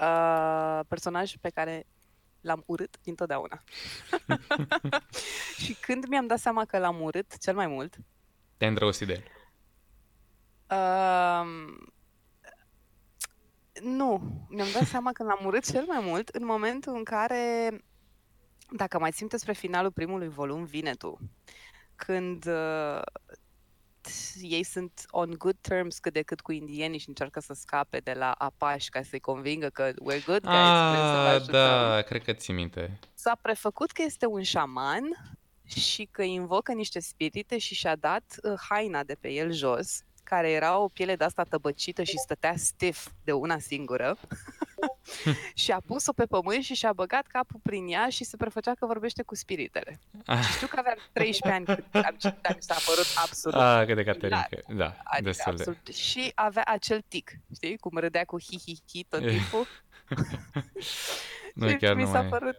uh, 0.00 0.80
personaj 0.88 1.32
pe 1.40 1.48
care 1.50 1.86
l-am 2.42 2.62
urât 2.66 2.96
dintotdeauna. 3.02 3.62
și 5.62 5.74
când 5.74 6.06
mi-am 6.06 6.26
dat 6.26 6.38
seama 6.38 6.64
că 6.64 6.78
l-am 6.78 7.00
urât 7.00 7.38
cel 7.38 7.54
mai 7.54 7.66
mult, 7.66 7.96
Te-ai 8.56 8.70
îndrăgostit 8.70 9.06
de 9.06 9.12
el. 9.12 9.24
um, 10.78 11.92
nu, 13.82 14.20
mi-am 14.48 14.68
dat 14.72 14.82
seama 14.86 15.12
că 15.12 15.22
l-am 15.22 15.44
urât 15.44 15.70
cel 15.70 15.84
mai 15.86 16.00
mult 16.02 16.28
în 16.28 16.44
momentul 16.44 16.94
în 16.96 17.04
care, 17.04 17.70
dacă 18.70 18.98
mai 18.98 19.10
țin 19.10 19.28
spre 19.34 19.52
finalul 19.52 19.90
primului 19.92 20.28
volum, 20.28 20.64
vine 20.64 20.92
tu. 20.94 21.18
Când 21.96 22.46
uh, 22.46 23.00
ei 24.40 24.62
sunt 24.62 25.04
on 25.10 25.34
good 25.38 25.56
terms 25.60 25.98
cât 25.98 26.12
de 26.12 26.22
cât 26.22 26.40
cu 26.40 26.52
indienii 26.52 26.98
și 26.98 27.08
încearcă 27.08 27.40
să 27.40 27.52
scape 27.54 27.98
de 27.98 28.12
la 28.12 28.30
Apache 28.30 28.86
ca 28.90 29.02
să-i 29.02 29.20
convingă 29.20 29.68
că 29.68 29.88
we're 29.92 30.24
good 30.24 30.40
guys, 30.42 30.68
vrem 30.90 31.02
să 31.12 31.20
vă 31.22 31.28
Ah, 31.28 31.34
ajutăm. 31.34 31.52
da, 31.52 32.02
cred 32.02 32.22
că 32.24 32.32
ții 32.32 32.52
minte. 32.54 32.98
S-a 33.14 33.38
prefăcut 33.42 33.90
că 33.90 34.02
este 34.02 34.26
un 34.26 34.42
șaman 34.42 35.34
și 35.64 36.08
că 36.10 36.22
invocă 36.22 36.72
niște 36.72 37.00
spirite 37.00 37.58
și 37.58 37.74
și-a 37.74 37.96
dat 37.96 38.36
uh, 38.42 38.52
haina 38.68 39.02
de 39.04 39.14
pe 39.20 39.28
el 39.30 39.52
jos, 39.52 40.00
care 40.24 40.50
era 40.50 40.78
o 40.78 40.88
piele 40.88 41.16
de 41.16 41.24
asta 41.24 41.42
tăbăcită 41.42 42.02
și 42.02 42.18
stătea 42.18 42.54
stiff 42.56 43.08
de 43.24 43.32
una 43.32 43.58
singură. 43.58 44.16
și 45.62 45.70
a 45.70 45.80
pus-o 45.86 46.12
pe 46.12 46.24
pământ 46.24 46.62
și 46.62 46.74
și-a 46.74 46.92
băgat 46.92 47.26
capul 47.26 47.60
prin 47.62 47.86
ea 47.88 48.08
și 48.08 48.24
se 48.24 48.36
prefăcea 48.36 48.74
că 48.74 48.86
vorbește 48.86 49.22
cu 49.22 49.34
spiritele. 49.34 50.00
Ah, 50.26 50.40
Știu 50.54 50.66
că 50.66 50.76
aveam 50.78 50.96
13 51.12 51.60
ani 51.60 51.64
când 51.64 52.04
am 52.04 52.16
citit, 52.18 52.38
dar 52.42 52.54
mi 52.54 52.62
s-a 52.62 52.76
părut 52.86 53.06
absolut 53.22 53.60
ah 53.60 53.86
cât 53.86 53.94
de 53.96 54.04
caterincă. 54.04 54.62
Da, 54.68 54.96
Adică 55.04 55.22
destul 55.22 55.54
de. 55.54 55.62
absolut. 55.62 55.86
Și 55.94 56.32
avea 56.34 56.62
acel 56.66 57.02
tic, 57.08 57.30
știi? 57.54 57.76
Cum 57.78 57.98
râdea 57.98 58.24
cu 58.24 58.40
hi-hi-hi 58.40 59.04
tot 59.08 59.20
timpul. 59.28 59.66
Nu, 61.54 61.68
și 61.68 61.76
chiar 61.76 61.94
mi 61.94 62.02
nu 62.02 62.10
s-a 62.10 62.20
mai... 62.20 62.28
părut... 62.28 62.56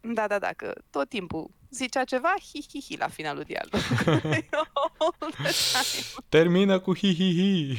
Da, 0.00 0.26
da, 0.26 0.38
da, 0.38 0.50
că 0.56 0.72
tot 0.90 1.08
timpul 1.08 1.50
zicea 1.70 2.04
ceva, 2.04 2.34
hi-hi-hi 2.52 2.96
la 2.96 3.08
finalul 3.08 3.42
dialogului. 3.42 4.48
All 4.98 5.14
the 5.18 5.50
time. 5.72 6.24
Termină 6.28 6.78
cu 6.78 6.96
hi-hi-hi. 6.96 7.78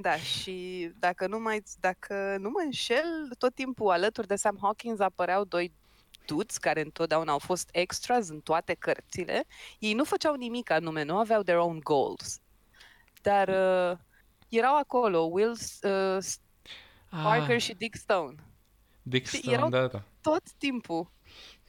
Da, 0.00 0.16
și 0.16 0.90
dacă 0.98 1.26
nu, 1.26 1.38
mai, 1.40 1.62
dacă 1.80 2.36
nu 2.40 2.50
mă 2.50 2.60
înșel, 2.64 3.30
tot 3.38 3.54
timpul 3.54 3.90
alături 3.90 4.26
de 4.26 4.36
Sam 4.36 4.58
Hawkins 4.60 5.00
apăreau 5.00 5.44
doi 5.44 5.72
dudes 6.26 6.56
care 6.58 6.80
întotdeauna 6.80 7.32
au 7.32 7.38
fost 7.38 7.68
extras 7.72 8.28
în 8.28 8.40
toate 8.40 8.74
cărțile. 8.74 9.44
Ei 9.78 9.92
nu 9.94 10.04
făceau 10.04 10.34
nimic 10.34 10.70
anume, 10.70 11.02
nu 11.02 11.16
aveau 11.18 11.42
their 11.42 11.58
own 11.58 11.78
goals. 11.80 12.40
Dar 13.22 13.48
uh, 13.48 13.98
erau 14.48 14.76
acolo, 14.78 15.18
Will 15.18 15.50
uh, 15.82 16.24
Parker 17.22 17.54
Ah, 17.54 17.60
și 17.62 17.74
Dick 17.74 17.96
Stone. 17.96 18.34
Dick 19.02 19.26
și 19.26 19.36
Stone, 19.36 19.56
erau- 19.56 19.68
da, 19.68 19.86
da. 19.86 20.02
Tot 20.20 20.52
timpul 20.58 21.10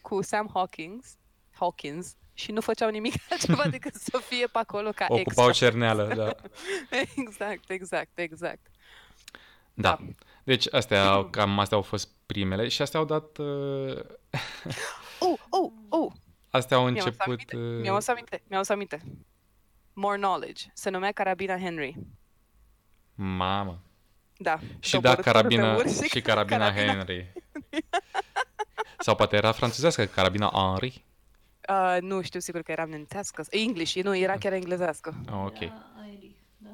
cu 0.01 0.21
Sam 0.21 0.49
Hawkins, 0.53 1.15
Hawkins 1.51 2.15
și 2.37 2.51
nu 2.51 2.61
făceau 2.61 2.89
nimic 2.89 3.13
altceva 3.29 3.67
decât 3.77 3.93
să 3.95 4.17
fie 4.17 4.47
pe 4.47 4.57
acolo 4.57 4.89
ca 4.91 5.05
Ocupau 5.09 5.47
extra. 5.47 5.51
cerneală, 5.67 6.13
da. 6.15 6.35
Exact, 7.15 7.69
exact, 7.69 8.19
exact. 8.19 8.67
Da. 9.73 9.97
Deci 10.43 10.73
astea, 10.73 11.05
au- 11.09 11.25
cam 11.25 11.59
astea 11.59 11.77
au 11.77 11.83
fost 11.83 12.09
primele 12.25 12.67
și 12.67 12.81
astea 12.81 12.99
au 12.99 13.05
dat... 13.05 13.37
Uh, 13.37 13.97
Oh, 15.19 15.39
oh, 15.49 15.71
oh, 15.89 16.11
astea 16.49 16.77
au 16.77 16.83
mi-am 16.83 16.95
adus 16.95 17.05
început... 17.05 17.25
aminte, 17.27 17.55
uh, 17.57 17.81
mi-am 17.81 17.93
adus 17.93 18.07
aminte, 18.07 18.41
mi-am 18.47 18.59
adus 18.59 18.69
aminte. 18.69 19.01
More 19.93 20.17
Knowledge, 20.17 20.65
se 20.73 20.89
numea 20.89 21.11
Carabina 21.11 21.57
Henry. 21.57 21.95
Mamă. 23.15 23.81
Da. 24.37 24.59
Și 24.79 24.91
da, 24.99 24.99
doborătorul 25.15 25.49
de 25.49 25.55
carabina 25.55 25.75
urși 25.75 26.09
și 26.09 26.21
carabina 26.21 26.71
Henry. 26.73 27.33
Sau 28.99 29.15
poate 29.15 29.35
era 29.35 29.51
franțuzească, 29.51 30.05
carabina 30.05 30.49
Henry. 30.53 31.04
Uh, 31.69 31.97
nu 32.01 32.21
știu 32.21 32.39
sigur 32.39 32.61
că 32.61 32.71
era 32.71 32.85
nemțească. 32.85 33.43
English, 33.49 33.93
nu, 34.03 34.15
era 34.15 34.37
chiar 34.37 34.53
englezească. 34.53 35.15
Ah, 35.27 35.33
ok. 35.45 35.59
Da, 35.59 35.91
Airi, 36.03 36.35
da. 36.57 36.69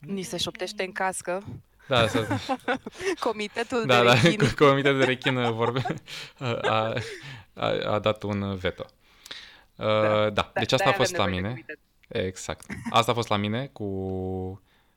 Ni 0.00 0.22
se 0.22 0.36
șoptește 0.36 0.84
în 0.84 0.92
cască. 0.92 1.42
Da, 1.88 2.06
să, 2.06 2.26
Comitetul 3.26 3.84
da, 3.86 3.98
de 3.98 4.04
da, 4.04 4.12
rechin. 4.12 4.50
Comitetul 4.66 4.98
de 4.98 5.04
rechin 5.04 5.52
vorbe, 5.52 5.82
a, 6.38 6.94
a, 7.54 7.92
a 7.92 7.98
dat 7.98 8.22
un 8.22 8.56
veto. 8.56 8.86
Uh, 9.76 10.32
da, 10.32 10.50
deci 10.54 10.72
asta 10.72 10.74
a 10.74 10.76
de-aia 10.76 10.96
fost 10.96 11.16
la 11.16 11.22
avem 11.22 11.34
nevoie 11.34 11.40
de 11.42 11.48
mine. 11.48 11.48
comitet. 11.48 11.78
Exact. 12.08 12.66
Asta 12.90 13.10
a 13.10 13.14
fost 13.14 13.28
la 13.28 13.36
mine 13.36 13.66
cu, 13.66 13.86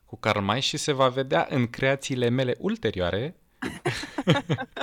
cu 0.05 0.15
Karl 0.15 0.39
May 0.39 0.59
și 0.59 0.77
se 0.77 0.91
va 0.91 1.07
vedea 1.09 1.47
în 1.49 1.67
creațiile 1.67 2.29
mele 2.29 2.55
ulterioare 2.59 3.35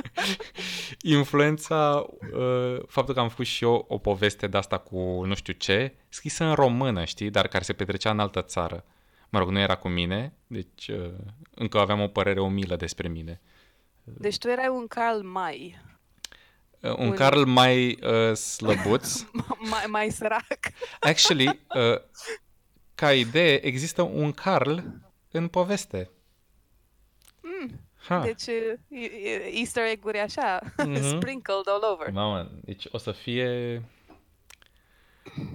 influența, 1.03 2.07
uh, 2.33 2.77
faptul 2.87 3.15
că 3.15 3.21
am 3.21 3.29
făcut 3.29 3.47
și 3.47 3.65
eu 3.65 3.85
o 3.89 3.99
poveste 3.99 4.47
de 4.47 4.57
asta 4.57 4.79
cu 4.79 5.23
nu 5.25 5.35
știu 5.35 5.53
ce, 5.53 5.95
scrisă 6.09 6.45
în 6.45 6.55
română, 6.55 7.05
știi, 7.05 7.31
dar 7.31 7.49
care 7.49 7.65
se 7.65 7.73
petrecea 7.73 8.11
în 8.11 8.21
altă 8.21 8.43
țară. 8.43 8.85
Mă 9.29 9.39
rog, 9.39 9.51
nu 9.51 9.59
era 9.59 9.77
cu 9.77 9.89
mine, 9.89 10.33
deci 10.47 10.89
uh, 10.89 11.11
încă 11.55 11.79
aveam 11.79 12.01
o 12.01 12.07
părere 12.07 12.41
umilă 12.41 12.77
despre 12.77 13.09
mine. 13.09 13.41
Deci 14.05 14.39
tu 14.39 14.49
erai 14.49 14.69
un 14.69 14.87
Karl 14.87 15.21
May, 15.23 15.81
Uh, 16.83 16.97
un 16.97 17.07
Un- 17.09 17.15
Karl 17.15 17.43
mai 17.43 17.99
uh, 18.03 18.37
slăbuț. 18.37 19.23
mai, 19.71 19.85
mai 19.89 20.11
sărac. 20.11 20.59
Actually, 21.01 21.47
uh, 21.75 22.01
ca 22.95 23.13
idee, 23.13 23.67
există 23.67 24.03
un 24.03 24.33
Carl 24.33 24.79
în 25.31 25.49
poveste. 25.49 26.11
Ha. 28.09 28.21
Deci 28.21 28.47
uh, 28.47 28.79
e- 28.89 29.29
e- 29.31 29.51
easter 29.59 29.85
egg-uri 29.85 30.19
așa, 30.19 30.61
Mhm. 30.87 30.95
sprinkled 31.17 31.69
all 31.69 31.83
over. 31.93 32.11
Mamă, 32.11 32.51
deci 32.65 32.85
o 32.91 32.99
să 32.99 33.13
fie... 33.13 33.83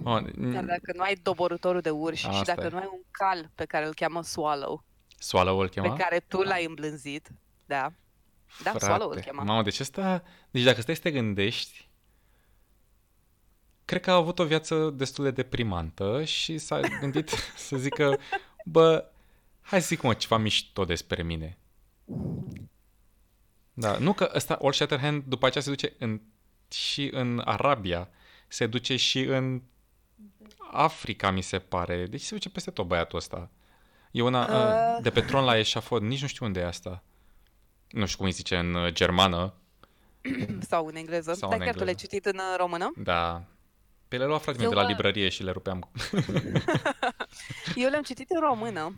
Mamă, 0.03 0.27
Dar 0.35 0.63
dacă 0.63 0.91
nu 0.95 1.01
ai 1.01 1.15
doborătorul 1.15 1.81
de 1.81 1.89
urși 1.89 2.21
și 2.21 2.27
Asta 2.27 2.53
dacă 2.53 2.67
e. 2.67 2.69
nu 2.69 2.77
ai 2.77 2.89
un 2.91 2.99
cal 3.11 3.49
pe 3.55 3.65
care 3.65 3.85
îl 3.85 3.93
cheamă 3.93 4.23
Swallow, 4.23 4.83
Swallow 5.19 5.59
îl 5.59 5.69
chema? 5.69 5.93
pe 5.93 6.01
care 6.03 6.19
tu 6.27 6.41
l-ai 6.41 6.65
îmblânzit, 6.65 7.29
da, 7.65 7.91
da, 8.63 8.73
Swallow 8.79 9.09
îl 9.09 9.19
chema. 9.19 9.43
Mamă, 9.43 9.61
deci 9.63 9.79
ăsta... 9.79 10.23
Deci 10.51 10.63
dacă 10.63 10.81
stai 10.81 10.95
să 10.95 11.01
te 11.01 11.11
gândești, 11.11 11.87
cred 13.85 14.01
că 14.01 14.11
a 14.11 14.15
avut 14.15 14.39
o 14.39 14.45
viață 14.45 14.89
destul 14.89 15.23
de 15.23 15.31
deprimantă 15.31 16.23
și 16.23 16.57
s-a 16.57 16.79
gândit 16.99 17.29
să 17.67 17.77
zică, 17.77 18.19
bă, 18.65 19.05
hai 19.61 19.81
să 19.81 19.87
zic 19.87 20.01
mă 20.01 20.13
ceva 20.13 20.37
mișto 20.37 20.85
despre 20.85 21.23
mine. 21.23 21.57
Da, 23.73 23.97
nu 23.97 24.13
că 24.13 24.31
ăsta, 24.35 24.57
All 24.61 24.73
Shatterhand, 24.73 25.23
după 25.23 25.45
aceea 25.45 25.63
se 25.63 25.69
duce 25.69 25.93
în, 25.99 26.21
și 26.71 27.09
în 27.13 27.41
Arabia, 27.45 28.09
se 28.47 28.67
duce 28.67 28.95
și 28.95 29.19
în 29.21 29.61
Africa, 30.71 31.31
mi 31.31 31.41
se 31.41 31.59
pare. 31.59 32.05
Deci 32.05 32.21
se 32.21 32.33
duce 32.33 32.49
peste 32.49 32.71
tot 32.71 32.85
băiatul 32.87 33.17
ăsta. 33.17 33.49
E 34.11 34.21
una 34.21 34.43
uh... 34.43 34.97
Uh. 34.97 35.03
de 35.03 35.09
pe 35.09 35.21
tron 35.21 35.43
la 35.43 35.57
eșafod, 35.57 36.01
nici 36.01 36.21
nu 36.21 36.27
știu 36.27 36.45
unde 36.45 36.59
e 36.59 36.65
asta. 36.65 37.03
Nu 37.89 38.05
știu 38.05 38.17
cum 38.17 38.25
îi 38.25 38.31
zice 38.31 38.57
în 38.57 38.73
uh, 38.73 38.93
germană, 38.93 39.53
Sau 40.69 40.85
în 40.85 40.95
engleză. 40.95 41.33
Sau 41.33 41.49
Dar 41.49 41.59
în 41.59 41.65
chiar 41.65 41.75
tu 41.75 41.83
le-ai 41.83 41.91
engleză. 41.91 42.15
citit 42.15 42.25
în 42.25 42.37
uh, 42.37 42.57
română? 42.57 42.91
da. 42.97 43.43
Pe 44.07 44.17
le 44.17 44.25
lua 44.25 44.37
fratele 44.37 44.63
meu 44.63 44.65
Eu, 44.65 44.69
de 44.69 44.75
la 44.79 44.85
uh, 44.85 44.95
librărie 44.95 45.29
și 45.29 45.43
le 45.43 45.51
rupeam. 45.51 45.89
Eu 47.75 47.89
le-am 47.89 48.03
citit 48.03 48.29
în 48.29 48.39
română, 48.39 48.95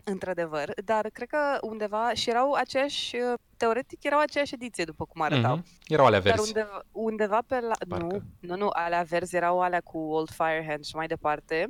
într-adevăr, 0.12 0.72
dar 0.84 1.08
cred 1.12 1.28
că 1.28 1.58
undeva 1.60 2.14
și 2.14 2.30
erau 2.30 2.52
aceeași, 2.52 3.16
uh, 3.16 3.38
teoretic 3.56 4.04
erau 4.04 4.18
aceeași 4.20 4.54
ediție, 4.54 4.84
după 4.84 5.04
cum 5.04 5.20
arătau. 5.22 5.56
Mhm. 5.56 5.66
Erau 5.86 6.06
alea 6.06 6.20
Dar 6.20 6.34
verzi. 6.34 6.46
undeva, 6.46 6.82
undeva 6.92 7.38
pe 7.46 7.60
la... 7.60 7.74
Parcă. 7.88 8.06
Nu, 8.06 8.22
nu, 8.40 8.56
nu, 8.56 8.68
alea 8.72 9.02
verzi 9.02 9.36
erau 9.36 9.60
alea 9.60 9.80
cu 9.80 9.98
Old 9.98 10.30
Firehand 10.30 10.84
și 10.84 10.96
mai 10.96 11.06
departe. 11.06 11.68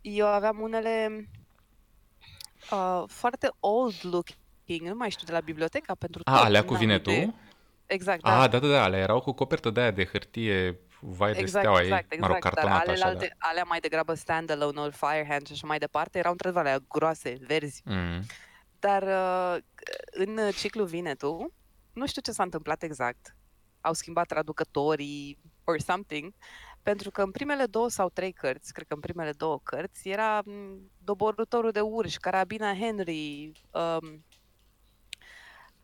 Eu 0.00 0.26
aveam 0.26 0.60
unele 0.60 1.28
uh, 2.72 3.02
foarte 3.06 3.50
old 3.60 3.94
looking, 4.02 4.88
nu 4.88 4.94
mai 4.94 5.10
știu, 5.10 5.26
de 5.26 5.32
la 5.32 5.40
biblioteca 5.40 5.94
pentru 5.94 6.20
A, 6.24 6.36
tot, 6.36 6.44
alea 6.44 6.60
nu 6.60 6.66
cu 6.66 6.72
am 6.72 6.78
vinetul? 6.78 7.12
idee. 7.12 7.34
Exact, 7.86 8.22
da. 8.22 8.40
A, 8.40 8.48
da, 8.48 8.58
da, 8.58 8.68
da, 8.68 8.82
alea 8.82 8.98
erau 9.00 9.20
cu 9.20 9.32
copertă 9.32 9.70
de 9.70 9.80
aia 9.80 9.90
de 9.90 10.04
hârtie, 10.04 10.78
vai 11.00 11.32
de 11.32 11.38
Exact, 11.38 11.64
steaua 11.64 11.82
exact, 11.82 12.12
ei, 12.12 12.18
mă 12.18 12.26
rog, 12.26 12.36
exact, 12.36 12.54
dar 12.54 12.64
cartonată 12.64 12.90
așa, 12.90 13.00
da. 13.00 13.06
alelalte, 13.06 13.36
alea 13.38 13.64
mai 13.64 13.80
degrabă 13.80 14.14
standalone, 14.14 14.80
old 14.80 14.94
firehand 14.94 15.46
și 15.46 15.52
așa 15.52 15.66
mai 15.66 15.78
departe, 15.78 16.18
erau 16.18 16.32
într-adevăr 16.32 16.66
alea 16.66 16.84
groase, 16.88 17.38
verzi. 17.46 17.82
Mm. 17.84 18.22
Dar 18.78 19.02
uh, 19.02 19.62
în 20.10 20.38
ciclu 20.50 20.84
Vinetu, 20.84 21.52
nu 21.92 22.06
știu 22.06 22.22
ce 22.22 22.30
s-a 22.30 22.42
întâmplat 22.42 22.82
exact. 22.82 23.36
Au 23.80 23.92
schimbat 23.92 24.26
traducătorii 24.26 25.38
or 25.64 25.78
something, 25.78 26.34
pentru 26.82 27.10
că 27.10 27.22
în 27.22 27.30
primele 27.30 27.66
două 27.66 27.88
sau 27.88 28.08
trei 28.08 28.32
cărți, 28.32 28.72
cred 28.72 28.86
că 28.86 28.94
în 28.94 29.00
primele 29.00 29.32
două 29.32 29.60
cărți, 29.62 30.08
era 30.08 30.42
m, 30.44 30.90
doborătorul 30.98 31.70
de 31.70 31.80
urși, 31.80 32.18
carabina 32.18 32.74
Henry, 32.74 33.52
um, 33.70 34.24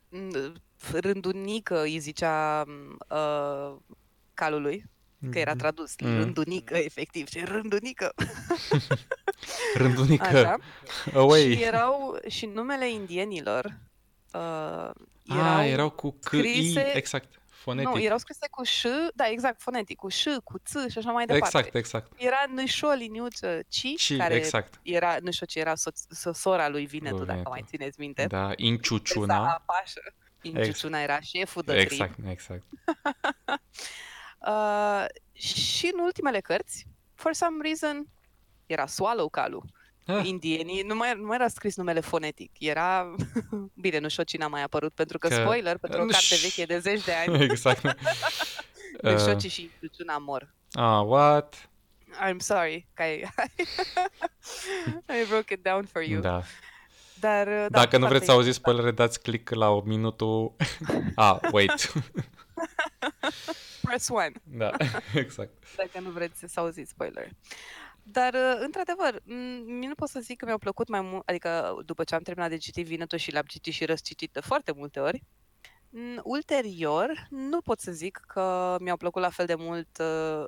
m, 0.09 0.53
rândunică, 0.93 1.83
îi 1.83 1.99
zicea 1.99 2.65
m, 2.67 2.97
uh, 3.09 3.77
calului, 4.35 4.85
că 5.31 5.39
era 5.39 5.55
tradus, 5.55 5.95
Mm. 5.99 6.17
rândunică, 6.17 6.77
efectiv, 6.77 7.29
și 7.29 7.39
rândunică. 7.45 8.15
Rândunică, 9.75 10.25
Așa. 10.27 10.57
away. 11.15 11.41
Și 11.57 11.63
erau 11.63 12.19
și 12.29 12.47
numele 12.47 12.91
indienilor 12.91 13.65
uh, 14.33 14.91
erau, 15.25 15.57
A, 15.57 15.65
erau 15.67 15.91
cu 15.91 16.11
C, 16.11 16.31
I, 16.33 16.37
scrise- 16.39 16.97
exact, 16.97 17.41
fonetic. 17.49 17.93
nu, 17.95 18.01
erau 18.03 18.19
scrise 18.19 18.47
cu 18.51 18.63
ș, 18.65 18.85
da, 19.15 19.29
exact, 19.29 19.61
fonetic, 19.61 19.97
cu 19.97 20.09
ș, 20.09 20.25
cu 20.45 20.59
ț 20.65 20.71
și 20.91 20.99
așa 20.99 21.11
mai 21.11 21.25
departe. 21.27 21.57
Exact, 21.57 21.75
exact. 21.75 22.13
Era 22.17 22.45
Nășo 22.55 22.89
Liniuță 22.89 23.61
Ci, 23.69 23.87
Și, 23.97 24.17
care 24.17 24.35
exact. 24.35 24.81
era, 24.83 25.17
nu 25.23 25.31
știu 25.31 25.47
ce, 25.47 25.59
era 25.59 25.75
soț, 25.75 26.01
so- 26.01 26.33
sora 26.33 26.69
lui 26.69 26.87
Vinetu, 26.87 27.15
Lui 27.17 27.25
dacă 27.27 27.31
Vinetu. 27.33 27.51
mai 27.51 27.65
țineți 27.69 28.01
minte. 28.01 28.25
Da, 28.27 28.41
Exact, 28.41 28.61
Inciuciuna. 28.61 29.49
Apașă. 29.49 30.01
Inciuciuna 30.43 31.01
era 31.01 31.21
șeful 31.21 31.63
de 31.63 31.73
trib. 31.73 31.91
Exact, 31.91 32.19
exact. 32.31 32.63
Uh, 34.47 35.05
și 35.33 35.91
în 35.95 35.99
ultimele 36.05 36.41
cărți, 36.41 36.87
for 37.15 37.33
some 37.33 37.57
reason, 37.63 38.07
era 38.67 38.87
Swallow 38.87 39.29
calul. 39.29 39.65
Ah, 40.07 40.27
indienii, 40.27 40.83
nu 40.83 40.95
mai, 40.95 41.13
nu 41.17 41.27
mai 41.27 41.37
era 41.37 41.49
scris 41.49 41.77
numele 41.77 42.01
fonetic, 42.01 42.51
era... 42.59 43.15
Bine, 43.85 43.99
nu 43.99 44.09
știu 44.09 44.23
cine 44.23 44.45
a 44.45 44.49
mai 44.49 44.63
apărut, 44.63 44.93
pentru 44.95 45.19
că, 45.19 45.29
Că- 45.29 45.35
spoiler, 45.35 45.79
pentru 45.79 46.01
o 46.01 46.05
Nu 46.05 46.11
carte 46.11 46.35
ș- 46.37 46.41
veche 46.43 46.65
de 46.65 46.79
zeci 46.79 47.05
de 47.05 47.13
ani, 47.13 47.43
exact. 47.51 47.83
deci 49.03 49.13
Uh, 49.13 49.19
Șoci 49.19 49.51
și 49.51 49.71
Ciuciuna 49.81 50.19
mor. 50.19 50.55
ah, 50.73 51.01
what? 51.07 51.69
I'm 52.29 52.37
sorry 52.39 52.87
că 52.95 53.03
ai... 53.03 53.21
I 55.09 55.27
broke 55.29 55.55
it 55.55 55.63
down 55.63 55.85
for 55.93 56.03
you. 56.03 56.21
Da. 56.21 56.43
Dar, 57.21 57.47
uh, 57.47 57.53
da, 57.53 57.69
Dacă 57.69 57.97
nu 57.97 58.07
foarte 58.07 58.09
vreți 58.09 58.25
să 58.25 58.31
auziți 58.33 58.57
interesant. 58.57 58.77
spoilere, 58.77 58.91
dați 58.91 59.23
click 59.23 59.51
la 59.51 59.83
minutul... 59.85 60.53
ah, 61.15 61.39
wait. 61.53 61.93
Press 63.85 64.09
one, 64.09 64.33
da, 64.63 64.71
exact. 65.15 65.77
dacă 65.77 66.01
nu 66.01 66.11
vreți 66.11 66.45
să 66.47 66.61
auziți 66.61 66.91
spoiler. 66.91 67.29
Dar, 68.03 68.35
uh, 68.35 68.57
într-adevăr, 68.61 69.21
m- 69.21 69.65
mie 69.67 69.89
nu 69.89 69.95
pot 69.95 70.09
să 70.09 70.21
zic 70.21 70.39
că 70.39 70.45
mi-au 70.45 70.59
plăcut 70.59 70.89
mai 70.89 71.01
mult, 71.01 71.23
adică 71.29 71.77
după 71.87 72.05
ce 72.05 72.15
am 72.15 72.23
terminat 72.23 72.51
de 72.51 72.57
citit 72.57 72.87
Vinetul 72.87 73.19
și 73.19 73.33
l-am 73.33 73.45
citit 73.47 73.73
și 73.73 73.85
răscitit 73.85 74.33
de 74.33 74.41
foarte 74.41 74.73
multe 74.73 75.01
ori, 75.01 75.23
m, 75.89 76.21
ulterior, 76.23 77.27
nu 77.31 77.61
pot 77.61 77.81
să 77.81 77.93
zic 77.93 78.21
că 78.27 78.77
mi-au 78.81 78.97
plăcut 78.97 79.23
la 79.23 79.31
fel 79.31 79.47
de 79.47 79.55
mult 79.55 79.99
uh, 80.01 80.45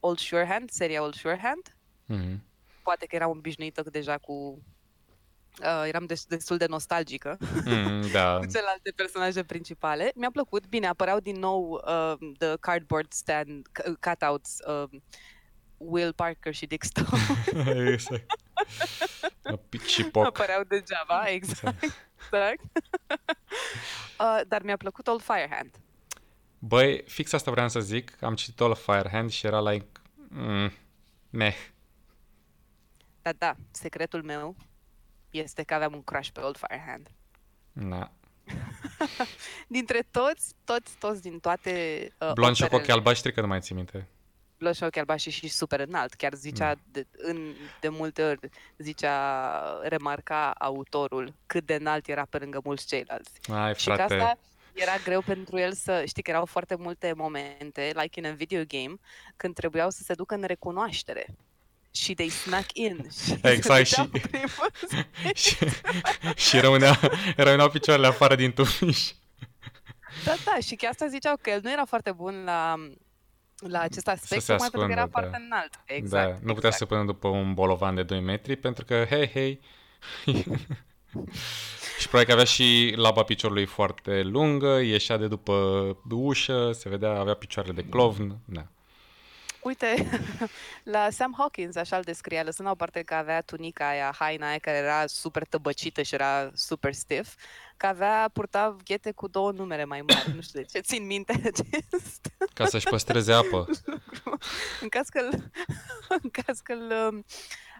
Old 0.00 0.18
Surehand, 0.18 0.70
seria 0.70 1.02
Old 1.02 1.14
Surehand. 1.14 1.76
Mhm. 2.06 2.44
Poate 2.82 3.06
că 3.06 3.14
eram 3.16 3.30
obișnuită 3.30 3.82
deja 3.90 4.18
cu... 4.18 4.62
Uh, 5.60 5.82
eram 5.86 6.06
des- 6.06 6.24
destul 6.26 6.56
de 6.56 6.66
nostalgică 6.66 7.38
Mm, 7.64 8.10
da. 8.12 8.36
cu 8.40 8.46
celelalte 8.46 8.90
personaje 8.96 9.44
principale. 9.44 10.12
Mi-a 10.14 10.30
plăcut. 10.30 10.66
Bine, 10.66 10.86
apăreau 10.86 11.20
din 11.20 11.38
nou 11.38 11.70
uh, 11.86 12.34
The 12.38 12.54
Cardboard 12.60 13.12
Stand, 13.12 13.66
c- 13.80 13.92
cutouts, 14.00 14.56
uh, 14.66 14.88
Will 15.76 16.12
Parker 16.12 16.54
și 16.54 16.66
Dick 16.66 16.84
Stone. 16.84 17.22
exact. 17.92 18.26
Și 19.86 20.04
poc. 20.04 20.24
apăreau 20.26 20.62
degeaba, 20.68 21.24
exact. 21.28 21.82
exact. 21.82 22.60
uh, 24.20 24.40
dar 24.48 24.62
mi-a 24.62 24.76
plăcut 24.76 25.06
Old 25.06 25.22
Firehand. 25.22 25.70
Băi, 26.58 27.02
fix 27.06 27.32
asta 27.32 27.50
vreau 27.50 27.68
să 27.68 27.80
zic. 27.80 28.22
Am 28.22 28.34
citit 28.34 28.60
All 28.60 28.70
of 28.70 28.84
Firehand 28.84 29.30
și 29.30 29.46
era 29.46 29.60
like... 29.70 29.86
Mm, 30.28 30.72
meh. 31.30 31.56
Dar 33.22 33.34
da, 33.38 33.56
secretul 33.70 34.22
meu 34.22 34.56
este 35.38 35.62
că 35.62 35.74
aveam 35.74 35.92
un 35.92 36.02
crush 36.02 36.28
pe 36.32 36.40
Old 36.40 36.56
Firehand. 36.56 37.08
Na. 37.72 38.10
Dintre 39.66 40.06
toți, 40.10 40.54
toți, 40.64 40.96
toți 40.98 41.22
din 41.22 41.38
toate 41.38 41.70
uh, 42.20 42.32
Blond 42.32 42.54
și 42.54 42.60
cu 42.60 42.66
operele- 42.66 42.82
ochii 42.82 42.92
albaștri, 42.92 43.32
că 43.32 43.40
nu 43.40 43.46
mai 43.46 43.60
ții 43.60 43.74
minte. 43.74 44.06
Blond 44.58 44.74
și 44.74 44.82
ochi 44.82 44.96
albaștri 44.96 45.30
și 45.32 45.48
super 45.48 45.80
înalt. 45.80 46.14
Chiar 46.14 46.34
zicea, 46.34 46.74
Da. 46.74 46.80
de, 46.90 47.06
în, 47.16 47.52
de 47.80 47.88
multe 47.88 48.22
ori, 48.24 48.38
zicea, 48.78 49.80
remarca 49.82 50.50
autorul 50.50 51.34
cât 51.46 51.66
de 51.66 51.74
înalt 51.74 52.08
era 52.08 52.24
pe 52.30 52.38
lângă 52.38 52.60
mulți 52.64 52.86
ceilalți. 52.86 53.30
Ai, 53.50 53.74
Și 53.74 53.86
că 53.88 53.94
frate. 53.94 54.14
asta, 54.14 54.38
era 54.72 54.96
greu 55.04 55.20
pentru 55.20 55.58
el 55.58 55.72
să... 55.72 56.04
Știi 56.06 56.22
că 56.22 56.30
erau 56.30 56.44
foarte 56.44 56.74
multe 56.74 57.12
momente, 57.16 57.92
like 57.94 58.18
in 58.20 58.26
a 58.26 58.30
video 58.30 58.62
game, 58.68 58.94
când 59.36 59.54
trebuiau 59.54 59.90
să 59.90 60.02
se 60.02 60.14
ducă 60.14 60.34
în 60.34 60.42
recunoaștere. 60.42 61.26
Și 61.94 62.14
they 62.14 62.28
snuck 62.28 62.66
in. 62.72 63.06
Și 63.24 63.38
Exact, 63.42 63.86
se 63.86 63.94
și- 63.94 64.08
duceau 64.10 64.20
primul 64.30 64.70
și, 65.42 65.56
și 66.48 66.58
rămânea, 66.60 67.00
rămâneau 67.36 67.70
picioarele 67.70 68.06
afară 68.06 68.34
din 68.34 68.52
tufiș. 68.52 69.10
Da, 70.24 70.34
da, 70.44 70.56
și 70.66 70.74
chiar 70.74 70.90
asta 70.90 71.06
ziceau 71.06 71.36
că 71.42 71.50
el 71.50 71.60
nu 71.62 71.70
era 71.72 71.84
foarte 71.84 72.12
bun 72.12 72.42
la, 72.44 72.74
la 73.56 73.80
acest 73.80 74.08
aspect, 74.08 74.42
se 74.42 74.52
tocmai 74.52 74.68
pentru 74.70 74.86
că 74.88 74.92
era 74.92 75.02
ascundă, 75.02 75.20
da. 75.20 75.28
foarte 75.30 75.46
înalt. 75.46 75.80
Exact, 75.84 76.28
da, 76.28 76.32
nu 76.32 76.54
putea 76.54 76.68
exact. 76.68 76.72
să 76.72 76.78
se 76.78 76.84
pună 76.84 77.04
după 77.04 77.28
un 77.28 77.54
bolovan 77.54 77.94
de 77.94 78.02
2 78.02 78.20
metri 78.20 78.56
pentru 78.56 78.84
că, 78.84 79.04
hei, 79.08 79.28
hei. 79.28 79.60
și 82.00 82.08
probabil 82.08 82.26
că 82.26 82.32
avea 82.32 82.44
și 82.44 82.92
laba 82.96 83.22
piciorului 83.22 83.66
foarte 83.66 84.22
lungă, 84.22 84.80
ieșea 84.80 85.16
de 85.16 85.28
după 85.28 85.52
ușă, 86.10 86.70
se 86.72 86.88
vedea, 86.88 87.10
avea 87.10 87.34
picioarele 87.34 87.74
de 87.74 87.84
clovn. 87.88 88.38
Da. 88.44 88.66
Uite, 89.64 90.08
la 90.94 91.10
Sam 91.10 91.34
Hawkins 91.38 91.76
așa 91.76 91.96
îl 91.96 92.02
descria, 92.02 92.42
lăsând 92.42 92.66
la 92.68 92.72
o 92.74 92.76
parte 92.76 93.02
că 93.02 93.14
avea 93.14 93.40
tunica 93.40 93.88
aia, 93.88 94.14
haina 94.18 94.48
aia 94.48 94.58
care 94.58 94.76
era 94.76 95.06
super 95.06 95.44
tăbăcită 95.44 96.02
și 96.02 96.14
era 96.14 96.50
super 96.54 96.92
stiff, 96.92 97.34
că 97.76 97.86
avea, 97.86 98.30
purta 98.32 98.76
ghete 98.84 99.12
cu 99.12 99.28
două 99.28 99.52
numere 99.52 99.84
mai 99.84 100.00
mari, 100.00 100.32
nu 100.34 100.40
știu 100.40 100.60
de 100.60 100.66
ce, 100.72 100.78
țin 100.80 101.06
minte 101.06 101.32
acest 101.44 102.32
Ca 102.54 102.66
să-și 102.66 102.88
păstreze 102.88 103.32
apă. 103.32 103.66
lucru. 103.84 104.38
În 104.80 104.88
caz 104.88 105.08
că 105.08 105.18
îl, 105.30 105.50
în 106.22 106.30
caz 106.30 106.58
că 106.60 106.72
îl 106.72 107.08
um, 107.08 107.24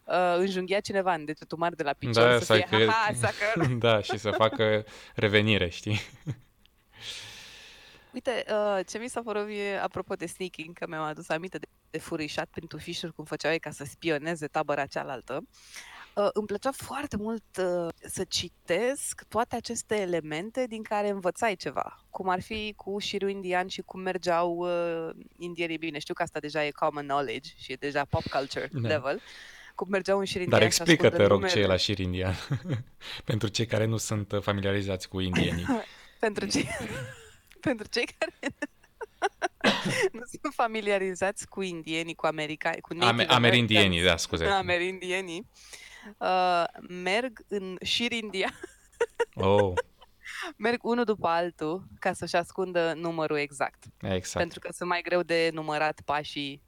uh, 0.04 0.34
înjunghia 0.38 0.80
cineva 0.80 1.14
în 1.14 1.24
degetul 1.24 1.58
mare 1.58 1.74
de 1.74 1.82
la 1.82 1.92
picior, 1.92 2.30
Da, 2.30 2.38
să 2.38 2.44
sau 2.44 2.56
fie, 2.56 2.66
că- 2.84 2.90
ha, 2.90 3.10
sucker. 3.14 3.66
da, 3.76 4.00
și 4.00 4.18
să 4.18 4.30
facă 4.30 4.84
revenire, 5.14 5.68
știi? 5.68 6.00
Uite, 8.14 8.44
uh, 8.48 8.80
ce 8.86 8.98
mi 8.98 9.08
s-a 9.08 9.22
părut 9.22 9.46
mie, 9.46 9.76
apropo 9.76 10.14
de 10.14 10.26
sneaking, 10.26 10.78
că 10.78 10.86
mi-am 10.88 11.02
adus 11.02 11.28
aminte 11.28 11.58
de, 11.58 11.66
de 11.90 11.98
furișat 11.98 12.48
prin 12.50 12.66
tufișuri, 12.66 13.14
cum 13.14 13.24
făceau 13.24 13.52
ei 13.52 13.58
ca 13.58 13.70
să 13.70 13.84
spioneze 13.84 14.46
tabăra 14.46 14.86
cealaltă, 14.86 15.40
uh, 16.14 16.28
îmi 16.32 16.46
plăcea 16.46 16.70
foarte 16.72 17.16
mult 17.16 17.44
uh, 17.58 17.88
să 18.08 18.24
citesc 18.28 19.22
toate 19.28 19.56
aceste 19.56 19.96
elemente 20.00 20.66
din 20.68 20.82
care 20.82 21.08
învățai 21.08 21.56
ceva, 21.56 22.04
cum 22.10 22.28
ar 22.28 22.40
fi 22.40 22.72
cu 22.76 22.98
șirul 22.98 23.30
indian 23.30 23.66
și 23.66 23.82
cum 23.82 24.00
mergeau 24.00 24.56
uh, 24.56 25.10
indienii 25.38 25.78
bine. 25.78 25.98
Știu 25.98 26.14
că 26.14 26.22
asta 26.22 26.38
deja 26.38 26.64
e 26.64 26.70
common 26.70 27.06
knowledge 27.06 27.50
și 27.56 27.72
e 27.72 27.76
deja 27.76 28.04
pop 28.04 28.22
culture 28.26 28.68
Da. 28.72 28.88
level. 28.88 29.20
Cum 29.74 29.88
mergeau 29.90 30.18
în 30.18 30.24
șir 30.24 30.40
indian 30.40 30.60
Dar 30.60 30.70
și 30.70 30.76
explică, 30.76 31.02
te 31.02 31.06
ascultă 31.06 31.32
rog, 31.32 31.40
ce 31.40 31.46
e 31.46 31.54
numele. 31.54 31.72
la 31.72 31.76
șir 31.76 31.98
indian. 31.98 32.34
Pentru 33.24 33.48
cei 33.48 33.66
care 33.66 33.84
nu 33.84 33.96
sunt 33.96 34.32
familiarizați 34.40 35.08
cu 35.08 35.20
indienii. 35.20 35.66
Pentru 36.20 36.46
cei, 36.46 36.68
pentru 37.64 37.86
cei 37.90 38.08
care 38.18 38.32
nu 40.12 40.20
sunt 40.40 40.54
familiarizați 40.54 41.48
cu 41.48 41.62
indienii, 41.62 42.14
cu 42.14 42.26
americani, 42.26 42.80
cu 42.80 42.92
Ame- 42.92 43.04
native 43.04 43.24
amerindienii, 43.32 43.86
Americans, 43.86 44.10
da, 44.10 44.16
scuze. 44.16 44.44
amerindienii, 44.46 45.46
uh, 46.18 46.64
merg 46.88 47.38
în 47.48 47.76
șir 47.82 48.12
indian, 48.12 48.58
Oh, 49.34 49.72
merg 50.56 50.84
unul 50.84 51.04
după 51.04 51.26
altul 51.28 51.84
ca 51.98 52.12
să-și 52.12 52.36
ascundă 52.36 52.92
numărul 52.96 53.36
exact. 53.38 53.84
exact. 54.00 54.38
Pentru 54.38 54.58
că 54.58 54.68
sunt 54.72 54.88
mai 54.88 55.02
greu 55.02 55.22
de 55.22 55.50
numărat 55.52 56.00
pașii 56.04 56.62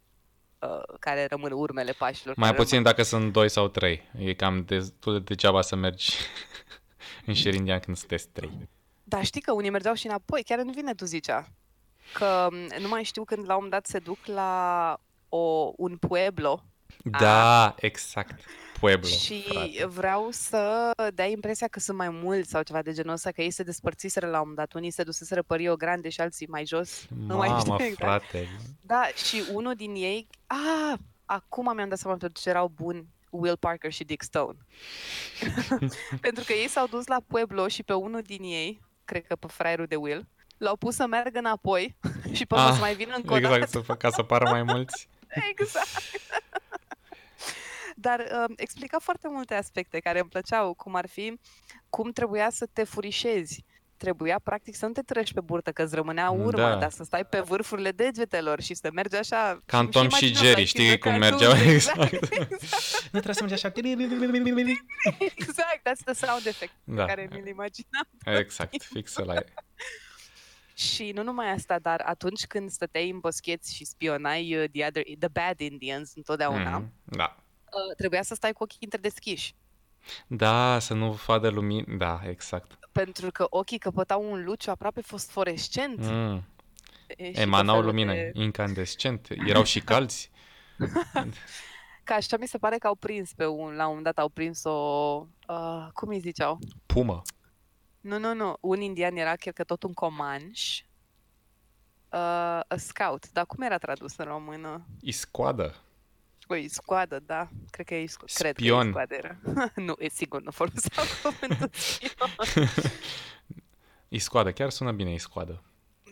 uh, 0.59 0.97
care 1.01 1.27
rămân 1.27 1.53
urmele 1.53 1.93
pașilor. 1.93 2.37
Mai 2.37 2.51
care 2.51 2.63
puțin 2.63 2.83
dacă 2.83 3.03
sunt 3.03 3.33
doi 3.33 3.49
sau 3.51 3.69
trei. 3.69 4.03
E 4.19 4.35
cam 4.35 4.65
destul 4.65 5.13
de 5.13 5.19
degeaba 5.19 5.63
să 5.63 5.77
mergi 5.77 6.13
în 7.27 7.35
șir 7.35 7.55
indian 7.55 7.81
când 7.81 7.97
sunteți 7.97 8.29
trei. 8.29 8.69
Rămân. 9.09 9.19
Dar 9.19 9.25
știi 9.25 9.41
că 9.41 9.53
unii 9.53 9.71
mergeau 9.71 9.95
și 9.95 10.07
înapoi, 10.07 10.43
chiar 10.43 10.59
în 10.59 10.71
vine 10.73 10.95
tu 10.95 11.05
zicea. 11.05 11.49
Că 12.15 12.49
m, 12.51 12.81
nu 12.83 12.89
mai 12.89 13.03
știu 13.05 13.25
când 13.25 13.39
la 13.47 13.57
un 13.57 13.63
moment 13.63 13.73
dat 13.73 13.87
se 13.87 13.99
duc 13.99 14.19
la 14.27 14.97
o, 15.29 15.73
un 15.77 15.97
pueblo 15.97 16.63
Da, 17.05 17.75
exact. 17.79 18.41
Pueblo, 18.81 19.09
și 19.09 19.43
frate. 19.43 19.87
vreau 19.87 20.29
să 20.31 20.91
dea 21.15 21.27
impresia 21.27 21.69
că 21.69 21.81
sunt 21.81 21.97
mai 21.97 22.09
mulți 22.09 22.51
sau 22.51 22.63
ceva 22.63 22.83
de 22.83 22.93
genul 22.93 23.13
ăsta, 23.13 23.31
că 23.31 23.43
ei 23.43 23.51
se 23.51 23.63
despărțiseră 23.63 24.27
la 24.27 24.33
un 24.33 24.39
moment 24.49 24.57
dat, 24.57 24.73
unii 24.73 24.91
se 24.91 25.03
duseseră 25.03 25.43
pe 25.43 25.57
Rio 25.57 25.77
Grande 25.77 26.09
și 26.09 26.21
alții 26.21 26.47
mai 26.47 26.67
jos. 26.67 27.07
Nu 27.27 27.37
mai 27.37 27.49
știu 27.59 27.71
Mamă, 27.71 27.83
exact. 27.91 27.97
frate. 28.25 28.49
Da, 28.81 29.03
și 29.29 29.43
unul 29.53 29.75
din 29.75 29.95
ei, 29.95 30.27
a, 30.47 30.97
acum 31.25 31.75
mi-am 31.75 31.89
dat 31.89 31.99
seama 31.99 32.17
pentru 32.17 32.41
ce 32.43 32.49
erau 32.49 32.69
buni 32.75 33.07
Will 33.31 33.57
Parker 33.57 33.93
și 33.93 34.05
Dick 34.05 34.23
Stone. 34.23 34.57
pentru 36.21 36.45
că 36.47 36.53
ei 36.53 36.69
s-au 36.69 36.87
dus 36.87 37.07
la 37.07 37.21
Pueblo 37.27 37.69
și 37.69 37.83
pe 37.83 37.93
unul 37.93 38.23
din 38.23 38.43
ei, 38.43 38.81
cred 39.07 39.27
că 39.27 39.37
pe 39.37 39.47
fraierul 39.47 39.87
de 39.87 39.97
Will, 39.97 40.29
l-au 40.57 40.77
pus 40.77 40.95
să 40.95 41.07
meargă 41.07 41.39
înapoi 41.39 41.97
și 42.37 42.47
pe 42.47 42.55
urmă 42.55 42.67
Ah, 42.67 42.73
să 42.75 42.81
mai 42.81 42.95
vină 42.95 43.15
încă 43.17 43.33
o 43.33 43.37
Exact, 43.37 43.59
dată. 43.59 43.71
să, 43.71 43.83
fă- 43.83 43.97
ca 43.99 44.11
să 44.11 44.23
pară 44.23 44.51
mai 44.51 44.63
mulți. 44.63 45.09
Exact. 45.51 45.89
Dar 47.95 48.21
uh, 48.21 48.55
explica 48.57 48.99
foarte 48.99 49.29
multe 49.29 49.55
aspecte 49.55 49.99
care 49.99 50.19
îmi 50.21 50.29
plăceau, 50.29 50.75
cum 50.75 50.95
ar 50.95 51.09
fi 51.09 51.39
cum 51.91 52.11
trebuia 52.13 52.51
să 52.51 52.67
te 52.73 52.85
furișezi. 52.85 53.65
Trebuia, 53.97 54.39
practic, 54.43 54.75
să 54.75 54.87
nu 54.87 54.93
te 54.93 55.03
treci 55.03 55.33
pe 55.33 55.41
burtă, 55.41 55.73
că 55.73 55.83
îți 55.83 55.95
rămânea 55.95 56.31
urma, 56.31 56.71
Da. 56.71 56.77
dar 56.77 56.91
să 56.91 57.05
stai 57.05 57.25
pe 57.27 57.41
vârfurile 57.41 57.91
degetelor 57.91 58.61
și 58.61 58.75
să 58.75 58.91
mergi 58.93 59.17
așa. 59.17 59.63
Ca 59.67 59.79
în 59.79 59.83
îmi 59.83 59.93
Tom 59.93 60.09
și 60.09 60.09
imaginam, 60.27 60.45
Jerry, 60.45 60.49
like, 60.49 60.61
in 60.61 60.67
știi 60.67 60.87
the 60.87 60.99
cum 60.99 61.19
cartoon, 61.19 61.49
mergeau? 61.49 61.73
Exact, 61.75 62.13
Exact. 62.13 63.13
Nu 63.13 63.21
trebuie 63.21 63.35
să 63.35 63.43
mergi 63.43 63.55
așa. 63.55 63.69
exact, 65.37 65.81
that's 65.89 66.05
the 66.05 66.13
sound 66.27 66.47
effect 66.47 66.73
Da. 66.85 67.05
pe 67.05 67.09
care 67.15 67.29
mi-l 67.33 67.47
imaginam. 67.47 68.09
Exact, 68.25 68.83
fix 68.83 69.17
la 69.17 69.35
Și 70.75 71.11
nu 71.15 71.23
numai 71.23 71.51
asta, 71.51 71.79
dar 71.79 72.03
atunci 72.07 72.47
când 72.47 72.71
stăteai 72.71 73.11
în 73.11 73.19
boscheți 73.19 73.75
și 73.75 73.85
spionai 73.85 74.57
uh, 74.57 74.65
the, 74.73 74.87
other, 74.87 75.03
the 75.19 75.29
bad 75.33 75.61
Indians 75.61 76.13
întotdeauna, 76.15 76.79
Mhm, 76.79 76.93
Da. 77.05 77.37
uh, 77.65 77.97
trebuia 77.97 78.23
să 78.23 78.35
stai 78.35 78.53
cu 78.53 78.63
ochii 78.63 78.79
interdeschiși. 78.81 79.55
Da, 80.27 80.79
să 80.79 80.95
nu 80.95 81.13
vadă 81.13 81.49
lumină. 81.49 81.97
Da, 81.97 82.21
exact. 82.29 82.79
pentru 82.93 83.31
că 83.31 83.47
ochii 83.51 83.79
căpătau 83.79 84.31
un 84.31 84.45
luciu 84.45 84.71
aproape 84.71 85.01
fosforescent. 85.01 85.99
Mm. 85.99 86.45
e, 87.17 87.25
și 87.27 87.33
tot 87.33 87.43
Emanau 87.43 87.75
felul 87.75 87.91
lumină, 87.91 88.13
de- 88.13 88.31
incandescent. 88.35 89.29
Erau 89.47 89.65
și 89.65 89.81
calzi. 89.81 90.31
Că 92.05 92.13
așa 92.13 92.37
mi 92.37 92.47
se 92.47 92.59
pare 92.59 92.79
că 92.79 92.87
au 92.87 92.95
prins 92.95 93.33
pe 93.33 93.47
un, 93.47 93.75
la 93.75 93.83
un 93.83 93.87
moment 93.87 94.05
dat 94.05 94.19
au 94.19 94.29
prins 94.29 94.65
o, 94.65 94.71
uh, 95.49 95.87
cum 95.93 96.09
îi 96.09 96.19
ziceau? 96.19 96.59
Pumă. 96.87 97.23
Nu, 98.01 98.19
nu, 98.19 98.35
nu, 98.35 98.57
un 98.61 98.81
indian 98.81 99.17
era 99.17 99.37
chiar 99.37 99.53
că 99.53 99.65
tot 99.65 99.83
un 99.83 99.93
comanș, 99.93 100.81
uh, 102.13 102.61
a 102.69 102.77
scout, 102.77 103.33
dar 103.33 103.47
cum 103.47 103.63
era 103.63 103.79
tradus 103.79 104.17
în 104.17 104.25
română? 104.25 104.87
Iscoadă. 105.01 105.75
O 106.49 106.55
scoadă, 106.69 107.19
da, 107.27 107.49
cred 107.71 107.87
că 107.87 107.95
e 107.95 108.05
isco- 108.05 108.33
cred 108.35 108.55
că 108.57 108.63
e 108.63 108.67
Spion. 108.67 108.89
scoadă 108.91 109.15
era. 109.15 109.37
nu, 109.87 109.95
e 109.99 110.09
sigur, 110.09 110.43
nu 110.43 110.51
foloseau 110.51 111.07
cuvântul 111.23 111.71
spion. 111.73 112.31
Iscoadă, 114.09 114.53
chiar 114.53 114.71
sună 114.71 114.93
bine 114.93 115.13
iscoadă. 115.13 115.63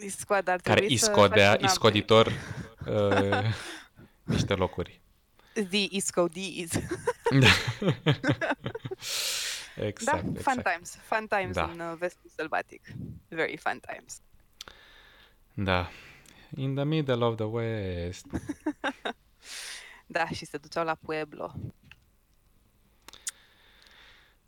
Scoadă 0.09 0.51
ar 0.51 0.61
Care 0.61 0.79
trebui 0.79 0.97
să 0.97 1.11
iscodea, 1.11 1.51
faci 1.51 1.61
un 1.61 1.67
iscoditor 1.67 2.27
uh, 2.87 3.55
niște 4.23 4.55
locuri. 4.55 5.01
update. 5.57 5.77
The 5.77 5.87
Iscodies. 5.97 6.71
Da. 7.31 7.47
Da, 9.77 9.85
exact, 9.87 10.21
fun 10.23 10.35
exact. 10.37 10.71
times, 10.73 10.97
fun 11.03 11.27
times 11.27 11.55
Da. 11.55 11.65
în 11.65 11.81
uh, 11.81 11.95
vestul 11.99 12.31
sălbatic. 12.37 12.83
Very 13.29 13.57
fun 13.57 13.81
times. 13.93 14.21
Da. 15.53 15.91
In 16.57 16.75
the 16.75 16.85
middle 16.85 17.25
of 17.25 17.37
the 17.37 17.45
west. 17.45 18.27
Da, 20.07 20.27
și 20.27 20.45
se 20.45 20.57
duceau 20.57 20.85
la 20.85 20.95
Pueblo. 20.95 21.55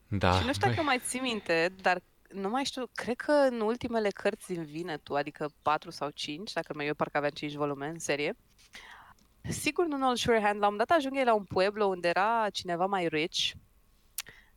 Da. 0.08 0.38
și 0.38 0.46
nu 0.46 0.52
știu 0.52 0.66
băi. 0.66 0.74
dacă 0.74 0.82
mai 0.82 0.98
ții 0.98 1.20
minte, 1.20 1.74
dar 1.80 2.02
nu 2.30 2.48
mai 2.48 2.64
știu, 2.64 2.86
cred 2.94 3.16
că 3.16 3.32
în 3.32 3.60
ultimele 3.60 4.08
cărți 4.08 4.52
din 4.52 4.64
vine 4.64 4.96
tu, 4.96 5.14
adică 5.14 5.50
4 5.62 5.90
sau 5.90 6.10
5, 6.10 6.52
dacă 6.52 6.72
mai 6.74 6.86
eu 6.86 6.94
parcă 6.94 7.16
aveam 7.16 7.32
5 7.32 7.54
volume 7.54 7.88
în 7.88 7.98
serie, 7.98 8.36
sigur 9.48 9.86
nu 9.86 9.94
în 9.94 10.02
Old 10.02 10.16
Sure 10.16 10.40
Hand, 10.40 10.60
la 10.60 10.66
un 10.66 10.72
moment 10.72 10.88
dat 10.88 10.96
ajunge 10.96 11.24
la 11.24 11.34
un 11.34 11.44
pueblo 11.44 11.86
unde 11.86 12.08
era 12.08 12.46
cineva 12.52 12.86
mai 12.86 13.08
rich, 13.08 13.50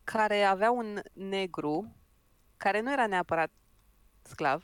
care 0.03 0.43
avea 0.43 0.71
un 0.71 1.01
negru, 1.13 1.95
care 2.57 2.81
nu 2.81 2.91
era 2.91 3.07
neapărat 3.07 3.51
sclav, 4.29 4.63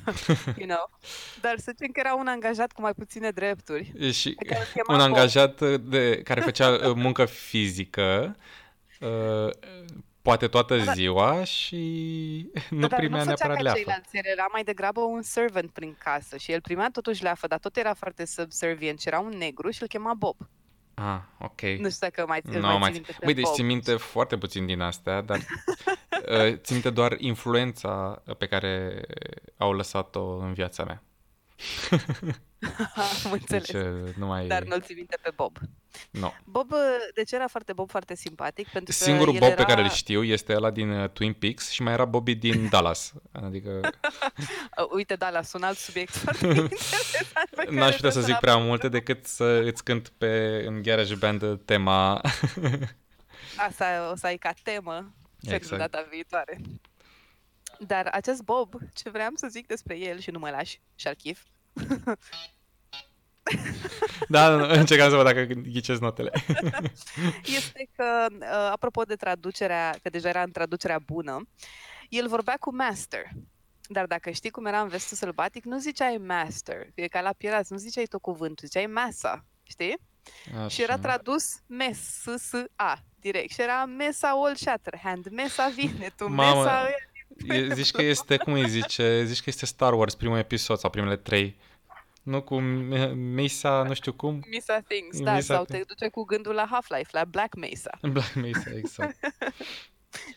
you 0.60 0.66
know, 0.66 0.90
dar 1.40 1.58
să 1.58 1.72
zicem 1.76 1.92
că 1.92 2.00
era 2.00 2.14
un 2.14 2.26
angajat 2.26 2.72
cu 2.72 2.80
mai 2.80 2.92
puține 2.94 3.30
drepturi. 3.30 3.92
E 3.98 4.10
Și 4.10 4.34
pe 4.34 4.44
care 4.44 4.60
îl 4.60 4.66
chema 4.72 4.92
un 5.00 5.06
Bob. 5.06 5.16
angajat 5.16 5.80
de, 5.80 6.20
care 6.22 6.40
făcea 6.40 6.68
uh, 6.88 6.92
muncă 6.94 7.24
fizică, 7.24 8.36
uh, 9.00 9.50
poate 10.22 10.48
toată 10.48 10.76
Da, 10.76 10.84
da. 10.84 10.92
ziua 10.92 11.44
și 11.44 11.76
nu 12.70 12.86
dar 12.86 12.98
primea 12.98 13.22
nu 13.22 13.24
făcea 13.24 13.46
neapărat 13.46 13.56
ca 13.56 13.62
leafă. 13.62 13.78
ceilalți, 13.78 14.16
el 14.16 14.22
era 14.26 14.46
mai 14.52 14.62
degrabă 14.64 15.00
un 15.00 15.22
servant 15.22 15.70
prin 15.70 15.96
casă 15.98 16.36
și 16.36 16.52
el 16.52 16.60
primea 16.60 16.88
totuși 16.92 17.22
leafă, 17.22 17.46
dar 17.46 17.58
tot 17.58 17.76
era 17.76 17.94
foarte 17.94 18.24
subservient 18.26 19.00
și 19.00 19.08
era 19.08 19.18
un 19.20 19.32
negru 19.38 19.70
și 19.70 19.82
îl 19.82 19.88
chema 19.88 20.14
Bob. 20.14 20.36
Ah, 20.94 21.20
ok. 21.38 21.60
Nu 21.62 21.90
știu 21.90 22.08
dacă 22.08 22.24
mai, 22.26 22.40
îl 22.44 22.60
Nu 22.60 22.66
mai 22.66 22.78
mai 22.78 22.90
ții 22.90 22.92
minte 22.92 23.12
pe 23.12 23.24
Băi, 23.24 23.34
deci 23.34 23.44
Bob. 23.44 23.54
țin 23.54 23.66
minte 23.66 23.96
foarte 23.96 24.38
puțin 24.38 24.66
din 24.66 24.80
astea, 24.80 25.20
dar 25.20 25.38
Uh, 25.38 25.92
țin 26.64 26.74
minte 26.74 26.90
doar 26.90 27.14
influența 27.18 28.22
pe 28.38 28.46
care 28.46 29.02
au 29.56 29.72
lăsat-o 29.72 30.36
în 30.36 30.52
viața 30.52 30.84
mea. 30.84 31.02
Am 33.24 33.32
înțeles. 33.32 33.70
Deci 33.70 33.82
uh, 33.82 34.14
nu 34.16 34.26
mai... 34.26 34.46
Dar 34.46 34.62
nu-l 34.62 34.80
ții 34.80 34.94
minte 34.94 35.18
pe 35.22 35.30
Bob. 35.36 35.56
No. 36.10 36.32
Bob, 36.44 36.72
uh, 36.72 36.78
deci 37.14 37.32
era 37.32 37.46
foarte 37.48 37.72
Bob, 37.72 37.90
foarte 37.90 38.14
simpatic, 38.14 38.68
pentru 38.68 38.94
că 38.98 39.04
Singurul 39.04 39.34
el 39.34 39.40
Bob 39.40 39.48
era... 39.48 39.64
pe 39.64 39.72
care 39.72 39.82
îl 39.82 39.90
știu 39.90 40.22
este 40.22 40.54
ăla 40.54 40.70
din 40.70 40.90
uh, 40.90 41.10
Twin 41.10 41.32
Peaks 41.32 41.70
și 41.70 41.82
mai 41.82 41.92
era 41.92 42.04
Bobby 42.04 42.34
din 42.34 42.66
Dallas. 42.70 43.12
Adică 43.32 43.80
Uh, 44.78 44.86
Uite, 44.90 45.14
da, 45.14 45.30
la 45.30 45.40
un 45.52 45.62
alt 45.62 45.76
subiect 45.76 46.16
foarte 46.16 46.46
interesant 46.46 47.48
pe 47.50 47.64
care 47.64 47.76
n-aș 47.76 47.94
putea 47.94 48.10
să 48.10 48.20
trebuie 48.20 48.24
zic 48.24 48.34
l 48.34 48.38
prea 48.40 48.52
apărăm. 48.52 48.68
multe 48.68 48.88
decât 48.88 49.26
să 49.26 49.44
îți 49.44 49.84
cânt 49.84 50.08
pe, 50.08 50.62
în 50.66 50.82
Garage 50.82 51.14
Band 51.14 51.60
tema... 51.64 52.20
Asta 53.68 54.10
o 54.12 54.16
să 54.16 54.26
ai 54.26 54.36
ca 54.36 54.52
temă 54.62 55.14
pentru 55.48 55.74
Exact. 55.74 55.92
data 55.92 56.06
viitoare. 56.10 56.60
Dar 57.78 58.06
acest 58.06 58.42
Bob, 58.42 58.74
ce 58.92 59.10
vreau 59.10 59.30
să 59.34 59.48
zic 59.48 59.66
despre 59.66 59.98
el 59.98 60.18
și 60.18 60.30
nu 60.30 60.38
mă 60.38 60.50
lași, 60.50 60.80
Sharkif, 60.94 61.42
da, 64.28 64.48
nu, 64.48 64.66
nu, 64.66 64.72
încercam 64.72 65.10
să 65.10 65.16
văd 65.16 65.24
dacă 65.24 65.44
ghicesc 65.44 66.00
notele. 66.00 66.30
este 67.58 67.88
că, 67.96 68.26
uh, 68.30 68.68
apropo 68.70 69.02
de 69.02 69.14
traducerea, 69.14 69.94
că 70.02 70.08
deja 70.08 70.28
era 70.28 70.42
în 70.42 70.50
traducerea 70.50 70.98
bună, 70.98 71.48
el 72.08 72.28
vorbea 72.28 72.56
cu 72.60 72.74
master. 72.74 73.28
Dar 73.88 74.06
dacă 74.06 74.30
știi 74.30 74.50
cum 74.50 74.66
era 74.66 74.80
în 74.80 74.88
vestul 74.88 75.16
sălbatic, 75.16 75.64
nu 75.64 75.78
ziceai 75.78 76.16
master, 76.16 76.86
e 76.94 77.08
ca 77.08 77.20
la 77.20 77.32
pirați, 77.32 77.72
nu 77.72 77.78
ziceai 77.78 78.04
tot 78.04 78.20
cuvântul, 78.20 78.66
ziceai 78.66 78.86
masa, 78.86 79.44
știi? 79.62 79.98
Și 80.68 80.82
era 80.82 80.92
Așa. 80.92 81.02
tradus 81.02 81.60
mes, 81.66 81.98
s, 81.98 82.24
s, 82.36 82.52
a, 82.76 82.98
direct. 83.20 83.52
Și 83.52 83.60
era 83.60 83.84
mesa 83.84 84.28
all 84.28 84.54
Shatterhand, 84.54 85.28
mesa 85.30 85.68
vine, 85.68 86.12
tu 86.16 86.28
Mamă, 86.28 86.62
mesa... 86.62 86.86
E- 87.46 87.74
Zici 87.74 87.90
că 87.90 88.02
este, 88.02 88.36
cum 88.36 88.52
îi 88.52 88.68
zice, 88.68 89.24
zici 89.24 89.38
că 89.42 89.44
este 89.46 89.66
Star 89.66 89.92
Wars 89.92 90.14
primul 90.14 90.38
episod 90.38 90.78
sau 90.78 90.90
primele 90.90 91.16
trei. 91.16 91.56
Nu 92.22 92.42
cu 92.42 92.60
M- 92.60 93.12
Mesa, 93.14 93.82
nu 93.82 93.94
știu 93.94 94.12
cum. 94.12 94.44
Mesa 94.50 94.80
Things, 94.80 95.20
da, 95.20 95.32
Mesa 95.32 95.54
sau 95.54 95.64
Thing. 95.64 95.78
te 95.78 95.84
duce 95.94 96.08
cu 96.08 96.24
gândul 96.24 96.54
la 96.54 96.66
Half-Life, 96.70 97.08
la 97.10 97.24
Black 97.24 97.54
Mesa. 97.54 97.90
Black 98.12 98.34
Mesa, 98.34 98.70
exact. 98.76 99.16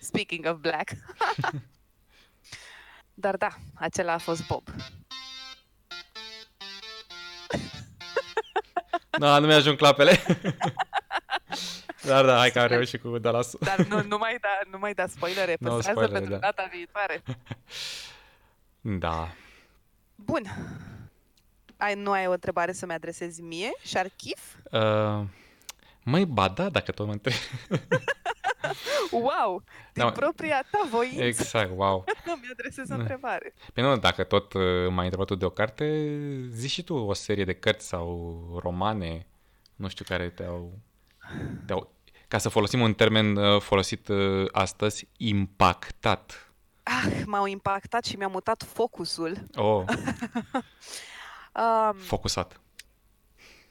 Speaking 0.02 0.46
of 0.46 0.58
Black. 0.60 0.90
Dar 3.14 3.36
da, 3.38 3.50
acela 3.74 4.14
a 4.14 4.18
fost 4.18 4.48
Bob. 4.48 4.68
Da, 9.18 9.40
nu 9.40 9.48
mi-ajung 9.48 9.78
clapele. 9.78 10.12
Dar 12.04 12.26
da, 12.26 12.38
hai 12.38 12.52
că 12.52 12.60
am 12.60 12.68
reușit 12.68 13.02
cu 13.02 13.18
Dallas. 13.18 13.56
Dar 13.60 13.78
nu, 13.78 14.02
nu, 14.04 14.18
mai 14.18 14.38
da, 14.42 14.60
nu 14.72 14.78
mai 14.78 14.94
da 14.94 15.08
spoilere, 15.08 15.56
No 15.60 15.70
păstrează 15.76 16.00
spoilere, 16.00 16.14
pentru 16.20 16.32
da. 16.32 16.38
data 16.40 16.70
viitoare. 16.72 17.24
Da. 18.82 19.30
Bun. 20.16 20.44
Ai, 21.78 21.96
nu 21.96 22.12
ai 22.12 22.28
o 22.28 22.32
întrebare 22.32 22.72
să-mi 22.72 22.94
adresezi 22.94 23.42
mie, 23.42 23.72
Sharkif? 23.84 24.40
Uh, 24.72 25.22
măi, 26.04 26.26
ba 26.26 26.48
da, 26.48 26.70
dacă 26.70 26.92
tot 26.92 27.06
mă 27.06 27.12
întrebi. 27.12 27.38
Wow! 29.12 29.64
Din 29.94 30.04
Da, 30.04 30.12
propria 30.12 30.66
ta 30.72 30.88
voință 30.90 31.24
Exact, 31.24 31.72
wow. 31.76 32.04
mi 32.42 32.48
adresez 32.52 32.90
o 32.90 32.96
Da. 32.96 33.02
întrebare. 33.02 33.54
Păi 33.74 33.84
nu, 33.84 33.98
dacă 33.98 34.24
tot 34.24 34.54
uh, 34.54 34.62
m-ai 34.90 35.04
întrebat 35.04 35.28
tu 35.28 35.36
de 35.36 35.46
o 35.46 35.50
carte, 35.50 36.06
zici 36.50 36.72
și 36.72 36.84
tu 36.84 36.94
o 36.94 37.14
serie 37.14 37.44
de 37.46 37.54
cărți 37.54 37.88
sau 37.88 38.60
romane, 38.62 39.28
nu 39.76 39.88
știu 39.88 40.06
care 40.08 40.30
te-au... 40.30 40.80
te-au 41.66 41.96
ca 42.28 42.38
să 42.38 42.50
folosim 42.50 42.82
un 42.82 42.94
termen 42.94 43.36
uh, 43.36 43.62
folosit 43.62 44.08
uh, 44.08 44.48
astăzi, 44.52 45.08
impactat. 45.18 46.52
Ah, 46.84 47.22
m-au 47.26 47.46
impactat 47.46 48.06
și 48.06 48.16
mi-a 48.16 48.28
mutat 48.28 48.64
focusul. 48.64 49.38
Oh, 49.56 49.84
Um, 51.58 51.98
focusat. 51.98 52.62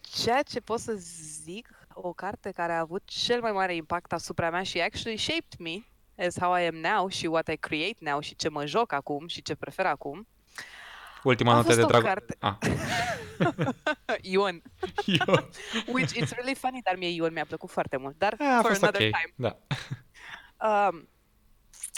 ceea 0.00 0.42
ce 0.42 0.60
pot 0.60 0.80
să 0.80 0.92
zic, 1.44 1.68
o 1.98 2.12
carte 2.12 2.50
care 2.50 2.72
a 2.72 2.78
avut 2.78 3.02
cel 3.04 3.40
mai 3.40 3.52
mare 3.52 3.74
impact 3.74 4.12
asupra 4.12 4.50
mea 4.50 4.62
și 4.62 4.80
actually 4.80 5.16
shaped 5.16 5.58
me 5.58 5.84
as 6.26 6.38
how 6.38 6.56
I 6.56 6.66
am 6.66 6.74
now 6.74 7.08
și 7.08 7.26
what 7.26 7.48
I 7.48 7.56
create 7.56 7.96
now 7.98 8.20
și 8.20 8.36
ce 8.36 8.48
mă 8.48 8.66
joc 8.66 8.92
acum 8.92 9.26
și 9.26 9.42
ce 9.42 9.54
prefer 9.54 9.86
acum. 9.86 10.28
Ultima 11.22 11.52
A 11.52 11.54
notă 11.54 11.66
fost 11.66 11.78
de 11.78 11.84
o 11.84 11.86
drag... 11.86 12.02
carte. 12.02 12.36
Ah, 12.38 12.56
Ion. 14.32 14.62
eu... 15.06 15.48
Which 15.94 16.12
it's 16.14 16.30
really 16.30 16.54
funny, 16.54 16.80
dar 16.82 16.96
mie 16.96 17.08
Ion 17.08 17.32
mi-a 17.32 17.44
plăcut 17.44 17.70
foarte 17.70 17.96
mult. 17.96 18.18
Dar 18.18 18.34
A, 18.38 18.56
a 18.56 18.60
for 18.60 18.70
fost 18.70 18.82
another 18.82 19.06
ok. 19.06 19.14
time. 19.14 19.32
Da. 19.48 19.56
Um, 20.88 21.08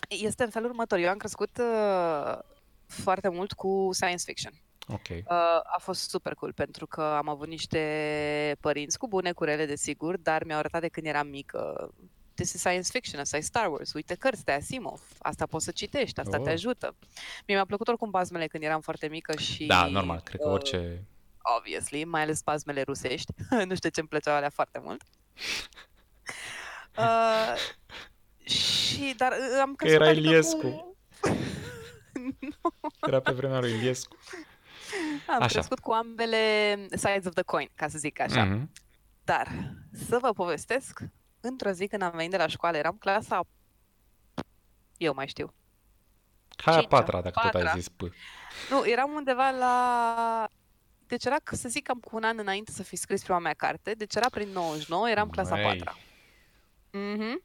este 0.09 0.45
în 0.45 0.51
felul 0.51 0.69
următor. 0.69 0.99
Eu 0.99 1.09
am 1.09 1.17
crescut 1.17 1.59
uh, 1.59 2.39
foarte 2.87 3.29
mult 3.29 3.53
cu 3.53 3.89
science 3.93 4.23
fiction. 4.27 4.53
Ok. 4.89 5.09
Uh, 5.09 5.23
a 5.63 5.79
fost 5.79 6.09
super 6.09 6.35
cool 6.35 6.53
pentru 6.53 6.87
că 6.87 7.03
am 7.03 7.29
avut 7.29 7.49
niște 7.49 8.57
părinți 8.61 8.99
cu 8.99 9.09
bune, 9.09 9.33
cu 9.33 9.45
rele, 9.45 9.67
desigur, 9.67 10.17
dar 10.17 10.45
mi-au 10.45 10.59
arătat 10.59 10.81
de 10.81 10.89
când 10.89 11.07
eram 11.07 11.27
mică 11.27 11.91
this 12.39 12.53
is 12.53 12.61
science 12.61 12.89
fiction, 12.91 13.21
asta 13.21 13.37
e 13.37 13.41
Star 13.41 13.71
Wars, 13.71 13.93
uite 13.93 14.15
cărți 14.15 14.45
de 14.45 14.53
Asimov, 14.53 15.01
asta 15.19 15.47
poți 15.47 15.65
să 15.65 15.71
citești, 15.71 16.21
asta 16.21 16.37
te 16.37 16.43
Oh. 16.43 16.53
ajută. 16.53 16.95
Mie 17.47 17.57
mi-a 17.57 17.65
plăcut 17.65 17.89
oricum 17.89 18.11
bazmele 18.11 18.47
când 18.47 18.63
eram 18.63 18.81
foarte 18.81 19.09
mică 19.09 19.37
și... 19.37 19.67
Da, 19.67 19.87
normal, 19.87 20.21
cred 20.21 20.41
că 20.41 20.47
uh, 20.47 20.53
orice... 20.53 21.05
Obviously, 21.57 22.05
mai 22.05 22.23
ales 22.23 22.43
bazmele 22.43 22.83
rusești. 22.83 23.33
nu 23.69 23.75
știu 23.75 23.89
ce 23.89 24.01
îmi 24.01 24.09
plăceau 24.09 24.35
alea 24.35 24.51
foarte 24.51 24.81
mult. 24.85 25.03
Uh, 26.99 27.55
și, 28.51 29.15
dar 29.17 29.33
uh, 29.33 29.59
am 29.61 29.75
Că 29.75 29.85
crescut 29.85 30.01
era 30.01 30.11
adică 30.11 30.27
Iliescu. 30.27 30.97
Cu... 31.21 31.37
Era 33.09 33.21
pe 33.21 33.33
vremea 33.33 33.61
lui 33.61 33.71
Iliescu. 33.71 34.17
Am 35.27 35.43
Așa. 35.43 35.47
crescut 35.47 35.79
cu 35.79 35.91
ambele 35.93 36.75
sides 36.91 37.25
of 37.27 37.33
the 37.35 37.43
coin, 37.43 37.69
ca 37.75 37.89
să 37.89 37.99
zic 37.99 38.21
așa. 38.21 38.45
Mhm. 38.45 38.71
Dar, 39.25 39.75
să 40.09 40.19
vă 40.21 40.33
povestesc, 40.33 41.01
într-o 41.41 41.71
zi 41.71 41.87
când 41.87 42.03
am 42.03 42.13
venit 42.15 42.31
de 42.31 42.37
la 42.37 42.47
școală, 42.47 42.77
eram 42.77 42.97
clasa... 42.97 43.41
Eu 44.97 45.15
mai 45.15 45.29
știu. 45.29 45.55
Hai 46.57 46.75
a 46.75 46.79
Cincea, 46.81 46.97
patra, 46.97 47.21
dacă 47.21 47.41
tot 47.43 47.51
patra. 47.51 47.71
ai 47.71 47.79
zis 47.79 47.89
P. 47.89 48.01
Nu, 48.71 48.87
eram 48.89 49.11
undeva 49.13 49.51
la... 49.51 50.49
Deci 51.07 51.25
era, 51.25 51.37
că 51.45 51.55
să 51.55 51.69
zic, 51.69 51.87
cam 51.87 51.99
cu 51.99 52.17
un 52.17 52.25
an 52.25 52.39
înainte 52.39 52.71
să 52.73 52.83
fi 52.83 52.97
scris 52.97 53.23
prima 53.23 53.39
mea 53.39 53.55
carte, 53.55 53.93
deci 53.93 54.15
era 54.15 54.29
prin 54.31 54.49
99, 54.49 55.11
eram 55.11 55.31
clasa 55.31 55.55
Măi. 55.55 55.63
4 55.65 55.99
Mhm. 56.93 57.43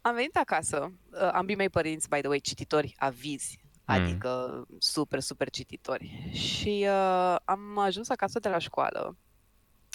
Am 0.00 0.14
venit 0.14 0.36
acasă, 0.36 0.92
uh, 1.12 1.28
ambii 1.32 1.56
mei 1.56 1.68
părinți, 1.70 2.08
by 2.08 2.18
the 2.18 2.28
way, 2.28 2.40
cititori 2.40 2.94
avizi, 2.98 3.60
Mm. 3.84 3.94
adică 3.94 4.62
super, 4.78 5.20
super 5.20 5.50
cititori. 5.50 6.30
Și 6.32 6.86
uh, 6.88 7.36
am 7.44 7.78
ajuns 7.78 8.08
acasă 8.08 8.38
de 8.38 8.48
la 8.48 8.58
școală. 8.58 9.16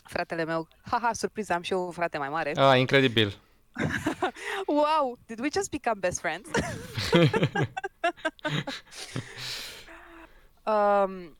Fratele 0.03 0.43
meu, 0.45 0.67
haha, 0.81 1.13
surpriză, 1.13 1.53
am 1.53 1.61
și 1.61 1.73
eu 1.73 1.85
un 1.85 1.91
frate 1.91 2.17
mai 2.17 2.29
mare. 2.29 2.51
Ah, 2.55 2.79
incredibil. 2.79 3.37
Wow, 4.67 5.17
did 5.25 5.39
we 5.39 5.47
just 5.53 5.69
become 5.69 5.99
best 5.99 6.19
friends? 6.19 6.49
um, 10.63 11.37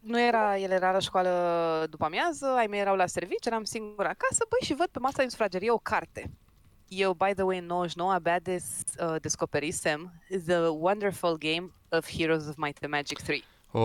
nu 0.00 0.20
era, 0.20 0.58
el 0.58 0.70
era 0.70 0.92
la 0.92 0.98
școală 0.98 1.86
după 1.90 2.04
amiază, 2.04 2.46
ai 2.46 2.66
mei 2.66 2.80
erau 2.80 2.96
la 2.96 3.06
serviciu, 3.06 3.48
eram 3.48 3.64
singur 3.64 4.04
acasă, 4.04 4.46
băi, 4.48 4.66
și 4.66 4.74
văd 4.74 4.86
pe 4.86 4.98
masa 4.98 5.18
din 5.18 5.28
sufragerie 5.28 5.70
o 5.70 5.78
carte. 5.78 6.30
Eu, 6.96 7.12
by 7.12 7.32
the 7.34 7.42
way, 7.42 7.58
în 7.58 7.66
99 7.66 8.12
abia 8.12 8.38
des, 8.38 8.64
uh, 8.98 9.14
descoperisem 9.20 10.12
The 10.46 10.58
Wonderful 10.68 11.38
Game 11.38 11.70
of 11.88 12.10
Heroes 12.10 12.46
of 12.48 12.54
Might 12.56 12.78
and 12.82 12.92
Magic 12.92 13.20
3. 13.20 13.44
Oh, 13.70 13.82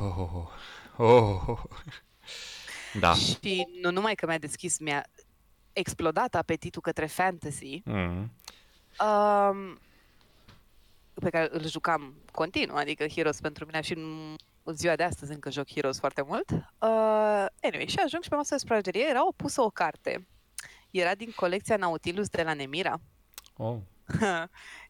oh, 0.00 0.18
oh, 0.18 0.32
oh. 0.32 0.48
oh, 1.06 1.48
oh. 1.48 1.58
Da. 3.00 3.14
Și 3.14 3.66
nu 3.82 3.90
numai 3.90 4.14
că 4.14 4.26
mi-a 4.26 4.38
deschis, 4.38 4.78
mi-a 4.78 5.04
explodat 5.72 6.34
apetitul 6.34 6.82
către 6.82 7.06
fantasy, 7.06 7.82
Mm. 7.84 8.32
um, 9.06 9.78
pe 11.14 11.30
care 11.30 11.48
îl 11.50 11.68
jucam 11.68 12.14
continuu, 12.32 12.76
adică 12.76 13.06
Heroes 13.06 13.40
pentru 13.40 13.64
mine 13.64 13.80
și 13.80 13.92
în 13.92 14.36
ziua 14.74 14.96
de 14.96 15.02
astăzi 15.02 15.32
încă 15.32 15.50
joc 15.50 15.70
Heroes 15.72 15.98
foarte 15.98 16.22
mult. 16.22 16.50
Uh, 16.50 17.46
anyway, 17.62 17.86
și 17.86 17.98
ajung 18.04 18.22
și 18.22 18.28
pe 18.28 18.34
masă 18.34 18.54
de 18.54 18.60
sufragerie, 18.60 19.06
era 19.08 19.26
o 19.26 19.32
pusă 19.36 19.60
o 19.62 19.70
carte. 19.70 20.26
Era 20.90 21.14
din 21.14 21.32
colecția 21.36 21.76
Nautilus 21.76 22.28
de 22.28 22.42
la 22.42 22.52
Nemira. 22.54 23.00
Oh. 23.56 23.76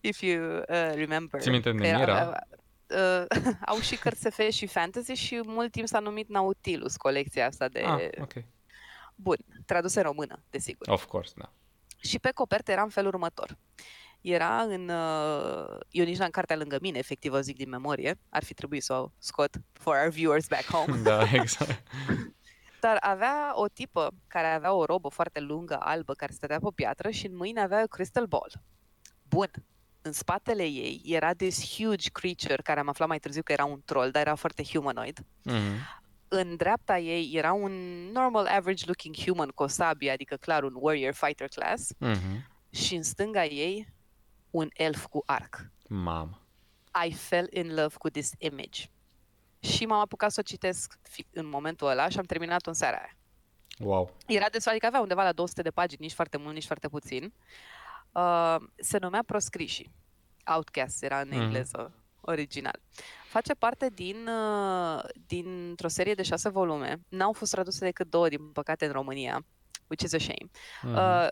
If 0.00 0.20
you 0.20 0.56
uh, 0.58 0.64
remember. 0.94 1.40
Ții 1.40 1.50
minte 1.50 1.74
că 1.74 1.86
era- 1.86 1.96
Nemira? 1.98 2.38
Uh, 2.86 3.52
au 3.66 3.78
și 3.80 3.96
cărți 3.96 4.20
SF 4.30 4.48
și 4.50 4.66
fantasy 4.66 5.12
și 5.12 5.40
mult 5.44 5.72
timp 5.72 5.86
s-a 5.88 5.98
numit 5.98 6.28
Nautilus 6.28 6.96
colecția 6.96 7.46
asta 7.46 7.68
de... 7.68 7.82
Ah, 7.86 8.08
ok. 8.20 8.32
Bun, 9.14 9.36
tradus 9.66 9.94
în 9.94 10.02
română, 10.02 10.42
desigur. 10.50 10.88
Of 10.88 11.04
course, 11.04 11.32
da. 11.36 11.52
Și 12.00 12.18
pe 12.18 12.30
copertă 12.34 12.70
era 12.72 12.82
în 12.82 12.88
felul 12.88 13.12
următor. 13.14 13.56
Era 14.20 14.60
în... 14.62 14.88
Uh, 14.88 15.78
eu 15.90 16.04
nici 16.04 16.16
n-am 16.16 16.30
cartea 16.30 16.56
lângă 16.56 16.78
mine, 16.80 16.98
efectiv 16.98 17.32
o 17.32 17.40
zic 17.40 17.56
din 17.56 17.68
memorie. 17.68 18.18
Ar 18.28 18.44
fi 18.44 18.54
trebuit 18.54 18.82
să 18.82 18.92
o 18.94 19.10
scot 19.18 19.56
for 19.72 19.96
our 19.96 20.08
viewers 20.10 20.46
back 20.46 20.64
home. 20.64 20.96
Da, 21.02 21.22
exact. 21.32 21.82
Dar 22.88 22.96
avea 23.00 23.52
o 23.54 23.68
tipă 23.68 24.10
care 24.26 24.46
avea 24.46 24.72
o 24.72 24.84
robă 24.84 25.08
foarte 25.08 25.40
lungă, 25.40 25.78
albă, 25.80 26.12
care 26.12 26.32
stătea 26.32 26.58
pe 26.58 26.66
o 26.66 26.70
piatră 26.70 27.10
și 27.10 27.26
în 27.26 27.36
mâini 27.36 27.60
avea 27.60 27.82
o 27.82 27.86
crystal 27.86 28.26
ball. 28.26 28.52
Bun. 29.28 29.50
În 30.02 30.12
spatele 30.12 30.62
ei 30.62 31.02
era 31.04 31.32
this 31.32 31.76
huge 31.76 32.10
creature, 32.10 32.62
care 32.62 32.80
am 32.80 32.88
aflat 32.88 33.08
mai 33.08 33.18
târziu 33.18 33.42
că 33.42 33.52
era 33.52 33.64
un 33.64 33.82
troll, 33.84 34.10
dar 34.10 34.22
era 34.22 34.34
foarte 34.34 34.62
humanoid. 34.62 35.18
Mhm. 35.42 35.54
În 36.28 36.56
dreapta 36.56 36.98
ei 36.98 37.30
era 37.34 37.52
un 37.52 37.72
normal 38.12 38.46
average 38.46 38.84
looking 38.86 39.16
human 39.16 39.48
cu 39.48 39.62
o 39.62 39.66
sabie, 39.66 40.10
adică 40.10 40.36
clar 40.36 40.62
un 40.62 40.72
warrior 40.74 41.12
fighter 41.12 41.48
class. 41.48 41.92
Mhm. 41.98 42.48
Și 42.70 42.94
în 42.94 43.02
stânga 43.02 43.44
ei 43.44 43.94
un 44.50 44.68
elf 44.72 45.06
cu 45.06 45.22
arc. 45.26 45.70
Mamă. 45.88 46.46
I 47.06 47.12
fell 47.12 47.48
in 47.50 47.74
love 47.74 47.94
cu 47.98 48.08
this 48.08 48.30
image. 48.38 48.90
Și 49.60 49.86
m-am 49.86 50.00
apucat 50.00 50.30
să 50.30 50.40
o 50.40 50.42
citesc 50.42 50.98
fi- 51.02 51.26
în 51.32 51.46
momentul 51.46 51.88
ăla 51.88 52.08
și 52.08 52.18
am 52.18 52.24
terminat-o 52.24 52.68
în 52.68 52.74
seara 52.74 52.96
aia. 52.96 53.16
Wow. 53.78 54.16
Era 54.26 54.46
destul, 54.50 54.70
adică 54.70 54.86
avea 54.86 55.00
undeva 55.00 55.22
la 55.22 55.32
200 55.32 55.62
de 55.62 55.70
pagini, 55.70 56.00
nici 56.02 56.12
foarte 56.12 56.36
mult, 56.36 56.54
nici 56.54 56.66
foarte 56.66 56.88
puțin. 56.88 57.32
Uh, 58.12 58.56
se 58.76 58.98
numea 58.98 59.22
Proscriși. 59.26 59.90
Outcast 60.54 61.02
era 61.02 61.20
în 61.20 61.28
Mhm. 61.28 61.40
engleză 61.40 61.92
original. 62.20 62.80
Face 63.28 63.54
parte 63.54 63.88
din, 63.94 64.26
uh, 64.28 65.02
dintr-o 65.26 65.88
serie 65.88 66.14
de 66.14 66.22
șase 66.22 66.48
volume. 66.48 67.00
N-au 67.08 67.32
fost 67.32 67.50
traduse 67.52 67.84
decât 67.84 68.10
două, 68.10 68.28
din 68.28 68.52
păcate, 68.52 68.86
în 68.86 68.92
România, 68.92 69.44
which 69.86 70.04
is 70.04 70.12
a 70.12 70.18
shame. 70.18 70.50
Mhm. 70.82 70.94
Uh, 70.94 71.28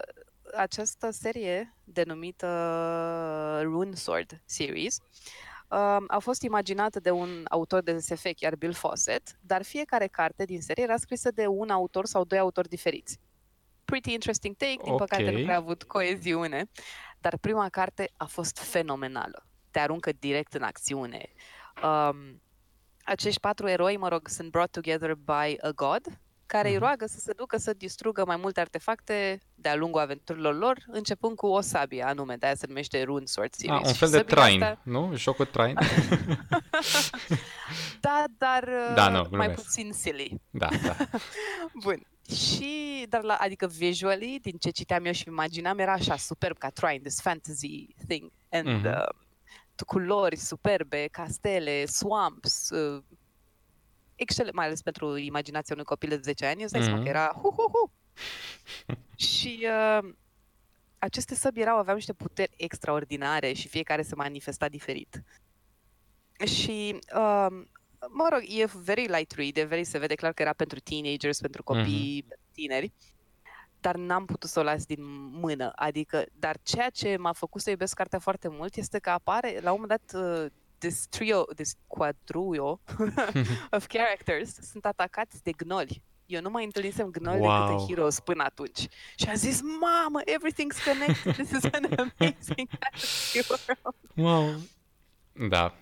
această 0.56 1.10
serie, 1.10 1.76
denumită 1.84 3.60
Rune 3.62 3.94
Sword 3.94 4.40
Series, 4.44 4.96
uh, 4.96 5.04
a 6.06 6.18
fost 6.18 6.42
imaginată 6.42 7.00
de 7.00 7.10
un 7.10 7.44
autor 7.48 7.82
de 7.82 7.98
SF, 7.98 8.26
chiar 8.36 8.56
Bill 8.56 8.72
Fawcett, 8.72 9.36
dar 9.40 9.62
fiecare 9.62 10.06
carte 10.06 10.44
din 10.44 10.60
serie 10.60 10.84
era 10.84 10.96
scrisă 10.96 11.30
de 11.30 11.46
un 11.46 11.70
autor 11.70 12.06
sau 12.06 12.24
doi 12.24 12.38
autori 12.38 12.68
diferiți. 12.68 13.18
Pretty 13.84 14.12
interesting 14.12 14.56
take, 14.56 14.80
din 14.84 14.96
păcate 14.96 15.30
nu 15.30 15.36
Ok. 15.36 15.42
prea 15.42 15.54
a 15.54 15.58
avut 15.58 15.82
coeziune, 15.82 16.70
dar 17.20 17.36
prima 17.38 17.68
carte 17.68 18.10
a 18.16 18.24
fost 18.24 18.58
fenomenală. 18.58 19.46
Te 19.70 19.78
aruncă 19.78 20.10
direct 20.18 20.54
în 20.54 20.62
acțiune. 20.62 21.32
Um, 21.82 22.42
acești 23.04 23.40
patru 23.40 23.68
eroi, 23.68 23.96
mă 23.96 24.08
rog, 24.08 24.28
sunt 24.28 24.50
brought 24.50 24.70
together 24.70 25.14
by 25.14 25.56
a 25.60 25.70
god, 25.74 26.20
care 26.46 26.68
îi 26.68 26.74
Mhm. 26.74 26.82
roagă 26.82 27.06
să 27.06 27.18
se 27.18 27.32
ducă 27.32 27.56
să 27.56 27.72
distrugă 27.72 28.24
mai 28.26 28.36
multe 28.36 28.60
artefacte 28.60 29.40
de-a 29.54 29.74
lungul 29.74 30.00
aventurilor 30.00 30.56
lor, 30.56 30.78
începând 30.86 31.36
cu 31.36 31.46
o 31.46 31.60
sabie, 31.60 32.02
anume, 32.02 32.36
de-aia 32.36 32.54
se 32.54 32.66
numește 32.66 33.02
Rune 33.02 33.24
Sword 33.26 33.54
Series. 33.54 33.78
Ah, 33.80 33.86
un 33.86 33.92
Și 33.92 33.98
fel 33.98 34.10
de 34.10 34.16
săbile 34.16 34.34
train, 34.36 34.62
astea- 34.62 34.80
nu? 34.82 35.12
Jocul 35.16 35.44
train? 35.46 35.74
Da, 38.00 38.24
dar 38.38 38.64
Da, 38.94 39.04
uh, 39.06 39.10
nu, 39.12 39.16
mai 39.18 39.28
glumesc. 39.28 39.62
puțin 39.62 39.92
silly. 39.92 40.40
da, 40.50 40.68
da. 40.82 40.96
Bun. 41.84 42.06
Și, 42.36 43.06
dar 43.08 43.22
la, 43.22 43.34
adică 43.34 43.66
visually, 43.66 44.38
din 44.42 44.56
ce 44.56 44.70
citeam 44.70 45.04
eu 45.04 45.12
și 45.12 45.24
imaginam, 45.28 45.78
era 45.78 45.92
așa 45.92 46.16
superb 46.16 46.58
ca 46.58 46.70
Trine, 46.70 46.98
this 46.98 47.20
fantasy 47.20 47.86
thing. 48.08 48.30
And 48.50 48.66
Mhm. 48.66 48.86
uh, 48.86 49.04
culori 49.86 50.36
superbe, 50.36 51.08
castele, 51.10 51.84
swamps, 51.86 52.70
uh, 52.70 53.02
excelent, 54.16 54.54
mai 54.54 54.66
ales 54.66 54.82
pentru 54.82 55.16
imaginația 55.16 55.74
unui 55.74 55.86
copil 55.86 56.08
de 56.08 56.16
10 56.22 56.46
ani, 56.46 56.62
îți 56.62 56.72
dai 56.72 56.82
seama 56.82 56.96
Mhm. 56.96 57.04
că 57.04 57.10
era 57.10 57.26
hu, 57.42 57.50
hu, 57.50 57.70
hu. 57.72 57.90
Și 59.16 59.66
uh, 60.00 60.08
aceste 60.98 61.34
săbi 61.34 61.60
erau, 61.60 61.78
aveau 61.78 61.94
niște 61.96 62.12
puteri 62.12 62.52
extraordinare 62.56 63.52
și 63.52 63.68
fiecare 63.68 64.02
se 64.02 64.14
manifesta 64.14 64.68
diferit. 64.68 65.22
Și, 66.44 66.98
uh, 67.14 67.46
mă 68.08 68.28
rog, 68.32 68.42
e 68.48 68.64
very 68.82 69.06
light 69.06 69.30
read, 69.32 69.56
e 69.56 69.62
very, 69.64 69.84
se 69.84 69.98
vede 69.98 70.14
clar 70.14 70.32
că 70.32 70.42
era 70.42 70.52
pentru 70.52 70.78
teenagers, 70.78 71.40
pentru 71.40 71.62
copii 71.62 72.24
Mhm. 72.28 72.38
tineri, 72.52 72.92
dar 73.80 73.96
n-am 73.96 74.24
putut 74.24 74.50
să 74.50 74.60
o 74.60 74.62
las 74.62 74.84
din 74.86 75.02
mână. 75.30 75.72
Adică, 75.74 76.24
dar 76.32 76.56
ceea 76.62 76.90
ce 76.90 77.16
m-a 77.16 77.32
făcut 77.32 77.60
să 77.60 77.70
iubesc 77.70 77.94
cartea 77.94 78.18
foarte 78.18 78.48
mult 78.48 78.76
este 78.76 78.98
că 78.98 79.10
apare, 79.10 79.58
la 79.62 79.72
un 79.72 79.80
moment 79.80 80.00
dat, 80.10 80.22
uh, 80.22 80.50
this 80.78 81.06
trio, 81.06 81.44
this 81.54 81.74
quadruio 81.86 82.80
of 83.76 83.86
characters 83.86 84.54
sunt 84.70 84.84
atacați 84.84 85.42
de 85.42 85.50
gnoli. 85.50 86.02
Eu 86.26 86.40
nu 86.40 86.50
mai 86.50 86.64
întâlnisem 86.64 87.10
gnoli 87.10 87.36
decât 87.40 87.50
Wow. 87.52 87.78
în 87.80 87.86
Heroes 87.86 88.20
până 88.20 88.42
atunci. 88.42 88.78
Și 89.16 89.28
am 89.28 89.34
zis, 89.34 89.60
mamă, 89.80 90.20
everything's 90.20 90.84
connected, 90.84 91.32
this 91.34 91.50
is 91.50 91.64
an 91.72 91.84
amazing 91.84 92.68
fantasy 92.80 93.40
world. 93.48 93.96
Wow. 94.14 94.54
Da. 95.48 95.74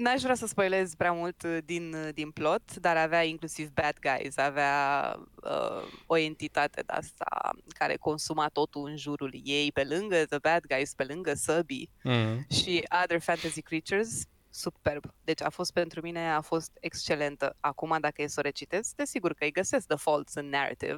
N-aș 0.00 0.20
vrea 0.22 0.34
să 0.34 0.46
spoilez 0.46 0.94
prea 0.94 1.12
mult 1.12 1.42
uh, 1.42 1.58
din, 1.64 1.94
uh, 1.94 2.08
din 2.14 2.30
plot, 2.30 2.76
dar 2.76 2.96
avea 2.96 3.22
inclusiv 3.24 3.68
bad 3.72 3.96
guys, 4.00 4.36
avea 4.36 5.16
uh, 5.42 5.82
o 6.06 6.16
entitate 6.16 6.82
de 6.86 6.92
asta 6.92 7.50
care 7.78 7.96
consuma 7.96 8.48
totul 8.52 8.88
în 8.88 8.96
jurul 8.96 9.34
ei, 9.44 9.72
pe 9.72 9.84
lângă 9.84 10.24
the 10.24 10.38
bad 10.38 10.64
guys, 10.66 10.94
pe 10.94 11.04
lângă 11.04 11.34
săbii 11.34 11.90
Mhm. 12.02 12.46
și 12.52 12.84
other 13.02 13.20
fantasy 13.20 13.62
creatures, 13.62 14.22
superb. 14.50 15.04
Deci 15.24 15.42
a 15.42 15.48
fost 15.50 15.72
pentru 15.72 16.00
mine, 16.00 16.30
a 16.30 16.40
fost 16.40 16.70
excelentă. 16.80 17.56
Acum, 17.60 17.96
dacă 18.00 18.22
e 18.22 18.26
să 18.26 18.36
o 18.38 18.42
recitesc, 18.42 18.94
desigur 18.94 19.32
că 19.34 19.44
îi 19.44 19.52
găsesc 19.52 19.86
the 19.86 19.96
faults 19.96 20.34
în 20.34 20.48
narrative. 20.48 20.96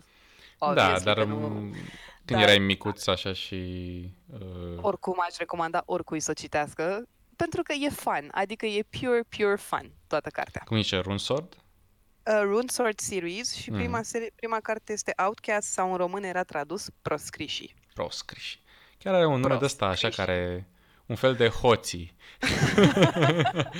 Da, 0.58 0.66
Obviously 0.68 1.04
dar 1.04 1.14
că 1.16 1.24
nu, 1.24 1.36
m, 1.36 1.70
când 2.24 2.40
dar- 2.40 2.42
erai 2.42 2.58
micuț 2.58 3.06
așa 3.06 3.32
și... 3.32 3.54
Uh, 4.32 4.78
oricum 4.80 5.16
aș 5.28 5.36
recomanda 5.36 5.82
oricui 5.86 6.20
să 6.20 6.30
o 6.30 6.34
citească, 6.34 7.08
pentru 7.42 7.62
că 7.62 7.72
e 7.72 7.88
fun, 7.88 8.28
adică 8.30 8.66
e 8.66 8.82
pure, 8.82 9.22
pure 9.28 9.56
fun 9.56 9.92
toată 10.06 10.28
cartea. 10.30 10.62
cum 10.64 10.76
zice, 10.82 10.98
Rune 10.98 11.18
Sword? 11.18 11.54
uh, 12.26 12.40
Rune 12.42 12.68
Sword 12.68 12.98
Series 13.00 13.54
și 13.54 13.70
prima, 13.70 13.96
Mm. 13.96 14.02
serie, 14.02 14.30
prima 14.34 14.60
carte 14.60 14.92
este 14.92 15.12
Outcast 15.16 15.68
sau 15.68 15.90
în 15.90 15.96
român 15.96 16.22
era 16.22 16.42
tradus 16.42 16.88
Proscriși. 17.02 17.74
Proscriși. 17.94 18.60
Chiar 18.98 19.14
are 19.14 19.26
un 19.26 19.40
nume 19.40 19.56
de 19.56 19.64
ăsta 19.64 19.84
așa 19.86 20.08
Proscriși. 20.08 20.26
care... 20.28 20.66
Un 21.06 21.16
fel 21.16 21.34
de 21.34 21.48
hoții. 21.48 22.14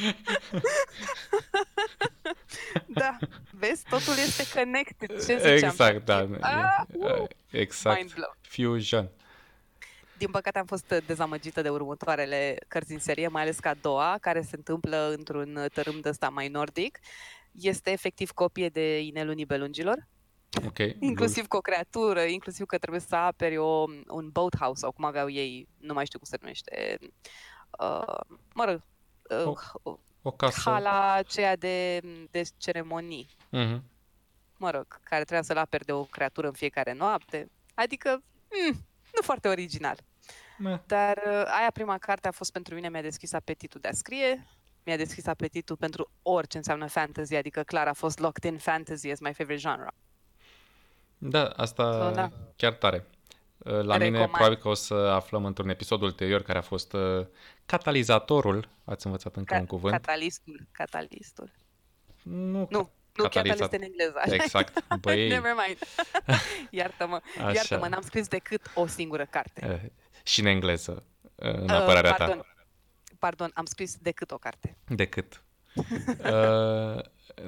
Da, 2.87 3.17
vezi, 3.51 3.83
totul 3.89 4.13
este 4.27 4.59
connected. 4.59 5.09
Ce 5.11 5.39
ziceam? 5.39 5.53
Exact, 5.71 6.05
da. 6.05 6.29
Ah, 6.41 6.85
uh, 6.93 7.27
Exact. 7.51 7.99
Mind 7.99 8.13
blown. 8.15 8.37
Fusion. 8.41 9.11
Din 10.23 10.31
păcate 10.31 10.59
am 10.59 10.67
fost 10.67 10.91
uh, 10.91 10.99
dezamăgită 11.07 11.63
de 11.63 11.69
următoarele 11.71 12.57
cărți 12.69 12.89
din 12.89 12.99
serie, 12.99 13.29
mai 13.29 13.43
ales 13.43 13.59
că 13.59 13.69
a 13.69 13.75
doua, 13.75 14.17
care 14.21 14.43
se 14.43 14.57
întâmplă 14.57 15.15
într-un 15.17 15.57
uh, 15.57 15.71
tărâm 15.71 16.01
de 16.01 16.09
ăsta 16.09 16.29
mai 16.29 16.49
nordic, 16.49 16.99
este 17.53 17.91
efectiv 17.91 18.31
copie 18.31 18.69
de 18.69 19.01
Inelul 19.01 19.35
Nibelungilor, 19.35 20.07
Ok. 20.67 20.79
inclusiv 21.01 21.47
cu 21.47 21.57
o 21.57 21.61
creatură, 21.61 22.21
inclusiv 22.23 22.67
că 22.67 22.79
trebuie 22.79 23.01
să 23.01 23.15
aperi 23.17 23.57
o, 23.57 23.85
un 24.09 24.29
boathouse 24.33 24.81
sau 24.81 24.93
cum 24.93 25.05
aveau 25.05 25.29
ei, 25.31 25.69
nu 25.79 25.93
mai 25.95 26.07
știu 26.07 26.19
cum 26.19 26.29
se 26.29 26.37
numește, 26.41 26.99
uh, 27.81 28.21
mă 28.55 28.65
rog, 28.65 28.81
uh, 29.47 29.55
O- 29.83 29.99
O 30.23 30.31
casă. 30.31 30.71
hala 30.71 31.13
aceea 31.13 31.57
de, 31.57 32.01
de 32.31 32.43
ceremonii, 32.57 33.29
Mhm. 33.51 33.85
mă 34.57 34.71
rog, 34.71 34.87
care 35.03 35.23
trebuia 35.23 35.43
să-l 35.43 35.57
aperi 35.57 35.85
de 35.85 35.93
o 35.93 36.05
creatură 36.05 36.47
în 36.47 36.53
fiecare 36.53 36.93
noapte. 36.93 37.51
Adică, 37.75 38.23
mm, 38.67 38.87
nu 39.15 39.23
foarte 39.23 39.49
original. 39.49 39.99
Meh. 40.63 40.79
Dar 40.87 41.17
uh, 41.27 41.33
aia 41.33 41.71
prima 41.73 41.99
carte 41.99 42.29
a 42.29 42.31
fost 42.31 42.53
pentru 42.53 42.75
mine, 42.75 42.89
mi-a 42.89 43.03
deschis 43.03 43.33
apetitul 43.33 43.81
de 43.81 43.89
a 43.89 43.93
scrie, 43.93 44.47
mi-a 44.85 44.97
deschis 44.97 45.27
apetitul 45.27 45.77
pentru 45.77 46.11
orice 46.23 46.57
înseamnă 46.57 46.87
fantasy, 46.87 47.35
adică 47.35 47.63
clar 47.63 47.87
a 47.87 47.93
fost 47.93 48.19
locked 48.19 48.53
in 48.53 48.59
fantasy 48.59 49.11
as 49.11 49.19
my 49.21 49.33
favorite 49.33 49.61
genre. 49.61 49.89
Da, 51.19 51.45
asta 51.57 51.93
So, 52.09 52.11
da. 52.15 52.31
chiar 52.57 52.73
tare. 52.73 53.07
Uh, 53.59 53.73
La 53.73 53.81
mine 53.97 54.05
Recomand. 54.05 54.31
probabil 54.31 54.57
că 54.57 54.69
o 54.69 54.75
să 54.75 54.95
aflăm 54.95 55.45
într-un 55.45 55.69
episod 55.69 56.03
ulterior 56.03 56.43
care 56.43 56.59
a 56.59 56.63
fost 56.63 56.93
uh, 56.93 57.27
catalizatorul. 57.67 58.69
Ați 58.85 59.07
învățat 59.07 59.37
încă 59.37 59.55
un 59.57 59.67
cuvânt? 59.67 59.93
Catalistul, 59.95 60.67
catalistul. 60.73 61.51
Nu, 62.23 62.67
Nu, 62.71 62.91
nu 63.13 63.23
catalizat. 63.29 63.59
catalist 63.59 63.73
în 63.73 63.83
engleză. 63.83 64.21
Exact. 64.43 64.85
Băi, 65.01 65.29
Never 65.29 65.53
mind. 65.67 65.79
Iartă-mă, 66.81 67.21
Așa. 67.39 67.53
iartă-mă, 67.53 67.89
n-am 67.89 68.03
scris 68.03 68.29
decât 68.29 68.71
o 68.75 68.87
singură 68.87 69.25
carte. 69.31 69.93
Uh, 70.23 70.27
și 70.27 70.41
în 70.41 70.47
engleză, 70.47 71.03
uh, 71.35 71.53
în 71.53 71.63
Uh, 71.63 71.71
apărarea 71.71 72.15
pardon, 72.15 72.37
ta. 72.39 72.47
pardon, 73.19 73.51
am 73.55 73.65
scris 73.65 73.97
decât 73.97 74.31
o 74.31 74.39
carte. 74.39 74.77
Decât. 74.89 75.43
Uh, 76.09 77.01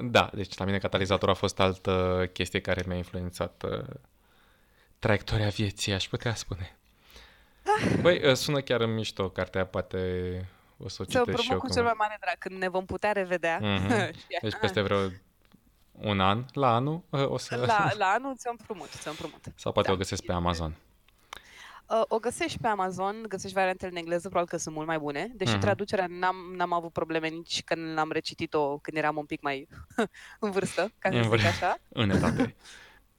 da, 0.03 0.29
deci 0.33 0.57
la 0.57 0.65
mine 0.65 0.77
catalizatorul 0.77 1.33
a 1.33 1.37
fost 1.37 1.59
altă 1.59 2.25
chestie 2.33 2.61
care 2.61 2.83
mi-a 2.87 2.95
influențat 2.95 3.63
uh, 3.63 3.85
traiectoria 4.99 5.47
vieții, 5.49 5.93
aș 5.93 6.07
putea 6.07 6.35
spune. 6.35 6.77
Băi, 8.01 8.27
uh, 8.29 8.33
sună 8.35 8.61
chiar 8.61 8.81
în 8.81 8.93
mișto 8.93 9.29
cartea, 9.29 9.65
poate 9.65 9.97
o 10.77 10.87
să 10.89 11.01
o 11.01 11.05
Ți-o 11.05 11.19
citesc 11.19 11.41
și 11.41 11.51
eu 11.51 11.57
promit 11.57 11.61
cu 11.61 11.73
cel 11.73 11.83
cândva. 11.83 11.83
mai 11.83 11.93
mare 11.97 12.17
drag, 12.21 12.37
când 12.37 12.55
ne 12.61 12.69
vom 12.69 12.85
putea 12.85 13.11
revedea. 13.11 13.59
Mhm. 13.61 13.89
Și- 14.19 14.37
Deci 14.41 14.55
peste 14.61 14.81
vreo 14.81 15.09
un 15.91 16.19
an, 16.19 16.45
la 16.53 16.75
anul, 16.75 17.03
uh, 17.09 17.25
o 17.29 17.37
să... 17.37 17.55
la, 17.55 17.89
la 17.97 18.05
anul 18.05 18.35
ți-o 18.37 18.51
împrumut, 18.51 18.89
ți-o 18.89 19.09
împrumut. 19.09 19.43
Sau 19.55 19.71
poate 19.71 19.87
Da. 19.87 19.93
o 19.93 19.97
găsesc 19.97 20.23
pe 20.23 20.31
Amazon. 20.33 20.75
Uh, 21.89 22.01
o 22.07 22.19
găsești 22.19 22.59
pe 22.59 22.67
Amazon, 22.67 23.25
găsești 23.27 23.55
variantele 23.55 23.91
în 23.91 23.97
engleză, 23.97 24.27
probabil 24.29 24.49
că 24.49 24.57
sunt 24.57 24.75
mult 24.75 24.87
mai 24.87 24.99
bune, 24.99 25.31
deși 25.35 25.51
Mhm. 25.51 25.59
traducerea 25.61 26.05
n-am, 26.09 26.35
n-am 26.55 26.73
avut 26.73 26.91
probleme 26.91 27.27
nici 27.27 27.63
când 27.63 27.97
am 27.97 28.11
recitit-o 28.11 28.77
când 28.77 28.97
eram 28.97 29.17
un 29.17 29.25
pic 29.25 29.41
mai 29.41 29.67
în 30.39 30.51
vârstă, 30.51 30.91
ca 30.99 31.09
să 31.09 31.15
În 31.17 31.23
zic 31.23 31.31
vâr- 31.31 31.45
așa. 31.47 31.77
În 31.89 32.09
etate. 32.09 32.55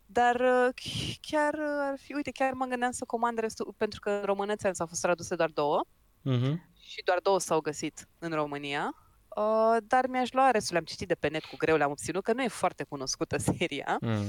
Dar 0.07 0.35
uh, 0.41 0.69
ch- 0.81 1.15
chiar 1.21 1.55
uh, 1.55 1.89
ar 1.91 1.99
fi, 1.99 2.13
uite, 2.15 2.31
chiar 2.31 2.53
mă 2.53 2.65
gândeam 2.67 2.91
să 2.91 3.05
comand 3.05 3.39
restul, 3.39 3.75
pentru 3.77 4.01
că 4.01 4.11
în 4.11 4.25
română 4.25 4.55
ți-am 4.57 4.73
s-au 4.73 4.87
fost 4.87 5.01
traduse 5.01 5.35
doar 5.35 5.49
două. 5.51 5.85
Mhm. 6.23 6.63
și 6.81 7.03
doar 7.05 7.19
două 7.23 7.41
s-au 7.41 7.61
găsit 7.61 8.09
în 8.19 8.31
România. 8.33 8.95
Uh, 9.37 9.77
dar 9.83 10.07
mi-aș 10.07 10.33
lua 10.33 10.51
restul, 10.51 10.73
le-am 10.73 10.85
citit 10.85 11.09
de 11.09 11.15
pe 11.15 11.29
net 11.29 11.45
cu 11.45 11.57
greu, 11.57 11.77
le-am 11.77 11.91
obținut, 11.91 12.23
că 12.23 12.33
nu 12.33 12.43
e 12.43 12.49
foarte 12.49 12.85
cunoscută 12.85 13.37
seria, 13.59 13.97
Mm. 14.01 14.25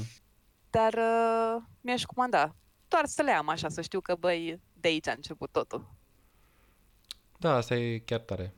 dar 0.70 0.94
uh, 0.94 1.62
mi-aș 1.82 2.04
comanda. 2.04 2.56
Doar 2.88 3.06
să 3.06 3.22
le 3.22 3.32
am 3.32 3.50
așa, 3.50 3.70
să 3.70 3.82
știu 3.82 4.00
că, 4.02 4.16
băi, 4.16 4.60
de 4.74 4.88
aici 4.88 5.08
a 5.08 5.12
început 5.12 5.52
totul. 5.52 5.86
Da, 7.38 7.56
asta 7.56 7.76
e 7.76 7.98
chiar 8.00 8.20
tare. 8.20 8.54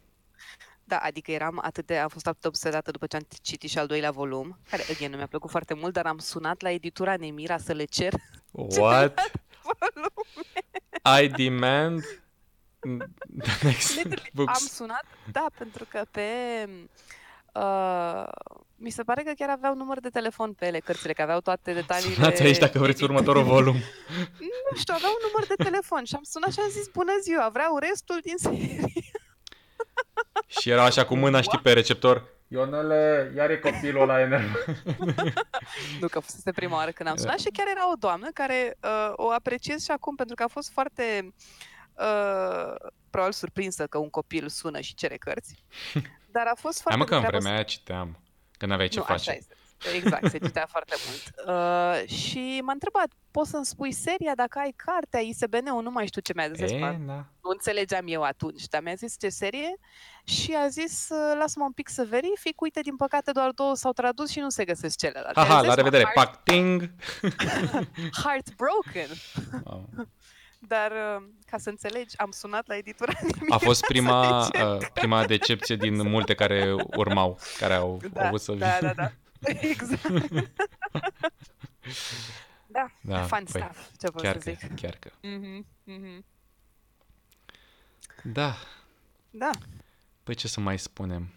Da, 0.83 0.97
adică 0.97 1.31
eram 1.31 1.59
atât 1.63 1.85
de, 1.85 1.97
am 1.97 2.07
fost 2.07 2.27
atât 2.27 2.41
de 2.41 2.47
obsedată 2.47 2.91
după 2.91 3.07
ce 3.07 3.15
am 3.15 3.27
citit 3.41 3.69
și 3.69 3.77
al 3.79 3.87
doilea 3.87 4.11
volum, 4.11 4.59
care, 4.69 4.83
again, 4.89 5.11
nu 5.11 5.17
mi-a 5.17 5.27
plăcut 5.27 5.49
foarte 5.49 5.73
mult, 5.73 5.93
dar 5.93 6.05
am 6.05 6.17
sunat 6.17 6.61
la 6.61 6.69
editura 6.71 7.15
Nemira 7.17 7.57
să 7.57 7.73
le 7.73 7.83
cer 7.83 8.13
What? 8.51 9.31
I 11.21 11.27
demand 11.27 12.01
the 12.79 12.89
next 13.67 13.95
Literally, 13.95 14.21
am 14.25 14.31
books. 14.33 14.71
sunat, 14.73 15.05
da, 15.31 15.45
pentru 15.57 15.85
că 15.89 16.05
pe... 16.11 16.21
Uh, 17.53 18.25
mi 18.75 18.89
se 18.89 19.03
pare 19.03 19.23
că 19.23 19.31
chiar 19.35 19.49
aveau 19.49 19.75
număr 19.75 19.99
de 19.99 20.09
telefon 20.09 20.53
pe 20.53 20.65
ele, 20.65 20.79
cărțile, 20.79 21.13
că 21.13 21.21
aveau 21.21 21.39
toate 21.39 21.73
detaliile. 21.73 22.13
Sunați 22.13 22.41
aici 22.41 22.57
dacă 22.57 22.79
vreți 22.79 23.03
următorul 23.03 23.43
volum. 23.43 23.75
Nu 24.71 24.77
știu, 24.77 24.93
aveau 24.97 25.11
un 25.11 25.27
număr 25.27 25.47
de 25.47 25.63
telefon 25.63 26.03
și 26.03 26.15
am 26.15 26.23
sunat 26.23 26.51
și 26.51 26.59
am 26.59 26.69
zis, 26.69 26.87
bună 26.87 27.11
ziua, 27.21 27.49
vreau 27.53 27.77
restul 27.77 28.19
din 28.23 28.37
serie. 28.37 28.81
Și 30.47 30.69
era 30.69 30.83
așa 30.83 31.05
cu 31.05 31.15
mâna, 31.15 31.41
știi, 31.41 31.59
pe 31.59 31.73
receptor. 31.73 32.27
Ionele, 32.47 33.33
iar 33.35 33.49
e 33.49 33.57
copilul 33.57 34.01
ăla 34.01 34.19
enervat. 34.19 34.65
Nu 35.99 36.07
că 36.07 36.19
fusese 36.19 36.51
prima 36.51 36.75
oară 36.75 36.91
când 36.91 37.09
am 37.09 37.15
sunat 37.15 37.39
și 37.39 37.49
chiar 37.53 37.67
era 37.67 37.91
o 37.91 37.95
doamnă 37.99 38.29
care 38.33 38.77
uh, 38.83 39.11
o 39.15 39.31
apreciez 39.31 39.83
și 39.83 39.91
acum 39.91 40.15
pentru 40.15 40.35
că 40.35 40.43
a 40.43 40.47
fost 40.47 40.71
foarte 40.71 41.33
uh, 41.93 42.75
probabil 43.09 43.33
surprinsă 43.33 43.87
că 43.87 43.97
un 43.97 44.09
copil 44.09 44.47
sună 44.47 44.79
și 44.79 44.95
cere 44.95 45.17
cărți. 45.17 45.63
Dar 46.39 46.47
a 46.47 46.55
fost 46.55 46.81
Hai 46.83 46.95
foarte 46.95 46.99
mă 46.99 47.05
că 47.05 47.13
în 47.15 47.19
treabă 47.19 47.37
vremea 47.37 47.53
aia 47.57 47.63
citeam. 47.63 48.19
Că 48.57 48.65
n-aveai 48.65 48.87
ce 48.87 48.97
nu, 48.97 49.03
face. 49.03 49.29
așa 49.29 49.37
este. 49.39 49.53
Exact, 49.95 50.29
se 50.29 50.37
citea 50.37 50.65
foarte 50.73 50.95
mult. 51.07 51.23
Uh, 51.57 52.09
și 52.09 52.61
m-a 52.63 52.71
întrebat, 52.71 53.07
poți 53.31 53.49
să-mi 53.49 53.65
spui 53.65 53.91
seria 53.91 54.35
dacă 54.35 54.59
ai 54.59 54.73
cartea 54.75 55.19
ISBN-ul? 55.19 55.83
Nu 55.83 55.91
mai 55.91 56.07
știu 56.07 56.21
ce 56.21 56.33
mi-a 56.35 56.51
zis. 56.51 56.71
E, 56.71 56.75
E, 56.75 56.99
da. 57.05 57.13
nu 57.43 57.49
înțelegeam 57.49 58.03
eu 58.07 58.23
atunci, 58.23 58.63
dar 58.67 58.81
mi-a 58.81 58.93
zis 58.93 59.15
ce 59.19 59.29
serie 59.29 59.75
și 60.23 60.55
a 60.63 60.67
zis, 60.67 61.07
uh, 61.09 61.35
lasă-mă 61.39 61.65
un 61.65 61.71
pic 61.71 61.89
să 61.89 62.05
verific, 62.09 62.61
uite, 62.61 62.79
din 62.81 62.95
păcate 62.95 63.31
doar 63.31 63.51
două 63.51 63.75
s-au 63.75 63.91
tradus 63.91 64.29
și 64.29 64.39
nu 64.39 64.49
se 64.49 64.65
găsesc 64.65 64.97
celelalte. 64.97 65.39
Haha, 65.39 65.53
Am 65.53 65.59
zis, 65.59 65.67
la 65.67 65.75
mă, 65.75 65.75
revedere. 65.75 66.03
heart- 66.03 66.13
Pac, 66.13 66.43
ting! 66.43 66.89
Heartbroken. 68.23 69.09
Wow. 69.65 69.89
Dar, 70.59 70.91
uh, 70.91 71.27
ca 71.45 71.57
să 71.57 71.69
înțelegi, 71.69 72.17
am 72.17 72.31
sunat 72.31 72.67
la 72.67 72.75
editura 72.77 73.13
A 73.49 73.57
fost 73.57 73.85
prima, 73.85 74.43
să 74.43 74.77
uh, 74.81 74.87
prima 74.93 75.25
decepție 75.25 75.75
din 75.75 76.07
multe 76.09 76.35
care 76.35 76.75
urmau, 76.95 77.39
care 77.57 77.73
au 77.73 78.01
Da, 78.13 78.27
avut 78.27 78.41
să 78.41 78.53
da, 78.53 78.77
da, 78.81 78.93
da. 78.93 79.11
Exact. 79.71 80.01
da, 82.67 82.91
Da, 83.01 83.23
fun 83.23 83.43
păi, 83.51 83.61
stuff, 83.61 83.89
ce 83.99 84.07
pot 84.07 84.21
Chiar 84.21 84.39
să 84.41 84.49
că, 84.51 84.55
zic. 84.59 84.75
chiar 84.75 84.95
că. 84.99 85.11
Mhm, 85.21 85.65
mhm. 85.83 86.25
Da, 88.23 88.55
Da. 89.29 89.49
păi 90.23 90.35
ce 90.35 90.47
să 90.47 90.59
mai 90.59 90.79
spunem? 90.79 91.33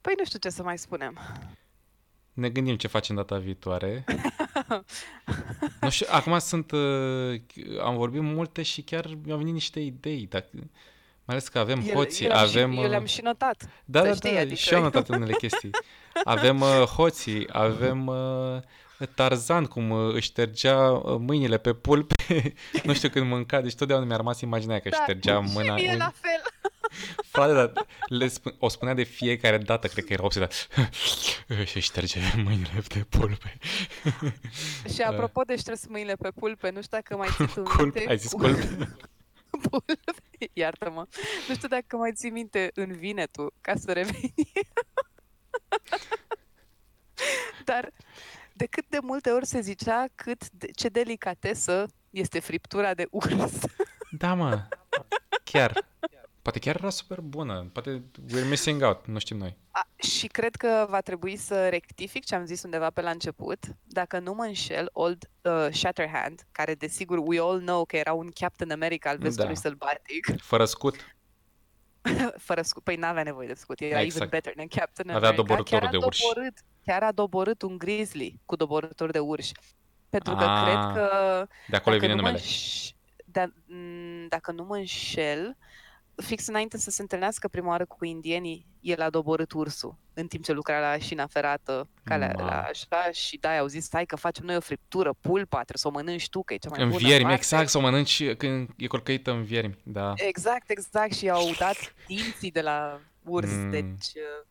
Păi 0.00 0.14
nu 0.18 0.24
știu 0.24 0.38
ce 0.38 0.48
să 0.48 0.62
mai 0.62 0.78
spunem. 0.78 1.18
Ne 2.32 2.48
gândim 2.48 2.76
ce 2.76 2.86
facem 2.86 3.16
data 3.16 3.36
viitoare. 3.38 4.04
Nu 5.80 5.90
știu, 5.90 6.06
acum 6.10 6.38
sunt... 6.38 6.70
Uh, 6.70 7.40
am 7.82 7.96
vorbit 7.96 8.20
multe 8.22 8.62
și 8.62 8.82
chiar 8.82 9.06
mi-au 9.24 9.38
venit 9.38 9.52
niște 9.52 9.80
idei. 9.80 10.26
Dacă, 10.30 10.48
mai 10.52 10.64
ales 11.24 11.48
că 11.48 11.58
avem 11.58 11.82
Eu- 11.86 11.94
hoții, 11.94 12.24
eu 12.24 12.30
le-am 12.30 12.42
avem... 12.44 12.70
Și, 12.70 12.76
eu 12.78 12.82
uh, 12.84 12.88
le-am 12.90 13.04
și 13.04 13.20
notat. 13.22 13.68
Da, 13.84 14.00
să 14.00 14.06
da, 14.06 14.14
știi, 14.14 14.32
da, 14.32 14.38
adică- 14.40 14.54
și 14.54 14.70
eu 14.72 14.76
am 14.78 14.82
notat 14.84 15.08
unele 15.16 15.32
chestii. 15.32 15.70
Avem 16.24 16.60
uh, 16.60 16.68
hoții, 16.68 17.46
avem 17.52 18.06
uh, 18.06 18.16
Tarzan, 19.06 19.64
cum 19.66 19.90
uh, 19.90 20.14
își 20.14 20.26
ștergea 20.26 20.90
uh, 20.90 21.16
mâinile 21.18 21.58
pe 21.58 21.72
pulpe, 21.74 22.14
nu 22.84 22.94
știu 22.94 23.08
când 23.08 23.26
mânca, 23.26 23.60
deci 23.60 23.74
totdeauna 23.74 24.06
mi-a 24.06 24.16
rămas 24.16 24.40
imaginea 24.40 24.78
că 24.80 24.88
își 24.88 24.96
Da, 24.96 25.02
ștergea 25.02 25.38
mâna. 25.38 25.76
Și 25.76 25.82
mie 25.82 25.92
în- 25.92 25.98
la 25.98 26.12
fel. 26.20 26.42
Frate, 27.32 27.52
dar 27.52 27.72
le 28.06 28.26
sp- 28.26 28.56
o 28.58 28.68
spunea 28.68 28.94
de 28.94 29.02
fiecare 29.02 29.58
dată, 29.58 29.86
cred 29.86 30.04
că 30.04 30.12
era 30.12 30.24
obsedat. 30.24 30.68
și 31.70 31.80
șterge 31.80 32.20
mâinile 32.36 32.82
de 32.88 33.06
pulpe. 33.08 33.58
Și 34.94 35.00
apropo 35.02 35.42
de 35.42 35.56
șters 35.56 35.86
mâinile 35.86 36.14
pe 36.14 36.30
pulpe, 36.30 36.70
nu 36.70 36.82
știu 36.82 36.96
dacă 36.96 37.16
mai 37.16 37.28
ții 37.36 37.46
tu 37.46 37.62
Culp, 37.62 37.80
minte... 37.94 38.04
ai 38.08 38.18
zis 38.18 38.30
cu- 38.32 38.38
culp? 38.38 38.56
pulpe. 39.70 39.98
Iartă-mă. 40.52 41.06
Nu 41.48 41.54
știu 41.54 41.68
dacă 41.68 41.96
mai 41.96 42.12
ții 42.14 42.30
minte 42.30 42.70
în 42.74 42.92
vine 42.96 43.26
tu, 43.26 43.46
ca 43.60 43.74
să 43.76 43.92
reveni. 43.92 44.32
Dar 47.64 47.90
de 48.60 48.66
cât 48.66 48.84
de 48.88 48.98
multe 49.02 49.30
ori 49.30 49.46
se 49.46 49.60
zicea 49.60 50.06
cât 50.14 50.50
de, 50.50 50.66
ce 50.74 50.88
delicatesă 50.88 51.86
este 52.10 52.40
friptura 52.40 52.94
de 52.94 53.06
urs. 53.10 53.52
Da, 54.10 54.34
mă. 54.34 54.68
Chiar. 55.44 55.88
Poate 56.42 56.58
chiar 56.58 56.76
era 56.76 56.90
super 56.90 57.20
bună. 57.20 57.70
Poate 57.72 58.02
we're 58.32 58.48
missing 58.48 58.82
out, 58.82 59.06
nu 59.06 59.18
știm 59.18 59.36
noi. 59.36 59.56
A, 59.70 59.88
și 59.96 60.26
cred 60.26 60.56
că 60.56 60.86
va 60.88 61.00
trebui 61.00 61.36
să 61.36 61.68
rectific 61.68 62.24
ce 62.24 62.34
am 62.34 62.44
zis 62.44 62.62
undeva 62.62 62.90
pe 62.90 63.00
la 63.00 63.10
început. 63.10 63.58
Dacă 63.84 64.18
nu 64.18 64.32
mă 64.34 64.44
înșel, 64.44 64.88
Old 64.92 65.30
uh, 65.42 65.66
Shatterhand, 65.70 66.46
care 66.52 66.74
desigur 66.74 67.18
we 67.18 67.40
all 67.40 67.60
know 67.60 67.84
că 67.84 67.96
era 67.96 68.12
un 68.12 68.30
Captain 68.34 68.70
America 68.70 69.10
al 69.10 69.18
vestului 69.18 69.54
Da. 69.54 69.60
sălbatic, 69.60 70.40
Fără 70.42 70.64
scut. 70.64 70.96
fără 72.48 72.62
scut, 72.62 72.82
păi 72.82 72.96
n-avea 72.96 73.22
nevoie 73.22 73.46
de 73.46 73.54
scut, 73.54 73.80
era 73.80 74.00
Exact. 74.00 74.14
even 74.16 74.28
better 74.28 74.52
than 74.54 74.66
Captain 74.66 75.10
Avea 75.16 75.28
America. 75.28 75.42
doborâtorul 75.42 75.80
chiar 75.80 75.88
a 75.94 75.98
de 75.98 76.04
urși. 76.06 76.22
Doborât, 76.22 76.54
chiar 76.84 77.02
a 77.02 77.12
doborât 77.12 77.62
un 77.62 77.78
grizzly 77.78 78.40
cu 78.46 78.56
doborâtor 78.56 79.10
de 79.10 79.18
urși. 79.18 79.52
Pentru 80.08 80.34
că 80.34 80.44
Ah, 80.44 80.62
cred 80.64 80.94
că 81.04 81.08
De 81.68 81.76
acolo 81.76 81.96
dacă 81.96 82.06
vine 82.06 82.14
nu 82.14 82.22
mă 82.22 82.28
numele. 82.28 82.38
înș- 82.44 82.90
da, 83.24 83.44
m, 83.66 84.26
dacă 84.28 84.52
nu 84.52 84.64
mă 84.64 84.76
înșel, 84.76 85.56
fix 86.20 86.46
înainte 86.46 86.78
să 86.78 86.90
se 86.90 87.02
întâlnească 87.02 87.48
prima 87.48 87.68
oară 87.68 87.84
cu 87.84 88.04
indienii, 88.04 88.66
el 88.80 89.00
a 89.00 89.10
doborât 89.10 89.52
ursul 89.52 89.96
în 90.14 90.26
timp 90.26 90.44
ce 90.44 90.52
lucra 90.52 90.80
la 90.80 90.98
șina 90.98 91.26
ferată, 91.26 91.88
calea 92.04 92.32
Mamă. 92.36 92.48
la 92.50 92.60
așa 92.60 93.10
și 93.12 93.36
da, 93.38 93.58
au 93.58 93.66
zis, 93.66 93.84
stai 93.84 94.06
că 94.06 94.16
facem 94.16 94.44
noi 94.44 94.56
o 94.56 94.60
friptură, 94.60 95.14
pulpa, 95.20 95.56
trebuie 95.56 95.76
să 95.76 95.88
o 95.88 95.90
mănânci 95.90 96.28
tu, 96.28 96.42
că 96.42 96.54
e 96.54 96.56
cea 96.56 96.68
mai 96.68 96.82
În 96.82 96.88
bună 96.88 97.00
viermi, 97.06 97.22
parte." 97.24 97.38
exact, 97.38 97.68
să 97.68 97.78
o 97.78 97.80
mănânci 97.80 98.32
când 98.34 98.68
e 98.76 98.86
colcăită 98.86 99.30
în 99.30 99.42
viermi, 99.42 99.78
da. 99.82 100.12
Exact, 100.16 100.70
exact, 100.70 101.12
și 101.12 101.24
i-au 101.24 101.50
dat 101.58 101.76
dinții 102.06 102.50
de 102.50 102.60
la 102.60 103.00
urs, 103.24 103.50
Mm. 103.50 103.70
deci 103.70 103.84
uh, 104.14 104.46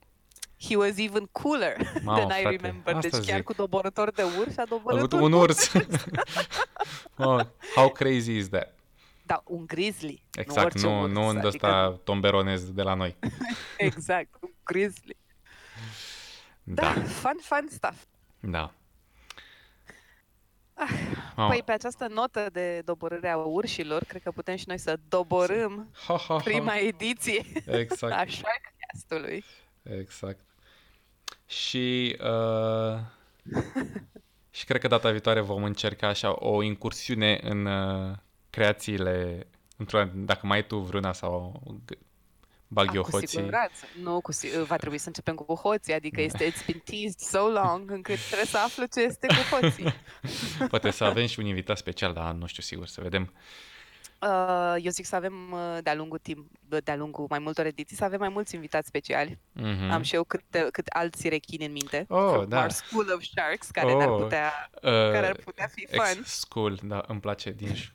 he 0.68 0.76
was 0.76 0.98
even 0.98 1.26
cooler 1.32 1.76
Mamă, 2.04 2.20
than 2.28 2.40
I 2.40 2.42
frate, 2.42 2.56
remember. 2.62 2.96
asta 2.96 3.18
Deci 3.18 3.26
chiar 3.26 3.36
zic. 3.38 3.46
cu 3.46 3.54
doborător 3.54 4.12
de 4.12 4.24
urs 4.40 4.58
a 4.58 4.62
A 4.62 4.66
doborât 4.66 4.98
avut 4.98 5.12
un, 5.12 5.22
un 5.22 5.32
urs. 5.32 5.72
oh, 7.18 7.40
how 7.76 7.90
crazy 7.90 8.32
is 8.38 8.50
that? 8.50 8.79
Da, 9.30 9.44
un 9.46 9.66
grizzly. 9.66 10.24
Exact, 10.34 10.66
orice 10.66 10.86
nu, 10.88 11.02
urs, 11.02 11.12
nu 11.12 11.22
în 11.28 11.38
adică- 11.38 11.48
ăsta 11.48 12.00
tomberonez 12.04 12.72
de 12.72 12.82
la 12.82 12.94
noi. 12.94 13.16
Exact, 13.78 14.30
un 14.42 14.50
grizzly. 14.64 15.18
Da, 16.64 16.82
Da, 16.82 17.02
fun, 17.02 17.38
fun 17.42 17.68
stuff. 17.72 18.04
da. 18.40 18.74
Păi 21.36 21.58
Oh. 21.58 21.64
pe 21.66 21.72
această 21.72 22.08
notă 22.08 22.50
de 22.52 22.82
doborâre 22.86 23.30
a 23.30 23.38
urșilor, 23.38 24.04
cred 24.04 24.22
că 24.22 24.32
putem 24.32 24.56
și 24.56 24.64
noi 24.68 24.78
să 24.78 25.00
doborâm 25.08 25.90
Ha, 26.08 26.18
ha, 26.18 26.24
ha. 26.28 26.36
prima 26.36 26.76
ediție 26.78 27.46
Exact. 27.66 28.14
a 28.20 28.26
Sharkcast-ului. 28.28 29.44
Exact. 29.84 30.40
Și, 31.46 32.18
uh, 32.22 33.00
și 34.58 34.66
cred 34.66 34.82
că 34.82 34.88
data 34.88 35.12
viitoare 35.12 35.40
vom 35.40 35.64
încerca 35.64 36.08
așa 36.08 36.36
o 36.46 36.62
incursiune 36.62 37.40
în 37.44 37.66
uh, 37.66 38.16
creațiile, 38.50 39.48
într 39.78 39.98
dacă 40.14 40.46
mai 40.48 40.58
ai 40.58 40.66
tu 40.68 40.78
vreuna 40.78 41.14
sau 41.14 41.62
g- 41.86 41.98
bag 42.68 42.90
eu 42.94 43.02
Ah, 43.02 43.06
cu 43.06 43.12
hoții. 43.12 43.28
siguranță. 43.28 43.86
Nu, 44.02 44.22
cu 44.22 44.32
si- 44.32 44.64
va 44.68 44.76
trebui 44.76 44.98
să 44.98 45.08
începem 45.08 45.36
cu 45.36 45.54
hoții, 45.54 45.94
adică 45.94 46.22
este 46.22 46.52
it's 46.52 46.66
been 46.66 46.80
teased 46.86 47.20
so 47.20 47.48
long 47.48 47.92
încât 47.92 48.18
trebuie 48.26 48.46
să 48.48 48.58
aflu 48.58 48.86
ce 48.86 49.02
este 49.02 49.28
cu 49.28 49.56
hoții. 49.56 49.94
Poate 50.70 50.90
să 50.92 51.04
avem 51.04 51.26
și 51.26 51.40
un 51.40 51.46
invitat 51.46 51.78
special, 51.78 52.14
dar 52.14 52.32
nu 52.34 52.46
știu 52.46 52.64
sigur, 52.64 52.88
să 52.88 53.02
vedem. 53.02 53.34
Uh, 54.22 54.76
eu 54.84 54.92
zic 54.92 55.06
să 55.06 55.16
avem 55.16 55.52
uh, 55.52 55.78
de-a 55.84 55.94
lungul 55.96 56.18
timp, 56.18 56.48
de-a 56.84 56.96
lungul 56.96 57.26
mai 57.30 57.40
multor 57.40 57.66
ediții, 57.66 57.96
să 57.96 58.04
avem 58.04 58.20
mai 58.20 58.30
mulți 58.30 58.56
invitați 58.56 58.88
speciali. 58.88 59.40
Mhm. 59.52 59.90
Am 59.92 60.02
și 60.02 60.16
eu 60.16 60.24
cât, 60.24 60.44
cât 60.72 60.88
alți 60.88 61.30
rechini 61.30 61.66
în 61.66 61.72
minte. 61.72 62.06
Oh, 62.10 62.30
from 62.32 62.48
da. 62.50 62.60
Our 62.62 62.70
School 62.70 63.12
of 63.16 63.22
Sharks, 63.24 63.70
care 63.72 63.94
ne-ar 63.96 64.10
Oh, 64.10 64.22
putea, 64.22 64.70
Uh, 64.74 64.82
care 64.82 65.28
ar 65.28 65.36
putea 65.36 65.68
fi 65.68 65.88
fun. 65.92 66.18
Ex-school, 66.20 66.80
da, 66.84 67.04
îmi 67.08 67.20
place, 67.20 67.52
din 67.52 67.74
ș- 67.76 67.94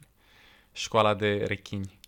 școala 0.74 1.14
de 1.14 1.44
rechini. 1.46 1.98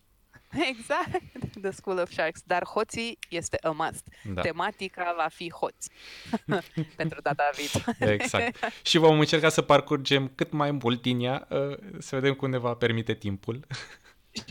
Exact, 0.70 1.20
The 1.60 1.70
School 1.70 1.98
of 1.98 2.10
Sharks. 2.10 2.40
Dar 2.44 2.64
hoții 2.64 3.18
este 3.28 3.58
a 3.62 3.70
must. 3.70 4.08
Da, 4.34 4.40
Tematica 4.40 5.14
va 5.16 5.28
fi 5.28 5.50
hoți 5.52 5.90
pentru 6.96 7.20
data 7.22 7.50
viitoare. 7.56 8.12
exact. 8.12 8.58
Și 8.82 8.98
vom 8.98 9.18
încerca 9.18 9.48
să 9.48 9.62
parcurgem 9.62 10.32
cât 10.34 10.52
mai 10.52 10.70
mult 10.70 11.02
din 11.02 11.20
ea, 11.20 11.46
uh, 11.50 11.76
să 11.98 12.14
vedem 12.14 12.34
cum 12.34 12.50
ne 12.50 12.58
va 12.58 12.74
permite 12.74 13.14
timpul. 13.14 13.66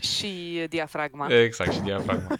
Și 0.00 0.64
diafragma. 0.68 1.34
Exact, 1.42 1.72
și 1.72 1.80
diafragma. 1.80 2.36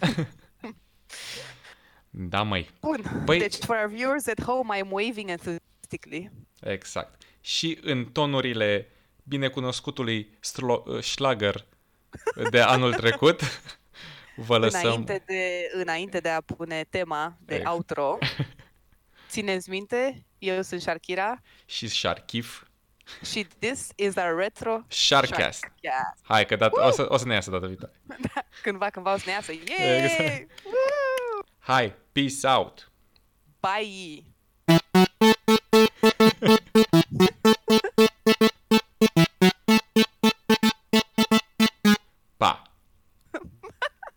da, 2.09 2.41
măi. 2.43 2.69
Bun. 2.81 3.23
Păi- 3.23 3.39
Deci, 3.39 3.55
for 3.55 3.75
our 3.75 3.87
viewers 3.93 4.27
at 4.27 4.41
home, 4.43 4.77
I'm 4.79 4.89
waving 4.89 5.29
enthusiastically. 5.29 6.31
Exact. 6.61 7.21
Și 7.41 7.77
în 7.81 8.05
tonurile 8.05 8.87
binecunoscutului 9.27 10.29
stro- 10.39 10.99
Schlager 11.01 11.65
de 12.49 12.61
anul 12.61 12.93
trecut, 13.03 13.41
vă 14.35 14.57
lăsăm... 14.57 14.81
Înainte 14.81 15.23
de, 15.25 15.69
înainte 15.71 16.19
de 16.19 16.29
a 16.29 16.41
pune 16.41 16.85
tema 16.89 17.37
de 17.39 17.55
Exact. 17.55 17.75
outro, 17.75 18.17
țineți 19.29 19.69
minte, 19.69 20.25
eu 20.37 20.61
sunt 20.61 20.81
Sharkira 20.81 21.41
Și 21.65 21.87
Sharkif. 21.87 22.63
și 23.31 23.47
this 23.59 23.87
is 23.95 24.15
our 24.15 24.37
retro 24.37 24.81
Sharkcast. 24.87 25.59
Sharkcast. 25.59 26.19
Hai 26.21 26.45
că 26.45 26.55
data, 26.55 26.87
o, 26.87 26.91
să, 26.91 27.05
o 27.09 27.17
să 27.17 27.25
ne 27.25 27.33
iasă 27.33 27.49
data 27.49 27.67
viitoare. 27.67 27.93
Cândva, 28.63 28.89
cândva 28.89 29.13
o 29.13 29.17
să 29.17 29.23
ne 29.25 29.31
iasă. 29.31 29.51
Yay! 29.51 30.03
Exact. 30.03 30.51
Woo! 30.63 31.43
Hai, 31.59 31.95
peace 32.11 32.47
out! 32.47 32.91
Bye! 33.59 34.23